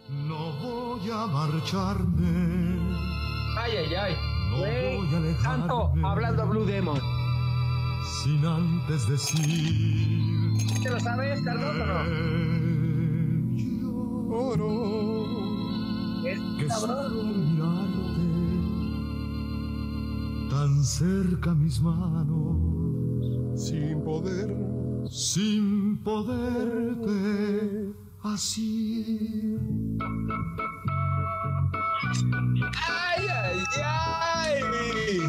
No 0.10 0.52
voy 0.60 1.10
a 1.10 1.26
marcharme, 1.28 2.96
Ay, 3.58 3.78
ay, 3.78 3.96
ay. 3.96 4.16
no 4.50 4.58
voy 4.58 4.68
a 5.14 5.18
alejarme. 5.20 5.42
Tanto 5.68 5.94
hablando 6.04 6.42
a 6.42 6.46
Blue 6.48 6.66
Demon. 6.66 7.00
Sin 8.24 8.46
antes 8.46 9.08
decir 9.08 10.84
¿Te 10.84 10.90
lo 10.90 11.00
sabes, 11.00 11.40
Carlos, 11.44 11.76
o 14.32 14.56
no? 14.58 15.49
que 15.49 15.49
solo 16.80 17.24
mirarte 17.24 18.20
tan 20.50 20.84
cerca 20.84 21.54
mis 21.54 21.80
manos 21.82 22.58
Sin 23.56 24.02
poder. 24.04 24.56
sin 25.10 25.98
poderte 26.04 27.94
así. 28.24 29.58
¡Ay, 32.88 33.28
ay, 33.28 33.60
ay! 33.84 35.20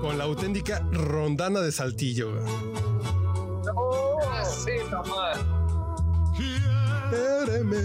Con 0.00 0.18
la 0.18 0.24
auténtica 0.24 0.80
rondana 0.92 1.60
de 1.60 1.72
Saltillo, 1.72 2.30
Así 4.66 4.90
nomás. 4.90 5.38
Quéreme, 7.10 7.78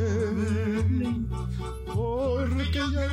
porque 1.93 2.79
ya, 2.91 3.07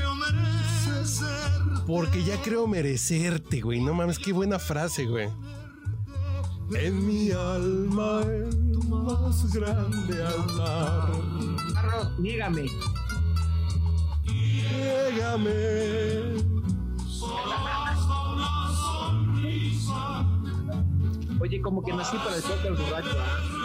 porque 1.87 2.25
ya 2.25 2.41
creo 2.41 2.67
merecerte, 2.67 3.61
güey. 3.61 3.83
No 3.83 3.93
mames, 3.93 4.19
qué 4.19 4.33
buena 4.33 4.59
frase, 4.59 5.05
güey. 5.05 5.29
En 6.75 7.07
mi 7.07 7.31
alma, 7.31 8.23
en 8.25 8.73
tu 8.73 8.83
más 8.85 9.53
grande 9.53 10.25
altar, 10.25 11.11
Carlos, 11.75 12.23
dígame. 12.23 12.71
llégame. 14.25 16.09
Oye, 21.41 21.61
como 21.61 21.83
que 21.83 21.93
nací 21.93 22.17
para 22.17 22.37
el 22.37 22.43
toque 22.43 22.71
borracho. 22.71 23.58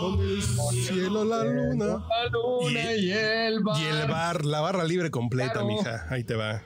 Con 0.00 0.20
el 0.20 0.42
cielo, 0.42 1.24
la 1.24 1.44
luna. 1.44 1.86
La 1.86 2.26
luna 2.30 2.92
y 2.94 3.10
el 3.10 3.62
bar. 3.62 3.80
Y 3.80 3.84
el 3.84 4.08
bar, 4.08 4.44
la 4.44 4.60
barra 4.60 4.84
libre 4.84 5.10
completa, 5.10 5.52
Claro. 5.52 5.66
mija. 5.68 6.06
Ahí 6.10 6.24
te 6.24 6.34
va. 6.34 6.62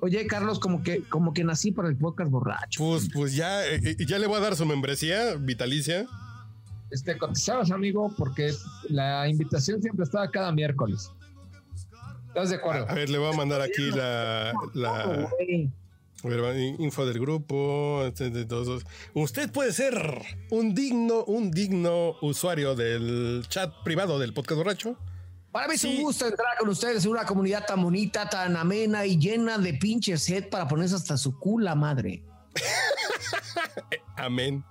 Oye, 0.00 0.26
Carlos, 0.26 0.58
como 0.58 0.82
que, 0.82 1.02
como 1.04 1.32
que 1.32 1.42
nací 1.42 1.72
para 1.72 1.88
el 1.88 1.96
podcast 1.96 2.30
borracho. 2.30 2.84
Pues, 2.84 3.08
pues 3.12 3.34
ya, 3.34 3.66
eh, 3.66 3.80
eh, 3.82 3.96
ya 4.06 4.18
le 4.18 4.26
voy 4.26 4.36
a 4.36 4.40
dar 4.40 4.54
su 4.56 4.66
membresía 4.66 5.34
vitalicia. 5.36 6.06
Este, 6.90 7.16
contestabas, 7.18 7.70
amigo, 7.70 8.12
porque 8.16 8.52
la 8.88 9.28
invitación 9.28 9.80
siempre 9.82 10.04
estaba 10.04 10.30
cada 10.30 10.52
miércoles. 10.52 11.10
¿Estás 12.28 12.50
de 12.50 12.56
acuerdo? 12.56 12.86
A 12.88 12.94
ver, 12.94 13.08
le 13.08 13.18
voy 13.18 13.32
a 13.32 13.36
mandar 13.36 13.62
aquí 13.62 13.90
la, 13.90 14.52
la 14.74 15.28
Info 16.78 17.06
del 17.06 17.20
grupo. 17.20 18.04
este, 18.06 18.30
de 18.30 18.44
todos. 18.46 18.84
Usted 19.14 19.50
puede 19.50 19.72
ser 19.72 20.22
un 20.50 20.74
digno, 20.74 21.24
un 21.24 21.50
digno 21.50 22.16
usuario 22.22 22.74
del 22.74 23.44
chat 23.48 23.72
privado 23.84 24.18
del 24.18 24.32
podcast 24.34 24.58
borracho. 24.58 24.96
Para 25.52 25.68
mí 25.68 25.74
es 25.74 25.80
Sí. 25.82 25.96
un 25.96 26.02
gusto 26.02 26.26
entrar 26.26 26.56
con 26.58 26.68
ustedes 26.68 27.04
en 27.04 27.12
una 27.12 27.24
comunidad 27.24 27.64
tan 27.66 27.82
bonita, 27.82 28.28
tan 28.28 28.56
amena 28.56 29.06
y 29.06 29.18
llena 29.18 29.56
de 29.58 29.74
pinches 29.74 30.22
sed 30.22 30.48
para 30.50 30.66
ponerse 30.68 30.94
hasta 30.96 31.16
su 31.16 31.38
cula 31.38 31.74
madre. 31.74 32.22
Amén. 34.16 34.64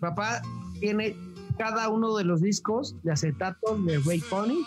Papá 0.00 0.42
tiene 0.80 1.16
cada 1.58 1.88
uno 1.88 2.16
de 2.16 2.24
los 2.24 2.40
discos 2.40 2.96
de 3.02 3.12
acetatos 3.12 3.84
de 3.84 3.98
Ray 3.98 4.20
Conniff. 4.20 4.66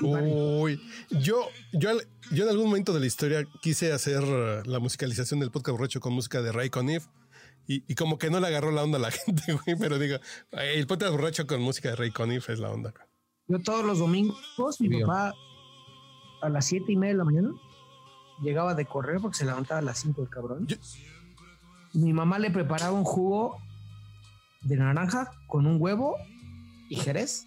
Uy, 0.00 0.80
yo, 1.10 1.48
yo, 1.72 1.90
yo 2.30 2.44
en 2.44 2.50
algún 2.50 2.66
momento 2.66 2.92
de 2.92 3.00
la 3.00 3.06
historia 3.06 3.44
quise 3.62 3.92
hacer 3.92 4.22
uh, 4.22 4.62
la 4.68 4.78
musicalización 4.78 5.40
del 5.40 5.50
podcast 5.50 5.76
borracho 5.78 6.00
con 6.00 6.12
música 6.12 6.40
de 6.42 6.52
Ray 6.52 6.70
Conniff 6.70 7.06
y, 7.66 7.84
y 7.90 7.94
como 7.94 8.18
que 8.18 8.30
no 8.30 8.40
le 8.40 8.46
agarró 8.46 8.70
la 8.70 8.82
onda 8.82 8.98
a 8.98 9.00
la 9.02 9.10
gente, 9.12 9.52
güey, 9.52 9.76
pero 9.78 9.98
digo, 9.98 10.16
eh, 10.52 10.74
el 10.76 10.86
podcast 10.86 11.12
borracho 11.12 11.46
con 11.46 11.60
música 11.60 11.90
de 11.90 11.96
Ray 11.96 12.10
Conniff 12.10 12.48
es 12.50 12.58
la 12.58 12.70
onda. 12.70 12.90
güey. 12.90 13.04
Yo 13.48 13.58
todos 13.64 13.84
los 13.84 13.98
domingos, 13.98 14.36
mi 14.80 15.00
papá 15.00 15.34
a 16.42 16.48
las 16.48 16.66
siete 16.66 16.92
y 16.92 16.96
media 16.96 17.14
de 17.14 17.18
la 17.18 17.24
mañana 17.24 17.50
llegaba 18.42 18.74
de 18.74 18.84
correr 18.86 19.20
porque 19.20 19.38
se 19.38 19.44
levantaba 19.46 19.80
a 19.80 19.82
las 19.82 19.98
5 20.00 20.22
el 20.22 20.28
cabrón. 20.28 20.66
Yo- 20.66 20.76
Mi 21.94 22.12
mamá 22.12 22.38
le 22.38 22.50
preparaba 22.50 22.92
un 22.92 23.04
jugo 23.04 23.56
de 24.62 24.76
naranja 24.76 25.30
con 25.46 25.66
un 25.66 25.80
huevo 25.80 26.16
y 26.90 26.96
jerez. 26.96 27.46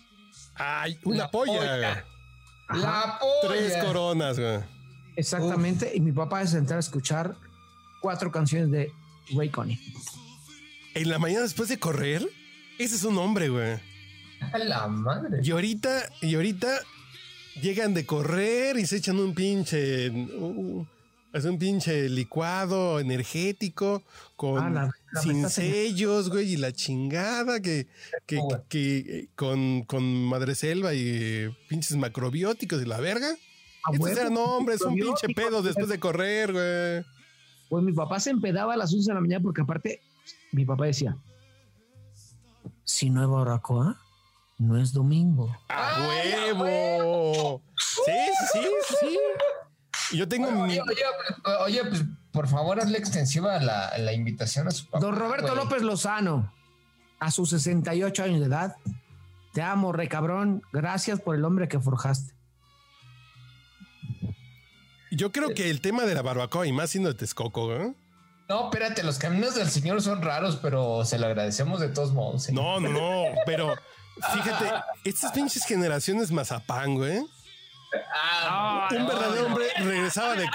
Ay, 0.55 0.99
una 1.05 1.17
La 1.19 1.31
polla. 1.31 1.53
polla. 1.59 2.05
La 2.73 3.17
polla. 3.19 3.53
Tres 3.53 3.77
coronas, 3.83 4.39
güey. 4.39 4.59
Exactamente. 5.15 5.91
Y 5.93 5.99
mi 5.99 6.11
papá 6.11 6.41
se 6.45 6.53
sentaba 6.53 6.77
a 6.77 6.79
escuchar 6.79 7.35
cuatro 8.01 8.31
canciones 8.31 8.71
de 8.71 8.91
Ray 9.35 9.49
Conniff. 9.49 9.79
En 10.93 11.09
la 11.09 11.19
mañana 11.19 11.41
después 11.41 11.69
de 11.69 11.79
correr, 11.79 12.27
ese 12.77 12.95
es 12.95 13.03
un 13.03 13.17
hombre, 13.17 13.49
güey. 13.49 13.79
A 14.51 14.57
la 14.57 14.87
madre. 14.87 15.39
Y 15.43 15.51
ahorita, 15.51 16.09
y 16.21 16.35
ahorita 16.35 16.79
llegan 17.61 17.93
de 17.93 18.05
correr 18.05 18.77
y 18.77 18.85
se 18.85 18.97
echan 18.97 19.19
un 19.19 19.33
pinche, 19.35 20.09
uh, 20.09 20.85
hacen 21.33 21.51
un 21.51 21.59
pinche 21.59 22.09
licuado 22.09 22.99
energético 22.99 24.03
con 24.35 24.77
Ah, 24.77 24.91
sin 25.21 25.49
sellos, 25.49 26.29
güey, 26.29 26.53
y 26.53 26.57
la 26.57 26.71
chingada 26.71 27.59
que, 27.61 27.87
que, 28.25 28.39
Oh, 28.39 28.63
que, 28.69 28.97
eh, 28.99 29.27
con, 29.35 29.83
con 29.83 30.03
madreselva 30.25 30.93
y 30.93 31.01
eh, 31.05 31.57
pinches 31.67 31.97
macrobióticos 31.97 32.81
y 32.81 32.85
la 32.85 32.99
verga. 32.99 33.35
A 33.83 33.93
Estos 33.93 34.09
eran 34.11 34.37
hombres, 34.37 34.81
un 34.81 34.93
pinche 34.95 35.27
pedo 35.35 35.61
después 35.61 35.89
de 35.89 35.99
correr, 35.99 36.53
güey. 36.53 37.05
Pues 37.69 37.83
mi 37.83 37.93
papá 37.93 38.19
se 38.19 38.29
empedaba 38.29 38.73
a 38.73 38.77
las 38.77 38.93
11 38.93 39.11
de 39.11 39.15
la 39.15 39.21
mañana 39.21 39.41
porque 39.41 39.61
aparte 39.61 40.01
mi 40.51 40.65
papá 40.65 40.85
decía, 40.85 41.17
si 42.83 43.09
no 43.09 43.21
hay 43.21 43.27
barbacoa, 43.27 43.99
no 44.57 44.77
es 44.77 44.93
domingo. 44.93 45.55
¡A 45.69 46.07
huevo! 46.07 47.61
Sí, 47.77 48.11
sí, 48.53 48.59
sí, 48.61 48.95
sí. 48.99 49.17
Y 49.17 50.00
yo 50.13 50.27
tengo 50.27 50.51
mi, 50.51 50.79
Oye, 50.79 50.81
oye, 50.81 51.55
oye, 51.59 51.85
pues 51.85 52.03
por 52.31 52.47
favor 52.47 52.79
hazle 52.79 52.97
extensiva 52.97 53.59
la, 53.59 53.97
la 53.97 54.13
invitación 54.13 54.67
a 54.67 54.71
su 54.71 54.85
papá. 54.85 54.99
Don 54.99 55.15
Roberto 55.15 55.47
güey. 55.47 55.55
López 55.55 55.81
Lozano, 55.81 56.53
a 57.19 57.31
sus 57.31 57.49
68 57.49 58.23
años 58.23 58.39
de 58.39 58.45
edad, 58.45 58.75
te 59.53 59.61
amo, 59.61 59.91
re 59.91 60.07
cabrón. 60.07 60.63
Gracias 60.71 61.19
por 61.19 61.35
el 61.35 61.43
hombre 61.45 61.67
que 61.67 61.79
forjaste. 61.79 62.33
Yo 65.11 65.31
creo 65.31 65.53
que 65.53 65.69
el 65.69 65.81
tema 65.81 66.03
de 66.03 66.15
la 66.15 66.21
barbacoa 66.21 66.65
y 66.65 66.71
más 66.71 66.91
siendo 66.91 67.09
de 67.09 67.15
Texcoco, 67.15 67.67
güey. 67.67 67.93
No, 68.47 68.65
espérate, 68.65 69.03
los 69.03 69.17
caminos 69.17 69.55
del 69.55 69.69
señor 69.69 70.01
son 70.01 70.21
raros, 70.21 70.57
pero 70.61 71.05
se 71.05 71.19
lo 71.19 71.27
agradecemos 71.27 71.79
de 71.79 71.89
todos 71.89 72.13
modos. 72.13 72.49
¿eh? 72.49 72.53
No, 72.53 72.79
no, 72.79 72.89
no, 72.89 73.23
pero 73.45 73.75
fíjate, 74.33 74.71
estas 75.03 75.31
pinches 75.31 75.65
generaciones 75.65 76.31
mazapán, 76.31 76.95
güey. 76.95 77.25
Ah, 78.15 78.87
Un 78.91 78.97
no, 78.99 79.07
verdadero 79.07 79.41
no. 79.41 79.47
hombre 79.47 79.65
regresaba 79.77 80.35
de 80.35 80.47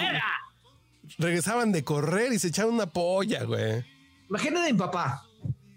regresaban 1.18 1.72
de 1.72 1.84
correr 1.84 2.32
y 2.32 2.39
se 2.39 2.49
echaban 2.49 2.74
una 2.74 2.87
polla, 2.87 3.45
güey. 3.45 3.84
Imagínate 4.28 4.68
a 4.68 4.72
mi 4.72 4.78
papá 4.78 5.24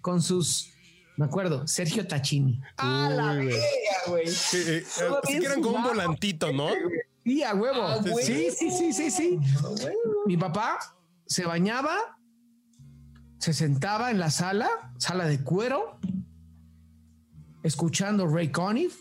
con 0.01 0.21
sus, 0.21 0.71
me 1.17 1.25
acuerdo, 1.25 1.67
Sergio 1.67 2.07
Tachini. 2.07 2.61
¡Ah, 2.77 3.09
la 3.13 3.35
güey. 3.35 3.47
verga, 3.47 3.61
güey! 4.07 4.25
Que, 4.51 4.77
eh, 4.77 4.83
que 5.27 5.35
eran 5.37 5.61
con 5.61 5.75
un 5.75 5.83
volantito, 5.83 6.51
¿no? 6.51 6.69
Sí, 7.23 7.43
a 7.43 7.53
huevo. 7.53 7.83
Ah, 7.83 8.01
sí, 8.23 8.49
sí, 8.51 8.71
sí, 8.71 8.93
sí, 8.93 9.11
sí. 9.11 9.39
Mi 10.25 10.35
papá 10.37 10.79
se 11.27 11.45
bañaba, 11.45 11.95
se 13.37 13.53
sentaba 13.53 14.09
en 14.11 14.19
la 14.19 14.31
sala, 14.31 14.69
sala 14.97 15.25
de 15.27 15.43
cuero, 15.43 15.99
escuchando 17.63 18.25
Ray 18.27 18.49
Conniff. 18.51 18.97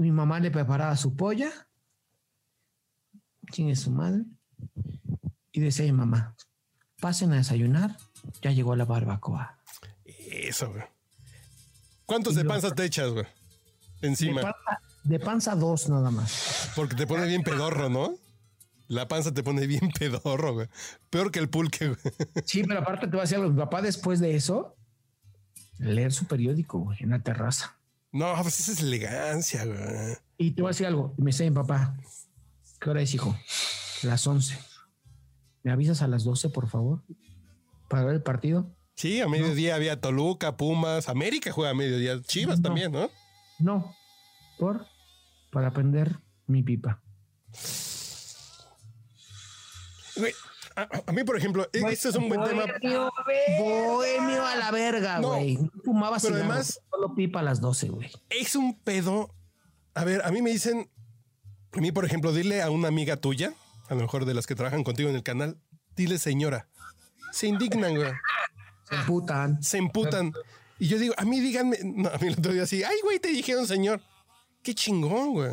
Mi 0.00 0.10
mamá 0.10 0.40
le 0.40 0.50
preparaba 0.50 0.96
su 0.96 1.14
polla. 1.14 1.50
¿Quién 3.46 3.68
es 3.68 3.80
su 3.80 3.90
madre? 3.90 4.22
Y 5.52 5.60
decía 5.60 5.84
mi 5.84 5.92
mamá, 5.92 6.34
pasen 7.02 7.32
a 7.32 7.36
desayunar, 7.36 7.98
ya 8.40 8.50
llegó 8.52 8.74
la 8.76 8.86
barbacoa. 8.86 9.58
Eso, 10.06 10.70
güey. 10.72 10.84
¿Cuántos 12.06 12.32
Y 12.32 12.36
de 12.36 12.42
yo- 12.44 12.48
panza 12.48 12.74
te 12.74 12.84
echas, 12.86 13.10
güey? 13.10 13.26
De 14.00 14.08
Encima. 14.08 14.40
panza, 14.40 14.82
de 15.04 15.20
panza 15.20 15.54
dos 15.54 15.90
nada 15.90 16.10
más. 16.10 16.70
Porque 16.74 16.94
te 16.96 17.06
pone 17.06 17.26
bien 17.26 17.42
pedorro, 17.42 17.90
¿no? 17.90 18.14
La 18.88 19.06
panza 19.06 19.34
te 19.34 19.42
pone 19.42 19.66
bien 19.66 19.90
pedorro, 19.98 20.54
güey. 20.54 20.68
Peor 21.10 21.30
que 21.30 21.40
el 21.40 21.50
pulque, 21.50 21.88
güey. 21.88 22.00
Sí, 22.46 22.62
pero 22.64 22.80
aparte 22.80 23.06
te 23.06 23.10
voy 23.10 23.18
a 23.20 23.22
decir 23.24 23.36
algo. 23.36 23.50
Mi 23.50 23.58
papá 23.58 23.82
después 23.82 24.18
de 24.18 24.34
eso, 24.34 24.76
leer 25.78 26.10
su 26.12 26.24
periódico 26.26 26.78
güey, 26.78 26.96
en 27.02 27.10
la 27.10 27.18
terraza. 27.22 27.76
No, 28.12 28.34
pues 28.42 28.58
esa 28.60 28.72
es 28.72 28.80
elegancia, 28.80 29.64
güey. 29.64 30.16
Y 30.38 30.50
te 30.52 30.62
voy 30.62 30.70
a 30.70 30.72
decir 30.72 30.86
algo. 30.86 31.14
Me 31.16 31.32
mi 31.32 31.50
papá, 31.50 31.96
¿qué 32.80 32.90
hora 32.90 33.02
es, 33.02 33.14
hijo? 33.14 33.36
Las 34.02 34.26
11. 34.26 34.58
¿Me 35.62 35.70
avisas 35.70 36.02
a 36.02 36.08
las 36.08 36.24
12, 36.24 36.48
por 36.48 36.68
favor? 36.68 37.02
Para 37.88 38.04
ver 38.04 38.14
el 38.16 38.22
partido. 38.22 38.74
Sí, 38.94 39.20
a 39.20 39.28
mediodía 39.28 39.74
había 39.76 40.00
Toluca, 40.00 40.56
Pumas, 40.56 41.08
América 41.08 41.52
juega 41.52 41.70
a 41.70 41.74
mediodía, 41.74 42.20
Chivas 42.22 42.58
No. 42.60 42.62
también, 42.62 42.92
¿no? 42.92 43.10
No. 43.58 43.94
¿Por? 44.58 44.86
Para 45.50 45.72
prender 45.72 46.18
mi 46.46 46.62
pipa. 46.62 47.00
Güey, 50.16 50.32
a, 50.76 50.88
a 51.06 51.12
mí, 51.12 51.24
por 51.24 51.36
ejemplo, 51.36 51.68
e- 51.72 51.82
este 51.90 52.08
es 52.10 52.14
un 52.16 52.28
buen 52.28 52.42
tema. 52.44 52.64
Bohemio, 52.66 53.10
bohemio 53.58 54.46
a 54.46 54.56
la 54.56 54.70
verga, 54.70 55.18
No, 55.20 55.28
güey. 55.28 55.56
No, 55.56 55.70
fumaba 55.84 56.18
pero 56.20 56.34
cigarros, 56.36 56.50
además- 56.50 56.80
Solo 56.90 57.14
pipa 57.14 57.40
a 57.40 57.42
las 57.42 57.60
12, 57.60 57.88
güey. 57.88 58.10
Es 58.30 58.54
un 58.56 58.78
pedo. 58.78 59.34
A 59.94 60.04
ver, 60.04 60.22
a 60.24 60.30
mí 60.30 60.42
me 60.42 60.50
dicen, 60.50 60.90
a 61.72 61.80
mí, 61.80 61.92
por 61.92 62.04
ejemplo, 62.04 62.32
dile 62.32 62.62
a 62.62 62.70
una 62.70 62.88
amiga 62.88 63.16
tuya, 63.16 63.54
a 63.88 63.94
lo 63.94 64.00
mejor 64.02 64.24
de 64.24 64.34
las 64.34 64.46
que 64.46 64.54
trabajan 64.54 64.84
contigo 64.84 65.08
en 65.08 65.16
el 65.16 65.22
canal, 65.22 65.58
dile 65.96 66.18
señora. 66.18 66.68
Se 67.32 67.46
indignan, 67.46 67.94
güey. 67.96 68.12
Se 68.88 68.96
putan. 69.06 69.62
Se 69.62 69.78
emputan. 69.78 70.32
Y 70.78 70.88
yo 70.88 70.98
digo, 70.98 71.14
a 71.16 71.24
mí 71.24 71.40
díganme, 71.40 71.78
no, 71.84 72.08
a 72.08 72.18
mí 72.18 72.28
el 72.28 72.34
otro 72.38 72.52
día 72.52 72.62
así, 72.64 72.82
ay, 72.82 72.96
güey, 73.02 73.18
te 73.18 73.28
dijeron 73.28 73.66
señor. 73.66 74.00
Qué 74.62 74.74
chingón, 74.74 75.32
güey. 75.32 75.50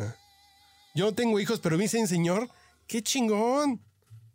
Yo 0.94 1.06
no 1.06 1.14
tengo 1.14 1.38
hijos, 1.38 1.60
pero 1.60 1.76
me 1.76 1.82
dicen 1.84 2.08
señor, 2.08 2.48
qué 2.86 3.02
chingón. 3.02 3.80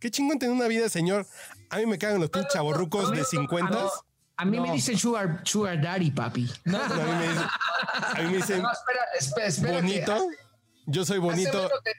Qué 0.04 0.12
chingón 0.12 0.38
tener 0.38 0.54
una 0.54 0.68
vida 0.68 0.90
señor. 0.90 1.26
A 1.70 1.78
mí 1.78 1.86
me 1.86 1.98
cagan 1.98 2.20
los 2.20 2.30
pinches 2.30 2.52
chavorrucos 2.52 3.10
de 3.12 3.24
50. 3.24 3.88
A 4.36 4.44
mí 4.44 4.58
No. 4.58 4.64
me 4.64 4.74
dicen 4.74 4.98
sugar, 4.98 5.40
sugar 5.46 5.82
daddy, 5.82 6.12
papi. 6.12 6.50
No, 6.66 6.78
A 6.78 6.90
mí 6.90 6.96
me 6.98 7.28
dicen, 7.30 7.44
a 7.48 8.22
mí 8.22 8.32
me 8.32 8.36
dicen 8.38 8.62
no, 8.62 8.70
espera, 8.70 9.00
espera, 9.18 9.48
espera. 9.48 9.74
bonito. 9.76 10.28
Yo 10.88 11.06
soy 11.06 11.20
Hace 11.20 11.26
bonito. 11.26 11.54
menos, 11.54 11.72
de, 11.86 11.92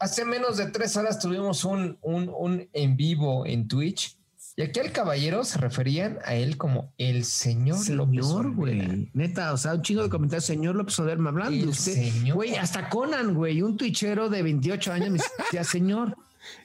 hace 0.00 0.24
menos 0.24 0.56
de 0.56 0.66
tres 0.72 0.96
horas 0.96 1.20
tuvimos 1.20 1.64
un, 1.64 1.96
un, 2.02 2.28
un 2.36 2.68
en 2.72 2.96
vivo 2.96 3.46
en 3.46 3.68
Twitch. 3.68 4.18
Y 4.56 4.62
aquí 4.62 4.80
al 4.80 4.90
caballero 4.90 5.44
se 5.44 5.58
referían 5.58 6.18
a 6.24 6.34
él 6.34 6.56
como 6.56 6.92
el 6.98 7.24
señor, 7.24 7.88
López 7.88 8.26
Señor, 8.26 8.46
Olvera. 8.46 8.84
güey. 8.86 9.10
Neta, 9.12 9.52
o 9.52 9.56
sea, 9.56 9.74
un 9.74 9.82
chingo 9.82 10.02
de 10.02 10.08
comentarios. 10.10 10.44
Señor 10.44 10.74
López 10.74 10.98
Obrador, 10.98 11.20
me 11.20 11.28
hablan 11.28 11.52
de 11.52 11.60
El 11.60 11.68
usted. 11.68 11.92
señor. 11.94 12.34
Güey, 12.34 12.56
hasta 12.56 12.88
Conan, 12.88 13.34
güey, 13.34 13.62
un 13.62 13.76
tuichero 13.76 14.28
de 14.28 14.42
28 14.42 14.92
años 14.92 15.10
me 15.10 15.18
decía, 15.38 15.62
señor, 15.62 16.16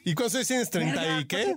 ¿Y 0.06 0.14
cuántos 0.16 0.36
años 0.36 0.48
tienes? 0.48 0.72
¿30 0.72 1.22
y 1.22 1.26
qué? 1.28 1.56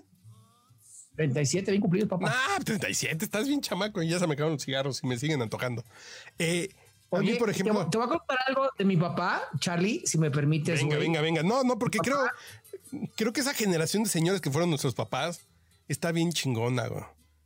37, 1.16 1.70
bien 1.70 1.80
cumplido, 1.82 2.08
papá. 2.08 2.32
Ah, 2.34 2.58
37, 2.64 3.24
estás 3.24 3.46
bien 3.46 3.60
chamaco 3.60 4.02
y 4.02 4.08
ya 4.08 4.18
se 4.18 4.26
me 4.26 4.34
acaban 4.34 4.54
los 4.54 4.64
cigarros 4.64 5.02
y 5.02 5.06
me 5.06 5.18
siguen 5.18 5.42
antojando. 5.42 5.84
Eh, 6.38 6.70
a 7.10 7.18
mí, 7.18 7.34
por 7.34 7.48
te, 7.50 7.52
ejemplo. 7.60 7.86
te 7.90 7.98
voy 7.98 8.06
a 8.06 8.08
contar 8.10 8.38
algo 8.46 8.68
de 8.78 8.84
mi 8.86 8.96
papá, 8.96 9.42
Charlie, 9.58 10.02
si 10.06 10.16
me 10.16 10.30
permites. 10.30 10.80
Venga, 10.80 10.96
venga, 10.96 11.20
venga. 11.20 11.42
No, 11.42 11.62
no, 11.64 11.78
porque 11.78 11.98
creo, 11.98 12.16
creo 13.16 13.32
que 13.34 13.40
esa 13.42 13.52
generación 13.52 14.04
de 14.04 14.08
señores 14.08 14.40
que 14.40 14.50
fueron 14.50 14.70
nuestros 14.70 14.94
papás 14.94 15.46
está 15.88 16.10
bien 16.12 16.32
chingona, 16.32 16.86
güey. 16.88 17.04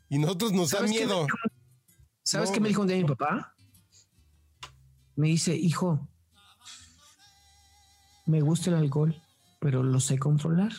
Y 0.09 0.19
nosotros 0.19 0.53
nos 0.53 0.71
da 0.71 0.79
¿Sabes 0.79 0.93
qué 0.93 0.99
me 1.01 1.05
miedo. 1.07 1.23
dijo- 1.25 1.37
¿Sabes 2.23 2.51
No, 2.51 2.55
qué 2.55 2.61
me 2.61 2.69
dijo 2.69 2.83
un 2.83 2.87
día 2.89 2.97
mi 2.99 3.05
papá? 3.05 3.57
Me 5.17 5.27
dice, 5.29 5.57
hijo, 5.57 6.07
me 8.27 8.41
gusta 8.41 8.71
el 8.71 8.77
alcohol, 8.77 9.21
pero 9.67 9.83
lo 9.83 9.99
sé 9.99 10.17
controlar. 10.17 10.71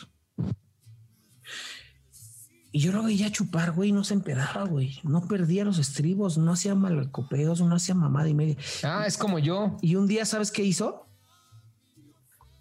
Y 2.72 2.80
yo 2.80 2.90
lo 2.90 3.02
veía 3.02 3.30
chupar, 3.30 3.72
güey, 3.72 3.92
no 3.92 4.02
se 4.02 4.14
empedaba, 4.14 4.64
güey. 4.64 4.98
No 5.02 5.28
perdía 5.28 5.62
los 5.66 5.78
estribos, 5.78 6.38
no 6.38 6.52
hacía 6.52 6.74
malcopeos, 6.74 7.60
no 7.60 7.74
hacía 7.74 7.94
mamada 7.94 8.30
y 8.30 8.34
media. 8.34 8.56
Ah, 8.82 9.04
es 9.06 9.18
como 9.18 9.38
yo. 9.38 9.76
Y 9.82 9.96
un 9.96 10.06
día, 10.06 10.24
¿sabes 10.24 10.50
qué 10.50 10.64
hizo? 10.64 11.06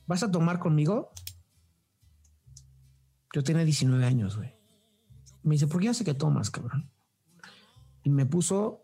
¿Vas 0.06 0.22
a 0.22 0.30
tomar 0.30 0.60
conmigo? 0.60 1.14
Yo 3.34 3.42
tenía 3.42 3.64
19 3.64 4.06
años, 4.06 4.36
güey. 4.36 4.54
Me 5.44 5.56
dice, 5.56 5.68
¿por 5.68 5.80
qué 5.80 5.94
sé 5.94 6.04
que 6.04 6.14
tomas, 6.14 6.52
cabrón? 6.52 6.92
Y 8.04 8.10
me 8.10 8.26
puso 8.26 8.84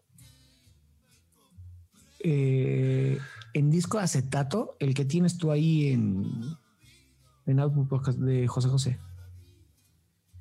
eh, 2.20 3.20
en 3.54 3.70
disco 3.70 3.98
de 3.98 4.06
acetato, 4.06 4.78
el 4.80 4.94
que 4.94 5.04
tienes 5.04 5.38
tú 5.38 5.52
ahí 5.52 5.90
en, 5.90 6.63
en 7.46 7.60
Output 7.60 7.88
Podcast 7.90 8.20
de 8.20 8.48
José 8.48 8.70
José. 8.70 9.00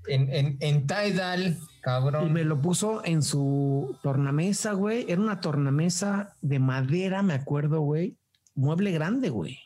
En, 0.08 0.32
en, 0.32 0.56
en 0.60 0.86
Tidal, 0.86 1.58
Y 1.60 1.80
cabrón. 1.80 2.32
me 2.32 2.44
lo 2.44 2.60
puso 2.60 3.04
en 3.04 3.22
su 3.22 3.96
tornamesa, 4.02 4.72
güey. 4.72 5.06
Era 5.08 5.20
una 5.20 5.40
tornamesa 5.40 6.34
de 6.42 6.58
madera, 6.58 7.22
me 7.22 7.34
acuerdo, 7.34 7.80
güey. 7.80 8.18
Mueble 8.54 8.90
grande, 8.90 9.30
güey. 9.30 9.58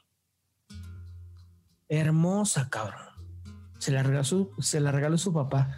Hermosa, 1.88 2.68
cabrón. 2.68 3.00
Se 3.78 3.92
la 3.92 4.02
regaló 4.02 4.24
su, 4.24 4.50
se 4.58 4.80
la 4.80 4.92
regaló 4.92 5.18
su 5.18 5.32
papá. 5.32 5.76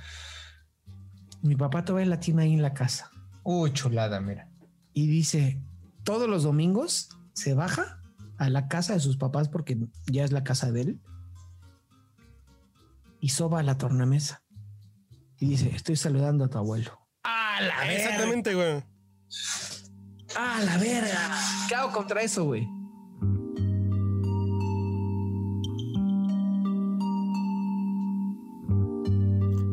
Mi 1.43 1.55
papá 1.55 1.85
todavía 1.85 2.09
la 2.09 2.21
tiene 2.21 2.43
ahí 2.43 2.55
en 2.55 2.63
la 2.63 2.75
casa. 2.75 3.11
Uy, 3.45 3.73
chulada, 3.73 4.21
mira. 4.21 4.49
Y 4.93 5.07
dice, 5.07 5.63
todos 6.03 6.29
los 6.29 6.43
domingos 6.43 7.11
se 7.33 7.55
baja 7.55 8.01
a 8.39 8.49
la 8.51 8.69
casa 8.69 8.95
de 8.95 9.01
sus 9.01 9.17
papás 9.17 9.49
porque 9.49 9.79
ya 10.07 10.25
es 10.25 10.33
la 10.33 10.43
casa 10.45 10.73
de 10.73 10.81
él. 10.83 11.01
Y 13.21 13.31
soba 13.31 13.61
a 13.61 13.63
la 13.63 13.77
tornamesa. 13.77 14.43
Y 15.41 15.51
dice, 15.51 15.71
estoy 15.75 15.97
saludando 15.97 16.45
a 16.45 16.49
tu 16.49 16.59
abuelo. 16.59 16.99
¡A 17.23 17.61
la 17.61 17.81
verga! 17.81 17.95
Exactamente, 17.95 18.55
güey. 18.55 18.85
¡A 20.37 20.61
la 20.63 20.79
verga! 20.79 21.39
¿Qué 21.69 21.75
hago 21.75 21.93
contra 21.93 22.23
eso, 22.23 22.45
güey? 22.45 22.67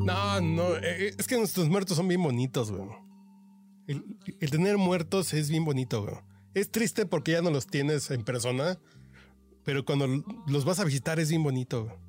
No, 0.06 0.42
no, 0.42 0.76
eh, 0.78 1.16
es 1.18 1.28
que 1.28 1.38
nuestros 1.38 1.68
muertos 1.68 1.98
son 1.98 2.08
bien 2.08 2.22
bonitos, 2.22 2.72
güey. 2.72 2.88
El, 3.88 4.18
el 4.40 4.52
tener 4.52 4.78
muertos 4.78 5.34
es 5.34 5.50
bien 5.50 5.66
bonito, 5.66 6.04
güey. 6.04 6.16
Es 6.54 6.72
triste 6.72 7.06
porque 7.06 7.34
ya 7.34 7.42
no 7.42 7.52
los 7.52 7.68
tienes 7.68 8.10
en 8.12 8.24
persona, 8.24 8.80
pero 9.64 9.84
cuando 9.84 10.08
los 10.48 10.64
vas 10.64 10.80
a 10.80 10.84
visitar 10.84 11.20
es 11.20 11.30
bien 11.30 11.44
bonito, 11.44 11.86
güey. 11.86 12.05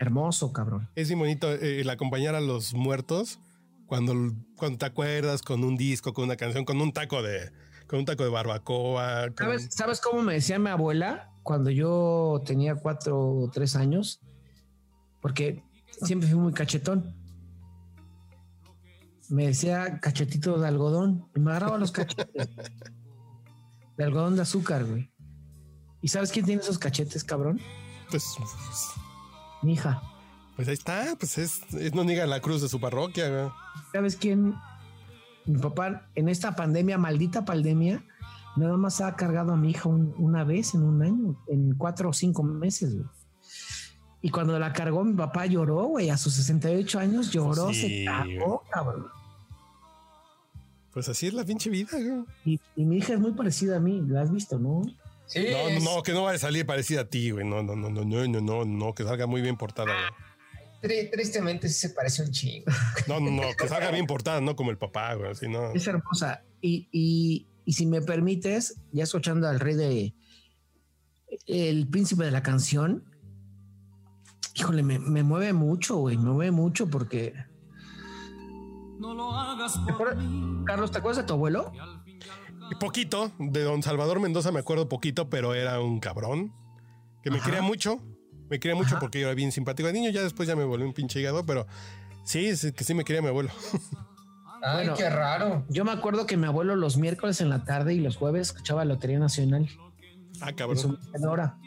Hermoso, 0.00 0.50
cabrón. 0.52 0.88
Es 0.96 1.08
bien 1.08 1.18
bonito 1.18 1.52
eh, 1.52 1.82
el 1.82 1.90
acompañar 1.90 2.34
a 2.34 2.40
los 2.40 2.72
muertos 2.72 3.38
cuando, 3.86 4.14
cuando 4.56 4.78
te 4.78 4.86
acuerdas 4.86 5.42
con 5.42 5.62
un 5.62 5.76
disco, 5.76 6.14
con 6.14 6.24
una 6.24 6.36
canción, 6.36 6.64
con 6.64 6.80
un 6.80 6.90
taco 6.92 7.22
de, 7.22 7.52
con 7.86 7.98
un 7.98 8.04
taco 8.06 8.24
de 8.24 8.30
barbacoa. 8.30 9.26
con- 9.28 9.36
¿Sabes, 9.36 9.68
¿Sabes 9.70 10.00
cómo 10.00 10.22
me 10.22 10.32
decía 10.32 10.58
mi 10.58 10.70
abuela 10.70 11.30
cuando 11.42 11.68
yo 11.70 12.40
tenía 12.46 12.76
cuatro 12.76 13.18
o 13.20 13.50
tres 13.52 13.76
años? 13.76 14.20
Porque 15.20 15.62
siempre 16.02 16.26
fui 16.30 16.38
muy 16.38 16.54
cachetón. 16.54 17.14
Me 19.28 19.48
decía 19.48 20.00
cachetito 20.00 20.58
de 20.58 20.66
algodón 20.66 21.28
y 21.36 21.40
me 21.40 21.50
agarraba 21.50 21.76
los 21.76 21.92
cachetes. 21.92 22.48
de 23.98 24.04
algodón 24.04 24.34
de 24.34 24.42
azúcar, 24.42 24.86
güey. 24.86 25.12
¿Y 26.00 26.08
sabes 26.08 26.32
quién 26.32 26.46
tiene 26.46 26.62
esos 26.62 26.78
cachetes, 26.78 27.22
cabrón? 27.22 27.60
Pues, 28.10 28.24
Mi 29.62 29.72
hija. 29.74 30.02
pues 30.56 30.68
ahí 30.68 30.74
está, 30.74 31.16
pues 31.18 31.38
es, 31.38 31.60
es 31.74 31.94
no 31.94 32.04
niega 32.04 32.26
la 32.26 32.40
cruz 32.40 32.62
de 32.62 32.68
su 32.68 32.80
parroquia, 32.80 33.28
güey. 33.28 33.48
¿Sabes 33.92 34.16
quién? 34.16 34.54
Mi 35.46 35.58
papá, 35.58 36.06
en 36.14 36.28
esta 36.28 36.54
pandemia, 36.54 36.98
maldita 36.98 37.44
pandemia, 37.44 38.04
nada 38.56 38.76
más 38.76 39.00
ha 39.00 39.14
cargado 39.16 39.52
a 39.52 39.56
mi 39.56 39.70
hija 39.70 39.88
un- 39.88 40.14
una 40.18 40.44
vez 40.44 40.74
en 40.74 40.82
un 40.82 41.02
año, 41.02 41.36
en 41.48 41.74
cuatro 41.76 42.10
o 42.10 42.12
cinco 42.12 42.42
meses, 42.42 42.94
güey. 42.94 43.06
Y 44.22 44.28
cuando 44.30 44.58
la 44.58 44.72
cargó, 44.74 45.02
mi 45.02 45.14
papá 45.14 45.46
lloró, 45.46 45.84
güey, 45.84 46.10
a 46.10 46.18
sus 46.18 46.34
68 46.34 46.98
años 46.98 47.30
lloró, 47.32 47.68
Sí, 47.72 47.80
se 47.80 48.04
cagó, 48.04 48.62
cabrón. 48.70 49.06
Pues 50.92 51.08
así 51.08 51.28
es 51.28 51.34
la 51.34 51.44
pinche 51.44 51.70
vida, 51.70 51.90
güey. 51.92 52.24
Y, 52.44 52.60
y 52.76 52.84
mi 52.84 52.98
hija 52.98 53.14
es 53.14 53.20
muy 53.20 53.32
parecida 53.32 53.76
a 53.76 53.80
mí, 53.80 54.02
la 54.06 54.22
has 54.22 54.30
visto, 54.32 54.58
¿no? 54.58 54.82
Sí, 55.30 55.46
No, 55.50 55.68
es- 55.68 55.82
no, 55.84 56.02
que 56.02 56.12
no 56.12 56.24
vaya 56.24 56.36
a 56.36 56.40
salir 56.40 56.66
parecida 56.66 57.02
a 57.02 57.04
ti, 57.08 57.30
güey. 57.30 57.46
No, 57.46 57.62
no, 57.62 57.76
no, 57.76 57.88
no, 57.88 58.04
no, 58.04 58.26
no, 58.26 58.40
no, 58.40 58.64
no, 58.64 58.94
que 58.94 59.04
salga 59.04 59.26
muy 59.26 59.40
bien 59.40 59.56
portada, 59.56 59.86
güey. 59.92 60.90
tri- 60.92 61.10
tristemente 61.10 61.68
sí 61.68 61.74
se 61.88 61.90
parece 61.90 62.22
un 62.22 62.30
chingo. 62.32 62.66
No, 63.06 63.20
no, 63.20 63.30
no, 63.30 63.42
que 63.56 63.68
salga 63.68 63.90
bien 63.90 64.06
portada, 64.08 64.40
no 64.40 64.56
como 64.56 64.70
el 64.70 64.78
papá, 64.78 65.14
güey. 65.14 65.30
Así 65.30 65.46
no. 65.48 65.72
Es 65.72 65.86
hermosa. 65.86 66.42
Y, 66.60 66.88
y, 66.90 67.46
y 67.64 67.72
si 67.74 67.86
me 67.86 68.00
permites, 68.02 68.80
ya 68.92 69.04
escuchando 69.04 69.48
al 69.48 69.60
rey 69.60 69.74
de 69.76 70.14
el 71.46 71.86
príncipe 71.88 72.24
de 72.24 72.32
la 72.32 72.42
canción, 72.42 73.04
híjole, 74.54 74.82
me, 74.82 74.98
me 74.98 75.22
mueve 75.22 75.52
mucho, 75.52 75.96
güey, 75.96 76.16
me 76.16 76.30
mueve 76.30 76.50
mucho 76.50 76.88
porque. 76.88 77.34
No 78.98 79.14
lo 79.14 79.30
hagas 79.32 79.74
¿Te 79.86 79.92
por 79.94 80.14
mí. 80.16 80.64
Carlos, 80.66 80.90
¿te 80.90 80.98
acuerdas 80.98 81.22
de 81.22 81.26
tu 81.28 81.34
abuelo? 81.34 81.72
Poquito, 82.78 83.32
de 83.38 83.62
don 83.62 83.82
Salvador 83.82 84.20
Mendoza 84.20 84.52
me 84.52 84.60
acuerdo 84.60 84.88
poquito, 84.88 85.28
pero 85.28 85.54
era 85.54 85.80
un 85.80 86.00
cabrón 86.00 86.52
que 87.22 87.30
me 87.30 87.36
Ajá. 87.38 87.46
quería 87.46 87.62
mucho. 87.62 88.00
Me 88.48 88.58
quería 88.58 88.74
mucho 88.74 88.90
Ajá. 88.92 89.00
porque 89.00 89.20
yo 89.20 89.26
era 89.26 89.34
bien 89.34 89.52
simpático 89.52 89.86
de 89.86 89.92
niño. 89.92 90.10
Ya 90.10 90.22
después 90.22 90.48
ya 90.48 90.56
me 90.56 90.64
volví 90.64 90.84
un 90.84 90.92
pinche 90.92 91.20
hígado, 91.20 91.44
pero 91.44 91.66
sí, 92.24 92.56
sí, 92.56 92.72
que 92.72 92.84
sí 92.84 92.94
me 92.94 93.04
quería 93.04 93.22
mi 93.22 93.28
abuelo. 93.28 93.50
Ay, 94.62 94.86
Bueno. 94.88 94.94
qué 94.94 95.08
raro. 95.10 95.64
Yo 95.68 95.84
me 95.84 95.92
acuerdo 95.92 96.26
que 96.26 96.36
mi 96.36 96.46
abuelo 96.46 96.76
los 96.76 96.96
miércoles 96.96 97.40
en 97.40 97.48
la 97.48 97.64
tarde 97.64 97.94
y 97.94 98.00
los 98.00 98.16
jueves 98.16 98.48
escuchaba 98.48 98.84
Lotería 98.84 99.18
Nacional 99.18 99.68
Ah, 100.40 100.50
en 100.50 100.50
su 100.50 100.56
cabrón. 100.56 100.98
mecedora. 101.12 101.58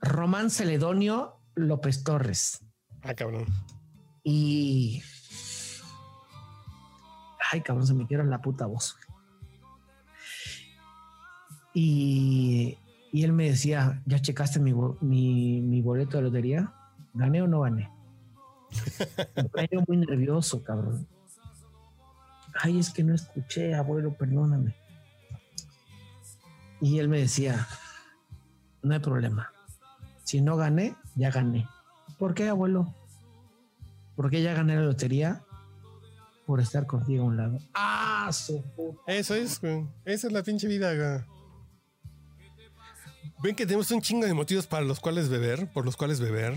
Román 0.00 0.50
Celedonio 0.50 1.36
López 1.54 2.04
Torres. 2.04 2.60
Ah, 3.02 3.14
cabrón. 3.14 3.46
Y. 4.22 5.02
Ay, 7.52 7.60
cabrón, 7.62 7.86
se 7.86 7.94
me 7.94 8.06
quiebra 8.06 8.26
la 8.26 8.40
puta 8.40 8.66
voz. 8.66 8.96
Y, 11.78 12.78
él 13.12 13.34
me 13.34 13.50
decía: 13.50 14.02
¿Ya 14.06 14.18
checaste 14.18 14.58
mi, 14.58 14.72
bo- 14.72 14.96
mi, 15.02 15.60
mi 15.60 15.82
boleto 15.82 16.16
de 16.16 16.22
lotería? 16.22 16.72
¿Gané 17.12 17.42
o 17.42 17.46
no 17.46 17.60
gané? 17.60 17.90
Me 19.54 19.68
muy 19.86 19.98
nervioso, 19.98 20.64
cabrón. 20.64 21.06
Ay, 22.62 22.78
es 22.78 22.88
que 22.88 23.04
no 23.04 23.14
escuché, 23.14 23.74
abuelo, 23.74 24.14
perdóname. 24.14 24.74
Y 26.80 26.98
él 26.98 27.10
me 27.10 27.18
decía: 27.18 27.66
No 28.82 28.94
hay 28.94 29.00
problema. 29.00 29.52
Si 30.24 30.40
no 30.40 30.56
gané, 30.56 30.96
ya 31.14 31.30
gané. 31.30 31.68
¿Por 32.18 32.32
qué, 32.32 32.48
abuelo? 32.48 32.94
Porque 34.14 34.40
ya 34.42 34.54
gané 34.54 34.76
la 34.76 34.82
lotería 34.82 35.44
por 36.46 36.58
estar 36.60 36.86
contigo 36.86 37.24
a 37.24 37.26
un 37.26 37.36
lado. 37.36 37.58
Ah, 37.74 38.30
su. 38.32 38.64
Eso 39.06 39.34
es. 39.34 39.60
Esa 40.06 40.26
es 40.26 40.32
la 40.32 40.42
pinche 40.42 40.68
vida, 40.68 40.94
güey. 40.94 41.35
Ven 43.46 43.54
que 43.54 43.64
tenemos 43.64 43.88
un 43.92 44.00
chingo 44.02 44.26
de 44.26 44.34
motivos 44.34 44.66
para 44.66 44.84
los 44.84 44.98
cuales 44.98 45.28
beber, 45.28 45.70
por 45.72 45.84
los 45.84 45.96
cuales 45.96 46.20
beber. 46.20 46.54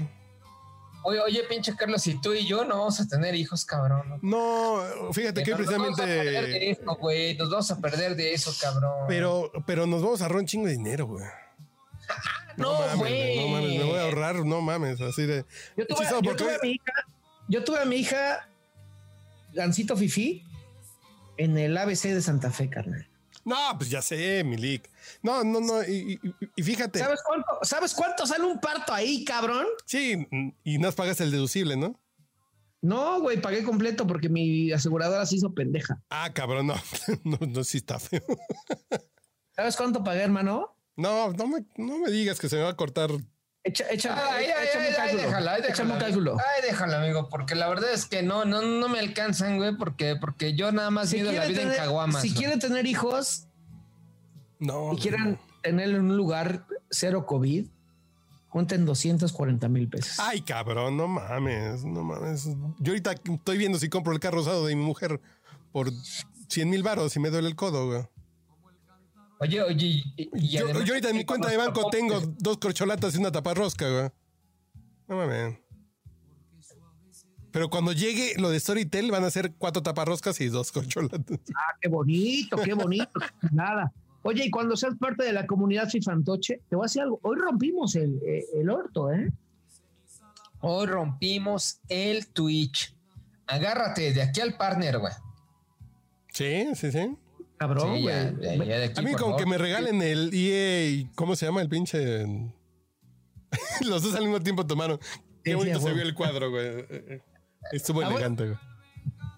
Oye, 1.03 1.19
oye, 1.21 1.43
pinche 1.47 1.75
Carlos, 1.75 2.01
si 2.01 2.19
tú 2.19 2.33
y 2.33 2.45
yo 2.47 2.65
no 2.65 2.77
vamos 2.79 2.99
a 2.99 3.07
tener 3.07 3.35
hijos, 3.35 3.63
cabrón. 3.63 4.19
No, 4.21 4.81
fíjate 5.13 5.43
que 5.43 5.51
Nos 5.51 5.65
vamos 5.67 5.99
a 5.99 6.03
perder 6.03 6.23
de 6.23 6.41
precisamente. 6.41 6.71
eso, 6.71 6.95
güey. 6.99 7.37
Nos 7.37 7.49
vamos 7.51 7.71
a 7.71 7.79
perder 7.79 8.15
de 8.15 8.33
eso, 8.33 8.51
cabrón. 8.59 9.05
Pero, 9.07 9.51
pero 9.67 9.85
nos 9.85 10.01
vamos 10.01 10.21
a 10.21 10.25
ahorrar 10.25 10.39
un 10.39 10.45
chingo 10.47 10.65
de 10.65 10.73
dinero, 10.73 11.05
güey. 11.07 11.23
no, 12.57 12.73
mames, 12.73 12.95
güey. 12.97 13.37
No 13.39 13.47
mames, 13.49 13.77
me 13.77 13.83
voy 13.83 13.97
a 13.99 14.01
ahorrar, 14.03 14.35
no 14.45 14.61
mames, 14.61 14.99
así 14.99 15.25
de. 15.27 15.45
Yo 15.77 15.85
tuve, 15.87 15.99
Chizo, 15.99 16.15
yo 16.15 16.31
porque- 16.31 16.43
tuve 16.43 16.55
a 16.55 16.59
mi 16.63 16.71
hija, 16.71 16.93
yo 17.47 17.63
tuve 17.63 17.79
a 17.81 17.85
mi 17.85 17.95
hija 17.97 18.49
Gancito 19.53 19.95
Fifi 19.95 20.43
en 21.37 21.57
el 21.57 21.77
ABC 21.77 22.09
de 22.13 22.21
Santa 22.21 22.51
Fe, 22.51 22.69
carnal. 22.69 23.08
No, 23.49 23.77
pues 23.77 23.89
ya 23.89 24.01
sé, 24.01 24.43
Milik. 24.43 24.89
No, 25.23 25.43
no, 25.43 25.59
no. 25.59 25.83
Y, 25.83 26.19
y- 26.23 26.33
y 26.55 26.63
fíjate. 26.63 26.99
¿Sabes 26.99 27.19
cuánto, 27.25 27.47
¿Sabes 27.63 27.93
cuánto 27.93 28.25
sale 28.27 28.45
un 28.45 28.59
parto 28.59 28.93
ahí, 28.93 29.25
cabrón? 29.25 29.65
Sí, 29.85 30.27
y 30.63 30.77
no 30.77 30.91
pagas 30.91 31.19
el 31.21 31.31
deducible, 31.31 31.75
¿no? 31.75 31.99
No, 32.81 33.19
güey, 33.19 33.41
pagué 33.41 33.63
completo 33.63 34.07
porque 34.07 34.29
mi 34.29 34.71
aseguradora 34.71 35.25
se 35.25 35.35
hizo 35.35 35.53
pendeja. 35.53 36.01
Ah, 36.09 36.31
cabrón, 36.33 36.67
no. 36.67 36.75
No, 37.23 37.37
no, 37.45 37.63
sí 37.63 37.77
está 37.79 37.99
feo. 37.99 38.21
¿Sabes 39.51 39.75
cuánto 39.75 40.03
pagué, 40.03 40.21
hermano? 40.21 40.75
No, 40.95 41.31
no 41.33 41.47
me, 41.47 41.65
no 41.77 41.97
me 41.99 42.11
digas 42.11 42.39
que 42.39 42.49
se 42.49 42.55
me 42.55 42.63
va 42.63 42.69
a 42.69 42.75
cortar. 42.77 43.09
Echa, 43.63 43.85
echa, 43.91 44.15
Ay, 44.35 44.45
ay, 44.45 44.67
échame 44.69 44.85
ay, 44.85 44.89
un 44.91 44.95
cálculo. 44.95 45.21
déjala, 45.23 45.53
ay, 45.53 45.61
Échame 45.61 45.73
déjala. 45.73 45.93
un 45.93 45.99
cálculo. 45.99 46.37
Ay, 46.39 46.61
déjalo, 46.63 46.95
amigo, 46.95 47.29
porque 47.29 47.55
la 47.55 47.67
verdad 47.67 47.91
es 47.93 48.05
que 48.05 48.23
no, 48.23 48.45
no, 48.45 48.61
no 48.61 48.87
me 48.89 48.99
alcanzan, 48.99 49.57
güey, 49.57 49.75
porque, 49.75 50.15
porque 50.15 50.55
yo 50.55 50.71
nada 50.71 50.89
más 50.91 51.11
mido 51.13 51.25
la 51.31 51.39
quiere 51.39 51.47
vida 51.49 51.61
en 51.63 51.67
tener- 51.69 51.77
caguamas. 51.83 52.21
si 52.21 52.33
quieren 52.33 52.59
tener 52.59 52.85
hijos 52.87 53.47
No. 54.59 54.93
y 54.93 54.97
quieren 54.97 55.37
tenerlo 55.61 55.97
en 55.97 56.05
un 56.11 56.17
lugar 56.17 56.65
cero 56.89 57.25
COVID, 57.25 57.67
junten 58.47 58.85
240 58.85 59.67
mil 59.67 59.89
pesos. 59.89 60.19
Ay, 60.19 60.41
cabrón, 60.41 60.95
no 60.97 61.07
mames, 61.09 61.83
no 61.83 62.01
mames. 62.03 62.45
Yo 62.79 62.91
ahorita 62.93 63.11
estoy 63.11 63.57
viendo 63.57 63.77
si 63.77 63.89
compro 63.89 64.13
el 64.13 64.19
carro 64.21 64.39
usado 64.41 64.65
de 64.65 64.75
mi 64.75 64.81
mujer 64.83 65.19
por 65.73 65.91
100 66.47 66.69
mil 66.69 66.81
baros 66.81 67.15
y 67.15 67.19
me 67.19 67.29
duele 67.29 67.49
el 67.49 67.55
codo, 67.55 67.87
güey. 67.87 68.03
Oye, 69.39 69.61
oye, 69.61 69.85
y, 69.85 70.29
y 70.33 70.49
Yo, 70.49 70.65
además 70.65 70.83
yo 70.85 70.93
ahorita 70.93 71.09
en 71.09 71.15
mi 71.15 71.25
cuenta 71.25 71.49
de 71.49 71.57
banco 71.57 71.89
tengo 71.89 72.19
dos 72.37 72.57
corcholatas 72.57 73.15
y 73.15 73.19
una 73.19 73.31
taparrosca, 73.31 73.89
güey. 73.89 74.09
No 75.07 75.15
mames. 75.15 75.57
Pero 77.51 77.69
cuando 77.69 77.93
llegue 77.93 78.33
lo 78.37 78.49
de 78.49 78.59
Storytel 78.59 79.09
van 79.11 79.23
a 79.23 79.31
ser 79.31 79.53
cuatro 79.57 79.81
taparroscas 79.81 80.39
y 80.41 80.49
dos 80.49 80.71
corcholatas. 80.71 81.39
Ah, 81.55 81.75
qué 81.81 81.87
bonito, 81.87 82.57
qué 82.57 82.73
bonito. 82.73 83.11
Nada. 83.51 83.91
Oye, 84.23 84.45
y 84.45 84.51
cuando 84.51 84.75
seas 84.75 84.95
parte 84.99 85.23
de 85.23 85.31
la 85.33 85.47
comunidad 85.47 85.89
Fifantoche, 85.89 86.61
te 86.69 86.75
voy 86.75 86.83
a 86.83 86.87
decir 86.87 87.01
algo. 87.01 87.19
Hoy 87.23 87.37
rompimos 87.37 87.95
el, 87.95 88.19
eh, 88.25 88.45
el 88.53 88.69
orto, 88.69 89.11
¿eh? 89.11 89.31
Hoy 90.59 90.85
rompimos 90.87 91.79
el 91.87 92.27
Twitch. 92.27 92.93
Agárrate 93.47 94.13
de 94.13 94.21
aquí 94.21 94.41
al 94.41 94.57
partner, 94.57 94.99
güey. 94.99 95.13
Sí, 96.33 96.67
sí, 96.75 96.91
sí. 96.91 97.17
Cabrón, 97.59 97.95
Sí, 97.97 98.01
güey. 98.03 98.15
ya, 98.15 98.31
ya, 98.39 98.55
ya 98.63 98.77
de 98.79 98.85
aquí, 98.85 98.99
A 98.99 99.03
mí 99.03 99.13
como 99.15 99.35
que 99.37 99.45
me 99.45 99.57
regalen 99.57 100.01
el 100.01 100.31
EA, 100.33 101.09
¿cómo 101.15 101.35
se 101.35 101.45
llama 101.45 101.61
el 101.61 101.67
pinche? 101.69 102.25
Los 103.85 104.01
dos 104.03 104.15
al 104.15 104.23
mismo 104.23 104.39
tiempo 104.39 104.65
tomaron. 104.65 104.99
Qué 105.43 105.55
bonito 105.55 105.79
sí, 105.79 105.85
se 105.87 105.93
vio 105.93 106.03
el 106.03 106.13
cuadro, 106.13 106.49
güey. 106.51 106.85
Estuvo 107.71 108.01
Ah, 108.01 108.07
elegante, 108.09 108.45
güey. 108.45 108.57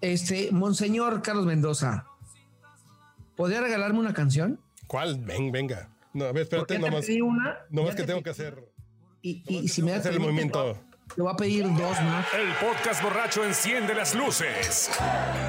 Este, 0.00 0.50
Monseñor 0.52 1.22
Carlos 1.22 1.46
Mendoza, 1.46 2.06
¿podría 3.36 3.60
regalarme 3.60 3.98
una 4.00 4.12
canción? 4.14 4.60
¿Cuál? 4.86 5.18
Ven, 5.20 5.50
venga. 5.52 5.88
No, 6.12 6.24
a 6.26 6.32
ver, 6.32 6.42
espérate, 6.42 6.74
te 6.74 6.80
nomás. 6.80 7.06
pedí 7.06 7.20
una. 7.20 7.56
Nomás 7.70 7.94
que 7.94 8.02
te 8.02 8.08
tengo 8.08 8.22
que 8.22 8.30
hacer. 8.30 8.68
Y, 9.22 9.42
y 9.48 9.68
si 9.68 9.82
me 9.82 9.92
das 9.92 10.00
hacer 10.00 10.12
el 10.14 10.20
movimiento. 10.20 10.78
Te 11.14 11.20
voy 11.20 11.30
a 11.30 11.36
pedir 11.36 11.64
dos 11.64 12.00
más. 12.00 12.26
El 12.32 12.54
podcast 12.54 13.02
borracho 13.02 13.44
enciende 13.44 13.94
las 13.94 14.14
luces. 14.14 14.90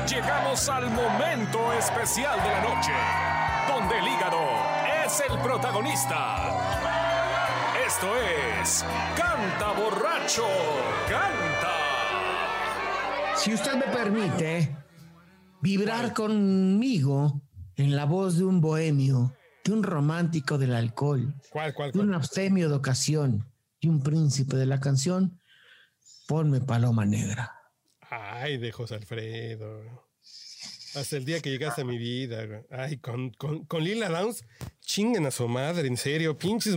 Llegamos 0.09 0.67
al 0.67 0.89
momento 0.89 1.71
especial 1.71 2.37
de 2.43 2.49
la 2.49 2.61
noche, 2.63 2.91
donde 3.69 3.97
el 3.97 4.05
hígado 4.05 4.39
es 5.05 5.23
el 5.29 5.39
protagonista. 5.39 6.49
Esto 7.87 8.07
es 8.61 8.83
Canta 9.15 9.71
Borracho, 9.71 10.45
Canta. 11.07 11.77
Si 13.37 13.53
usted 13.53 13.75
me 13.75 13.93
permite 13.93 14.75
vibrar 15.61 16.13
conmigo 16.13 17.41
en 17.77 17.95
la 17.95 18.03
voz 18.03 18.37
de 18.37 18.43
un 18.43 18.59
bohemio, 18.59 19.33
de 19.63 19.71
un 19.71 19.83
romántico 19.83 20.57
del 20.57 20.75
alcohol, 20.75 21.33
¿Cuál, 21.49 21.73
cuál, 21.73 21.93
de 21.93 21.99
un 21.99 22.13
abstemio 22.13 22.67
de 22.67 22.75
ocasión 22.75 23.49
y 23.79 23.87
un 23.87 24.03
príncipe 24.03 24.57
de 24.57 24.65
la 24.65 24.81
canción, 24.81 25.39
ponme 26.27 26.61
paloma 26.61 27.05
negra. 27.05 27.51
Ay, 28.09 28.57
de 28.57 28.71
José 28.71 28.95
Alfredo. 28.95 29.77
güey. 29.83 29.89
Hasta 30.95 31.17
el 31.17 31.25
día 31.25 31.41
que 31.41 31.49
llegaste 31.49 31.81
a 31.81 31.85
mi 31.85 31.97
vida. 31.97 32.45
güey. 32.45 32.61
Ay, 32.69 32.97
con, 32.97 33.31
con, 33.31 33.65
con 33.65 33.83
Lila 33.83 34.09
Downs, 34.09 34.45
chinguen 34.81 35.25
a 35.25 35.31
su 35.31 35.47
madre, 35.47 35.87
en 35.87 35.97
serio. 35.97 36.37
Pinches, 36.37 36.75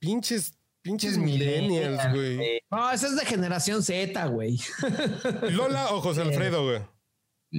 pinches, 0.00 0.54
pinches 0.82 1.16
millennials, 1.18 2.12
güey. 2.12 2.60
No, 2.70 2.90
esa 2.90 3.06
es 3.06 3.16
de 3.16 3.24
generación 3.24 3.82
Z, 3.82 4.26
güey. 4.26 4.58
¿Lola 5.50 5.90
o 5.92 6.00
José 6.00 6.22
Alfredo, 6.22 6.64
güey? 6.64 6.82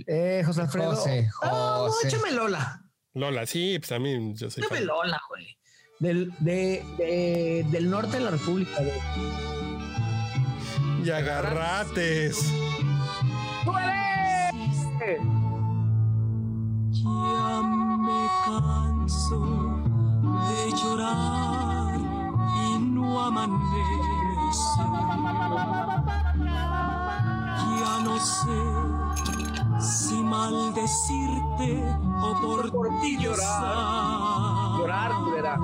Eh, 0.05 0.43
José 0.45 0.61
Alfredo. 0.61 0.95
José, 0.95 1.29
Ah, 1.41 1.47
no, 1.85 1.91
José. 1.91 2.07
échame 2.09 2.31
Lola. 2.33 2.81
Lola, 3.13 3.45
sí, 3.47 3.79
pues 3.79 3.91
a 3.93 3.99
mí 3.99 4.33
yo 4.35 4.49
soy 4.51 4.63
Échame 4.63 4.79
fan. 4.79 4.87
Lola, 4.87 5.21
güey. 5.29 5.57
Del, 5.99 6.31
de, 6.39 6.83
de- 6.97 7.65
del 7.71 7.89
norte 7.89 8.17
de 8.17 8.23
la 8.25 8.31
República, 8.31 8.75
güey. 8.79 9.66
Y 11.07 11.09
agarrates. 11.09 12.53
Ya 17.01 17.61
me 17.61 18.27
canso 18.43 19.39
de 20.49 20.71
llorar 20.75 21.97
y 22.57 22.79
no 22.79 23.21
amanece. 23.21 23.83
Ya 27.79 27.93
no 28.03 28.19
sé 28.19 28.59
si 29.79 30.15
maldecirte 30.21 31.69
o 32.21 32.35
por, 32.41 32.99
ti 32.99 33.17
llorar. 33.17 34.77
Llorar, 34.77 35.11
culera. 35.23 35.57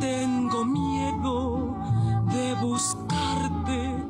Tengo 0.00 0.64
miedo 0.64 1.76
de 2.32 2.54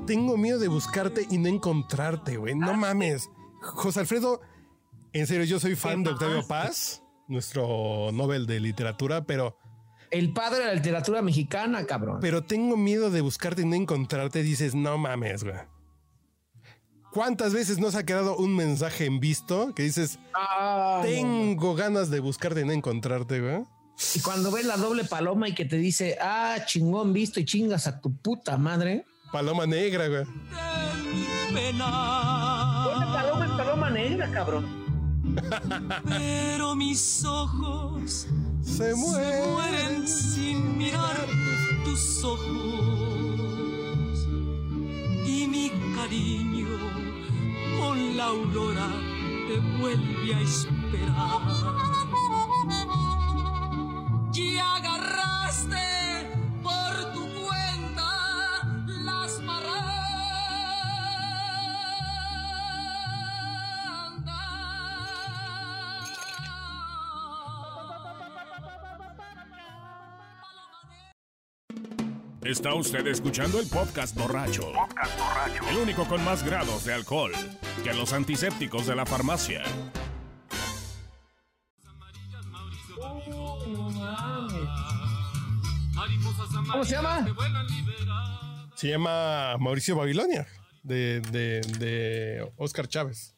Tengo 0.07 0.37
miedo 0.37 0.59
de 0.59 0.69
buscarte 0.69 1.27
y 1.31 1.39
no 1.39 1.49
encontrarte, 1.49 2.37
güey. 2.37 2.55
No 2.55 2.75
mames. 2.75 3.29
José 3.61 4.01
Alfredo, 4.01 4.41
en 5.13 5.27
serio, 5.27 5.45
yo 5.45 5.59
soy 5.59 5.75
fan 5.75 6.03
de 6.05 6.11
Octavio 6.11 6.47
Paz, 6.47 7.03
nuestro 7.27 8.11
Nobel 8.13 8.47
de 8.47 8.61
literatura, 8.61 9.25
pero, 9.25 9.59
El 10.11 10.33
padre 10.33 10.61
de 10.61 10.65
la 10.67 10.75
literatura 10.75 11.23
mexicana, 11.23 11.85
cabrón. 11.87 12.19
pero 12.21 12.45
tengo 12.45 12.77
miedo 12.77 13.11
de 13.11 13.21
buscarte 13.21 13.63
y 13.63 13.65
no 13.65 13.75
encontrarte. 13.75 14.43
Dices, 14.43 14.75
no 14.75 14.97
mames, 14.99 15.43
güey. 15.43 15.57
¿Cuántas 17.13 17.55
veces 17.55 17.79
nos 17.79 17.95
ha 17.95 18.05
quedado 18.05 18.37
un 18.37 18.55
mensaje 18.55 19.07
en 19.07 19.21
visto 19.21 19.75
que 19.75 19.83
dices, 19.85 20.19
Ah, 20.35 21.01
no. 21.03 21.09
tengo 21.09 21.75
ganas 21.75 22.11
de 22.11 22.21
buscarte 22.21 22.61
y 22.61 22.65
no 22.65 22.73
encontrarte, 22.73 23.41
güey? 23.41 23.65
Y 24.15 24.21
cuando 24.21 24.51
ves 24.53 24.67
la 24.67 24.77
doble 24.77 25.05
paloma 25.05 25.49
y 25.49 25.55
que 25.55 25.65
te 25.65 25.79
dice, 25.79 26.19
ah, 26.21 26.59
chingón 26.67 27.15
visto 27.15 27.41
y 27.41 27.47
chingas 27.47 27.87
a 27.87 28.01
tu 28.01 28.15
puta 28.15 28.59
madre. 28.59 29.07
Paloma 29.33 29.66
negra, 29.66 30.09
güey. 30.09 30.24
paloma 33.12 33.45
es 33.45 33.51
paloma 33.53 33.91
negra, 33.91 34.31
cabrón. 34.31 34.64
Pero 36.09 36.74
mis 36.74 37.24
ojos 37.24 38.27
Se 38.62 38.72
se 38.72 38.95
muere. 38.95 39.47
mueren 39.51 40.09
sin 40.09 40.79
mirar 40.79 41.27
tus 41.85 42.24
ojos. 42.24 42.47
Y 45.27 45.47
mi 45.49 45.70
cariño 45.95 46.68
con 47.79 48.16
la 48.16 48.24
aurora 48.27 48.89
te 49.49 49.59
vuelve 49.79 50.35
a 50.35 50.41
esperar. 50.41 51.43
Está 72.47 72.75
usted 72.75 73.05
escuchando 73.09 73.59
el 73.59 73.67
podcast 73.67 74.17
borracho. 74.17 74.73
El 75.69 75.79
único 75.79 76.07
con 76.07 76.25
más 76.25 76.45
grados 76.45 76.85
de 76.85 76.95
alcohol 76.95 77.33
que 77.83 77.93
los 77.93 78.13
antisépticos 78.13 78.87
de 78.87 78.95
la 78.95 79.05
farmacia. 79.05 79.65
¿Cómo 86.71 86.85
se 86.85 86.95
llama? 86.95 87.27
Se 88.77 88.91
llama 88.91 89.57
Mauricio 89.59 89.97
Babilonia, 89.97 90.47
de, 90.85 91.21
de, 91.33 91.63
de 91.81 92.53
Oscar 92.59 92.87
Chávez. 92.87 93.35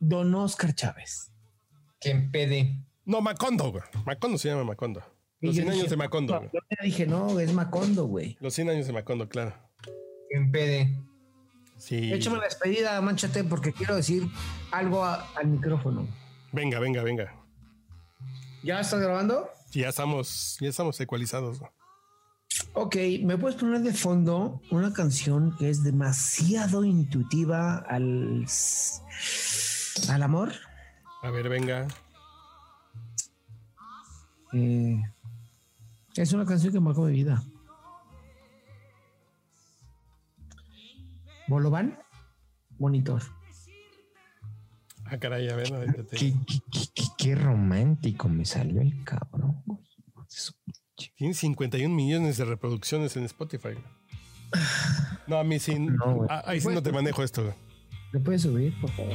Don 0.00 0.34
Oscar 0.34 0.74
Chávez. 0.74 1.30
Que 2.00 2.12
empede. 2.12 2.82
No, 3.04 3.20
Macondo, 3.20 3.70
güey. 3.70 3.84
Macondo 4.06 4.38
se 4.38 4.48
llama 4.48 4.64
Macondo. 4.64 5.11
Los 5.42 5.54
yo 5.56 5.62
100 5.62 5.68
años 5.68 5.82
dije, 5.82 5.90
de 5.90 5.96
Macondo. 5.96 6.38
güey. 6.38 6.50
Yo 6.52 6.60
te 6.68 6.84
dije, 6.84 7.06
no, 7.06 7.38
es 7.40 7.52
Macondo, 7.52 8.04
güey. 8.06 8.36
Los 8.40 8.54
100 8.54 8.70
años 8.70 8.86
de 8.86 8.92
Macondo, 8.92 9.28
claro. 9.28 9.54
Que 10.30 10.36
empede. 10.36 10.98
Sí. 11.76 12.12
Échame 12.12 12.38
la 12.38 12.44
despedida, 12.44 13.00
manchate, 13.00 13.42
porque 13.44 13.72
quiero 13.72 13.96
decir 13.96 14.22
algo 14.70 15.04
a- 15.04 15.26
al 15.34 15.48
micrófono. 15.48 16.06
Venga, 16.52 16.78
venga, 16.78 17.02
venga. 17.02 17.34
¿Ya 18.62 18.78
estás 18.80 19.00
grabando? 19.00 19.50
Ya 19.72 19.88
estamos, 19.88 20.58
ya 20.60 20.68
estamos 20.68 21.00
ecualizados. 21.00 21.58
güey. 21.58 21.70
Ok, 22.74 22.96
¿me 23.24 23.36
puedes 23.38 23.58
poner 23.58 23.80
de 23.80 23.92
fondo 23.94 24.60
una 24.70 24.92
canción 24.92 25.56
que 25.58 25.70
es 25.70 25.82
demasiado 25.82 26.84
intuitiva 26.84 27.78
al, 27.78 28.46
al 30.10 30.22
amor? 30.22 30.52
A 31.22 31.30
ver, 31.30 31.48
venga. 31.48 31.88
Eh, 34.52 35.02
es 36.16 36.32
una 36.32 36.44
canción 36.44 36.72
que 36.72 36.80
marcó 36.80 37.02
mi 37.02 37.12
vida. 37.12 37.42
Bolovan, 41.48 41.98
monitor. 42.78 43.22
Ah, 45.04 45.18
caray, 45.18 45.48
a 45.50 45.56
ver, 45.56 45.72
ahorita 45.74 46.04
te- 46.04 46.16
Qué, 46.16 46.34
qué- 46.46 46.60
qué- 46.70 46.86
qué- 46.94 47.04
qué 47.18 47.34
romántico 47.34 48.28
me 48.28 48.44
salió 48.44 48.80
el 48.80 49.02
cabrón. 49.04 49.62
Tiene 51.16 51.34
51 51.34 51.94
millones 51.94 52.36
de 52.38 52.44
reproducciones 52.44 53.16
en 53.16 53.24
Spotify. 53.24 53.74
No, 55.26 55.36
a 55.38 55.44
mí 55.44 55.58
sí. 55.58 55.78
No, 55.78 56.26
ah, 56.30 56.42
ahí 56.46 56.60
sí 56.60 56.68
no 56.68 56.82
te 56.82 56.92
manejo 56.92 57.22
esto. 57.22 57.42
güey. 57.42 57.54
¿Le 58.12 58.20
puedes 58.20 58.42
subir, 58.42 58.78
por 58.80 58.90
favor? 58.90 59.14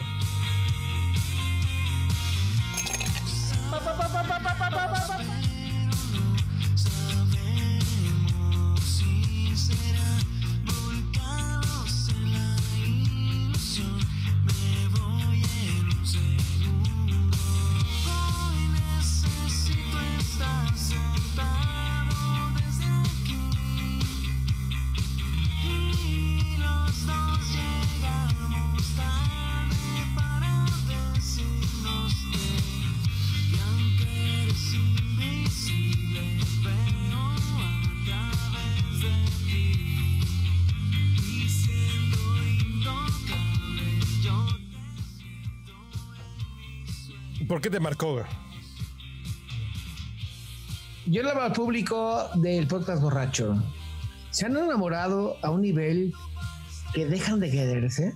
¿Por 47.68 47.72
qué 47.74 47.80
te 47.80 47.84
marcó? 47.84 48.14
güey? 48.14 48.26
Yo 51.06 51.22
le 51.22 51.32
hablo 51.32 51.42
al 51.44 51.52
público 51.52 52.30
del 52.36 52.66
podcast 52.66 53.02
borracho. 53.02 53.62
¿Se 54.32 54.46
han 54.46 54.56
enamorado 54.56 55.36
a 55.42 55.50
un 55.50 55.64
nivel 55.64 56.14
que 56.94 57.06
dejan 57.08 57.42
de 57.42 57.52
quererse? 57.52 58.16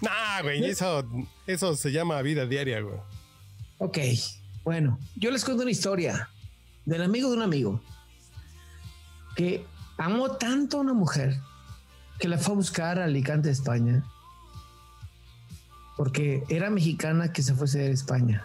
Nah, 0.00 0.42
güey, 0.42 0.64
eso, 0.64 1.04
eso 1.46 1.76
se 1.76 1.92
llama 1.92 2.20
vida 2.22 2.44
diaria, 2.44 2.80
güey. 2.80 2.98
Ok, 3.78 3.98
bueno, 4.64 4.98
yo 5.14 5.30
les 5.30 5.44
cuento 5.44 5.62
una 5.62 5.70
historia 5.70 6.28
del 6.86 7.02
amigo 7.02 7.30
de 7.30 7.36
un 7.36 7.42
amigo 7.44 7.80
que 9.36 9.64
amó 9.96 10.32
tanto 10.32 10.78
a 10.78 10.80
una 10.80 10.92
mujer 10.92 11.38
que 12.18 12.26
la 12.26 12.36
fue 12.36 12.54
a 12.54 12.56
buscar 12.56 12.98
a 12.98 13.04
Alicante, 13.04 13.48
España, 13.48 14.04
porque 15.96 16.42
era 16.48 16.68
mexicana 16.68 17.32
que 17.32 17.44
se 17.44 17.54
fuese 17.54 17.78
de 17.78 17.92
España 17.92 18.44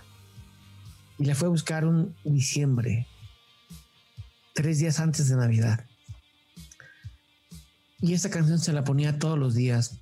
y 1.21 1.25
la 1.25 1.35
fue 1.35 1.47
a 1.47 1.51
buscar 1.51 1.85
un 1.85 2.15
diciembre, 2.23 3.07
tres 4.55 4.79
días 4.79 4.99
antes 4.99 5.29
de 5.29 5.35
Navidad. 5.35 5.85
Y 7.99 8.13
esta 8.13 8.31
canción 8.31 8.57
se 8.57 8.73
la 8.73 8.83
ponía 8.83 9.19
todos 9.19 9.37
los 9.37 9.53
días. 9.53 9.99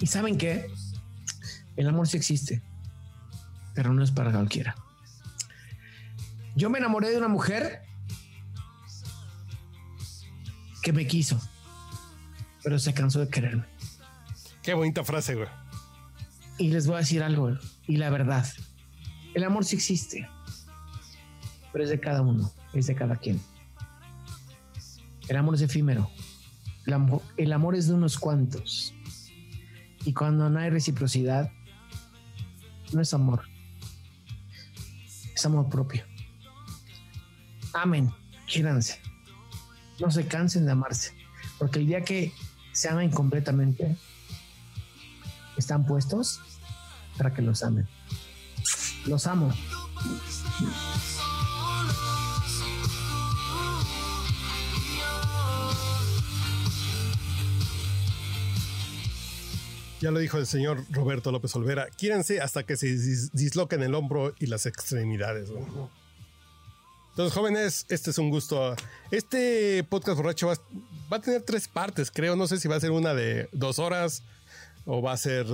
¿Y 0.00 0.06
saben 0.06 0.38
qué? 0.38 0.70
El 1.74 1.88
amor 1.88 2.06
sí 2.06 2.16
existe, 2.16 2.62
pero 3.74 3.92
no 3.92 4.04
es 4.04 4.12
para 4.12 4.30
cualquiera. 4.30 4.76
Yo 6.54 6.70
me 6.70 6.78
enamoré 6.78 7.10
de 7.10 7.18
una 7.18 7.26
mujer 7.26 7.82
que 10.82 10.92
me 10.92 11.08
quiso, 11.08 11.40
pero 12.62 12.78
se 12.78 12.94
cansó 12.94 13.18
de 13.18 13.28
quererme. 13.28 13.64
Qué 14.62 14.74
bonita 14.74 15.02
frase, 15.02 15.34
güey. 15.34 15.63
Y 16.58 16.68
les 16.68 16.86
voy 16.86 16.96
a 16.96 16.98
decir 16.98 17.22
algo, 17.22 17.56
y 17.86 17.96
la 17.96 18.10
verdad, 18.10 18.46
el 19.34 19.42
amor 19.42 19.64
sí 19.64 19.74
existe, 19.74 20.28
pero 21.72 21.82
es 21.82 21.90
de 21.90 21.98
cada 21.98 22.22
uno, 22.22 22.52
es 22.72 22.86
de 22.86 22.94
cada 22.94 23.16
quien. 23.16 23.40
El 25.28 25.36
amor 25.36 25.56
es 25.56 25.62
efímero, 25.62 26.08
el 27.36 27.52
amor, 27.52 27.74
es 27.74 27.88
de 27.88 27.94
unos 27.94 28.18
cuantos. 28.18 28.94
Y 30.04 30.12
cuando 30.12 30.48
no 30.48 30.60
hay 30.60 30.70
reciprocidad, 30.70 31.50
no 32.92 33.00
es 33.00 33.12
amor, 33.14 33.42
es 35.34 35.44
amor 35.44 35.68
propio. 35.68 36.04
Amen, 37.72 38.12
quiéranse, 38.46 39.00
no 39.98 40.10
se 40.12 40.26
cansen 40.28 40.66
de 40.66 40.72
amarse, 40.72 41.12
porque 41.58 41.80
el 41.80 41.88
día 41.88 42.04
que 42.04 42.32
se 42.70 42.88
amen 42.88 43.10
completamente, 43.10 43.96
están 45.56 45.86
puestos 45.86 46.40
para 47.16 47.32
que 47.34 47.42
los 47.42 47.62
amen. 47.62 47.88
Los 49.06 49.26
amo. 49.26 49.52
Ya 60.00 60.10
lo 60.10 60.18
dijo 60.18 60.38
el 60.38 60.46
señor 60.46 60.84
Roberto 60.90 61.32
López 61.32 61.54
Olvera. 61.56 61.88
Quírense 61.96 62.40
hasta 62.40 62.64
que 62.64 62.76
se 62.76 62.88
dis- 62.88 63.30
disloquen 63.32 63.82
el 63.82 63.94
hombro 63.94 64.34
y 64.38 64.46
las 64.46 64.66
extremidades. 64.66 65.50
güey. 65.50 65.64
Entonces, 67.10 67.32
jóvenes, 67.32 67.86
este 67.88 68.10
es 68.10 68.18
un 68.18 68.28
gusto. 68.28 68.74
Este 69.10 69.84
podcast 69.84 70.16
borracho 70.18 70.48
va, 70.48 70.54
va 71.10 71.18
a 71.18 71.20
tener 71.20 71.42
tres 71.42 71.68
partes, 71.68 72.10
creo. 72.10 72.36
No 72.36 72.46
sé 72.48 72.58
si 72.58 72.68
va 72.68 72.76
a 72.76 72.80
ser 72.80 72.90
una 72.90 73.14
de 73.14 73.48
dos 73.52 73.78
horas 73.78 74.22
o 74.86 75.02
va 75.02 75.12
a 75.12 75.16
ser 75.16 75.46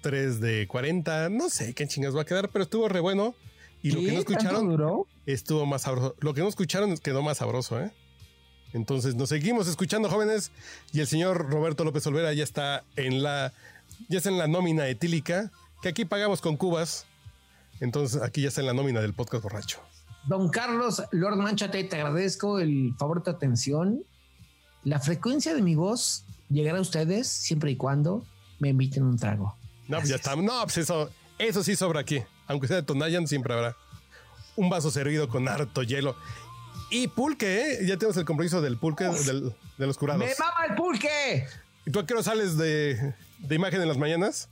tres 0.00 0.40
de 0.40 0.66
40. 0.66 1.28
No 1.30 1.48
sé 1.48 1.74
qué 1.74 1.86
chingas 1.86 2.16
va 2.16 2.22
a 2.22 2.24
quedar, 2.24 2.50
pero 2.50 2.64
estuvo 2.64 2.88
re 2.88 3.00
bueno. 3.00 3.34
Y 3.82 3.90
lo 3.90 4.00
que 4.00 4.06
no 4.06 4.08
¿Qué? 4.08 4.14
¿Tanto 4.16 4.32
escucharon 4.32 4.68
duró? 4.68 5.06
estuvo 5.26 5.66
más 5.66 5.82
sabroso. 5.82 6.16
Lo 6.20 6.34
que 6.34 6.40
no 6.40 6.48
escucharon 6.48 6.96
quedó 6.96 7.22
más 7.22 7.38
sabroso, 7.38 7.80
¿eh? 7.80 7.92
Entonces 8.72 9.14
nos 9.14 9.28
seguimos 9.28 9.68
escuchando, 9.68 10.10
jóvenes. 10.10 10.50
Y 10.92 11.00
el 11.00 11.06
señor 11.06 11.50
Roberto 11.50 11.84
López 11.84 12.06
Olvera 12.06 12.32
ya 12.32 12.42
está 12.42 12.84
en 12.96 13.22
la, 13.22 13.52
ya 14.08 14.18
está 14.18 14.30
en 14.30 14.38
la 14.38 14.48
nómina 14.48 14.88
etílica, 14.88 15.52
que 15.80 15.90
aquí 15.90 16.04
pagamos 16.04 16.40
con 16.40 16.56
cubas. 16.56 17.06
Entonces 17.80 18.20
aquí 18.22 18.42
ya 18.42 18.48
está 18.48 18.60
en 18.62 18.66
la 18.66 18.72
nómina 18.72 19.00
del 19.00 19.14
podcast 19.14 19.44
borracho. 19.44 19.80
Don 20.26 20.48
Carlos, 20.48 21.02
Lord 21.12 21.36
Manchate, 21.36 21.84
te 21.84 21.96
agradezco 21.96 22.58
el 22.58 22.94
favor 22.98 23.18
de 23.18 23.24
tu 23.24 23.30
atención. 23.30 24.02
La 24.82 24.98
frecuencia 24.98 25.54
de 25.54 25.62
mi 25.62 25.74
voz 25.74 26.24
llegará 26.48 26.78
a 26.78 26.80
ustedes 26.80 27.28
siempre 27.28 27.70
y 27.70 27.76
cuando 27.76 28.24
me 28.58 28.68
inviten 28.70 29.02
un 29.02 29.18
trago. 29.18 29.56
No, 29.88 29.98
pues 29.98 30.08
ya 30.08 30.16
está. 30.16 30.34
No, 30.36 30.62
pues 30.62 30.78
eso, 30.78 31.10
eso 31.38 31.62
sí 31.64 31.76
sobra 31.76 32.00
aquí. 32.00 32.22
Aunque 32.46 32.66
sea 32.68 32.76
de 32.76 32.82
Tonayan, 32.82 33.26
siempre 33.26 33.54
habrá 33.54 33.76
un 34.56 34.70
vaso 34.70 34.90
servido 34.90 35.28
con 35.28 35.48
harto 35.48 35.82
hielo. 35.82 36.16
Y 36.90 37.08
pulque, 37.08 37.72
¿eh? 37.72 37.78
Ya 37.86 37.96
tenemos 37.96 38.16
el 38.16 38.24
compromiso 38.24 38.60
del 38.60 38.76
pulque 38.76 39.04
del- 39.04 39.54
de 39.78 39.86
los 39.86 39.98
curados. 39.98 40.20
¡Me 40.24 40.32
mama 40.38 40.66
el 40.68 40.74
pulque! 40.76 41.46
¿Y 41.86 41.90
tú 41.90 41.98
a 41.98 42.06
qué 42.06 42.14
hora 42.14 42.22
sales 42.22 42.56
de, 42.56 43.14
de 43.38 43.54
imagen 43.54 43.82
en 43.82 43.88
las 43.88 43.98
mañanas? 43.98 44.48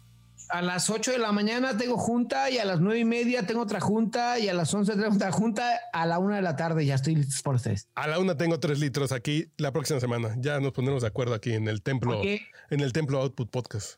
A 0.53 0.61
las 0.61 0.91
8 0.91 1.13
de 1.13 1.19
la 1.19 1.33
mañana 1.33 1.79
tengo 1.79 1.97
junta 1.97 2.51
y 2.51 2.59
a 2.59 2.67
las 2.67 2.79
9 2.79 3.01
y 3.01 3.05
media 3.07 3.47
tengo 3.47 3.63
otra 3.63 3.81
junta 3.81 4.39
y 4.39 4.51
a 4.51 4.55
las 4.55 4.75
11 4.75 4.93
tengo 4.97 5.15
otra 5.15 5.33
junta. 5.33 5.81
A 5.95 6.05
la 6.05 6.19
1 6.19 6.35
de 6.35 6.43
la 6.43 6.57
tarde 6.57 6.85
ya 6.85 6.97
estoy 6.97 7.15
listo 7.15 7.41
por 7.43 7.55
ustedes. 7.55 7.89
A 7.95 8.07
la 8.07 8.19
una 8.19 8.37
tengo 8.37 8.61
tres 8.61 8.79
litros 8.79 9.13
aquí 9.13 9.51
la 9.57 9.73
próxima 9.73 9.99
semana. 9.99 10.37
Ya 10.39 10.61
nos 10.61 10.73
pondremos 10.73 11.01
de 11.01 11.09
acuerdo 11.09 11.33
aquí 11.33 11.55
en 11.55 11.69
el 11.69 11.81
templo, 11.81 12.21
en 12.23 12.81
el 12.81 12.93
templo 12.93 13.19
Output 13.23 13.51
Podcast. 13.51 13.95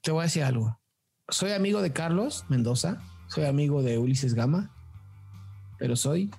Te 0.00 0.10
voy 0.10 0.22
a 0.22 0.24
decir 0.24 0.42
algo. 0.42 0.80
Soy 1.28 1.52
amigo 1.52 1.82
de 1.82 1.92
Carlos 1.92 2.44
Mendoza, 2.48 3.00
soy 3.28 3.44
amigo 3.44 3.80
de 3.84 3.98
Ulises 3.98 4.34
Gama, 4.34 4.74
pero 5.78 5.94
soy 5.94 6.32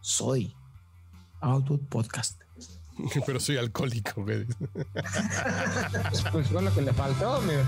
soy 0.00 0.54
Output 1.40 1.88
Podcast. 1.88 2.40
Pero 3.26 3.40
soy 3.40 3.56
alcohólico, 3.56 4.22
güey. 4.22 4.46
Pues 6.32 6.48
fue 6.48 6.62
lo 6.62 6.72
que 6.74 6.82
le 6.82 6.92
faltó, 6.92 7.36
amigo. 7.36 7.62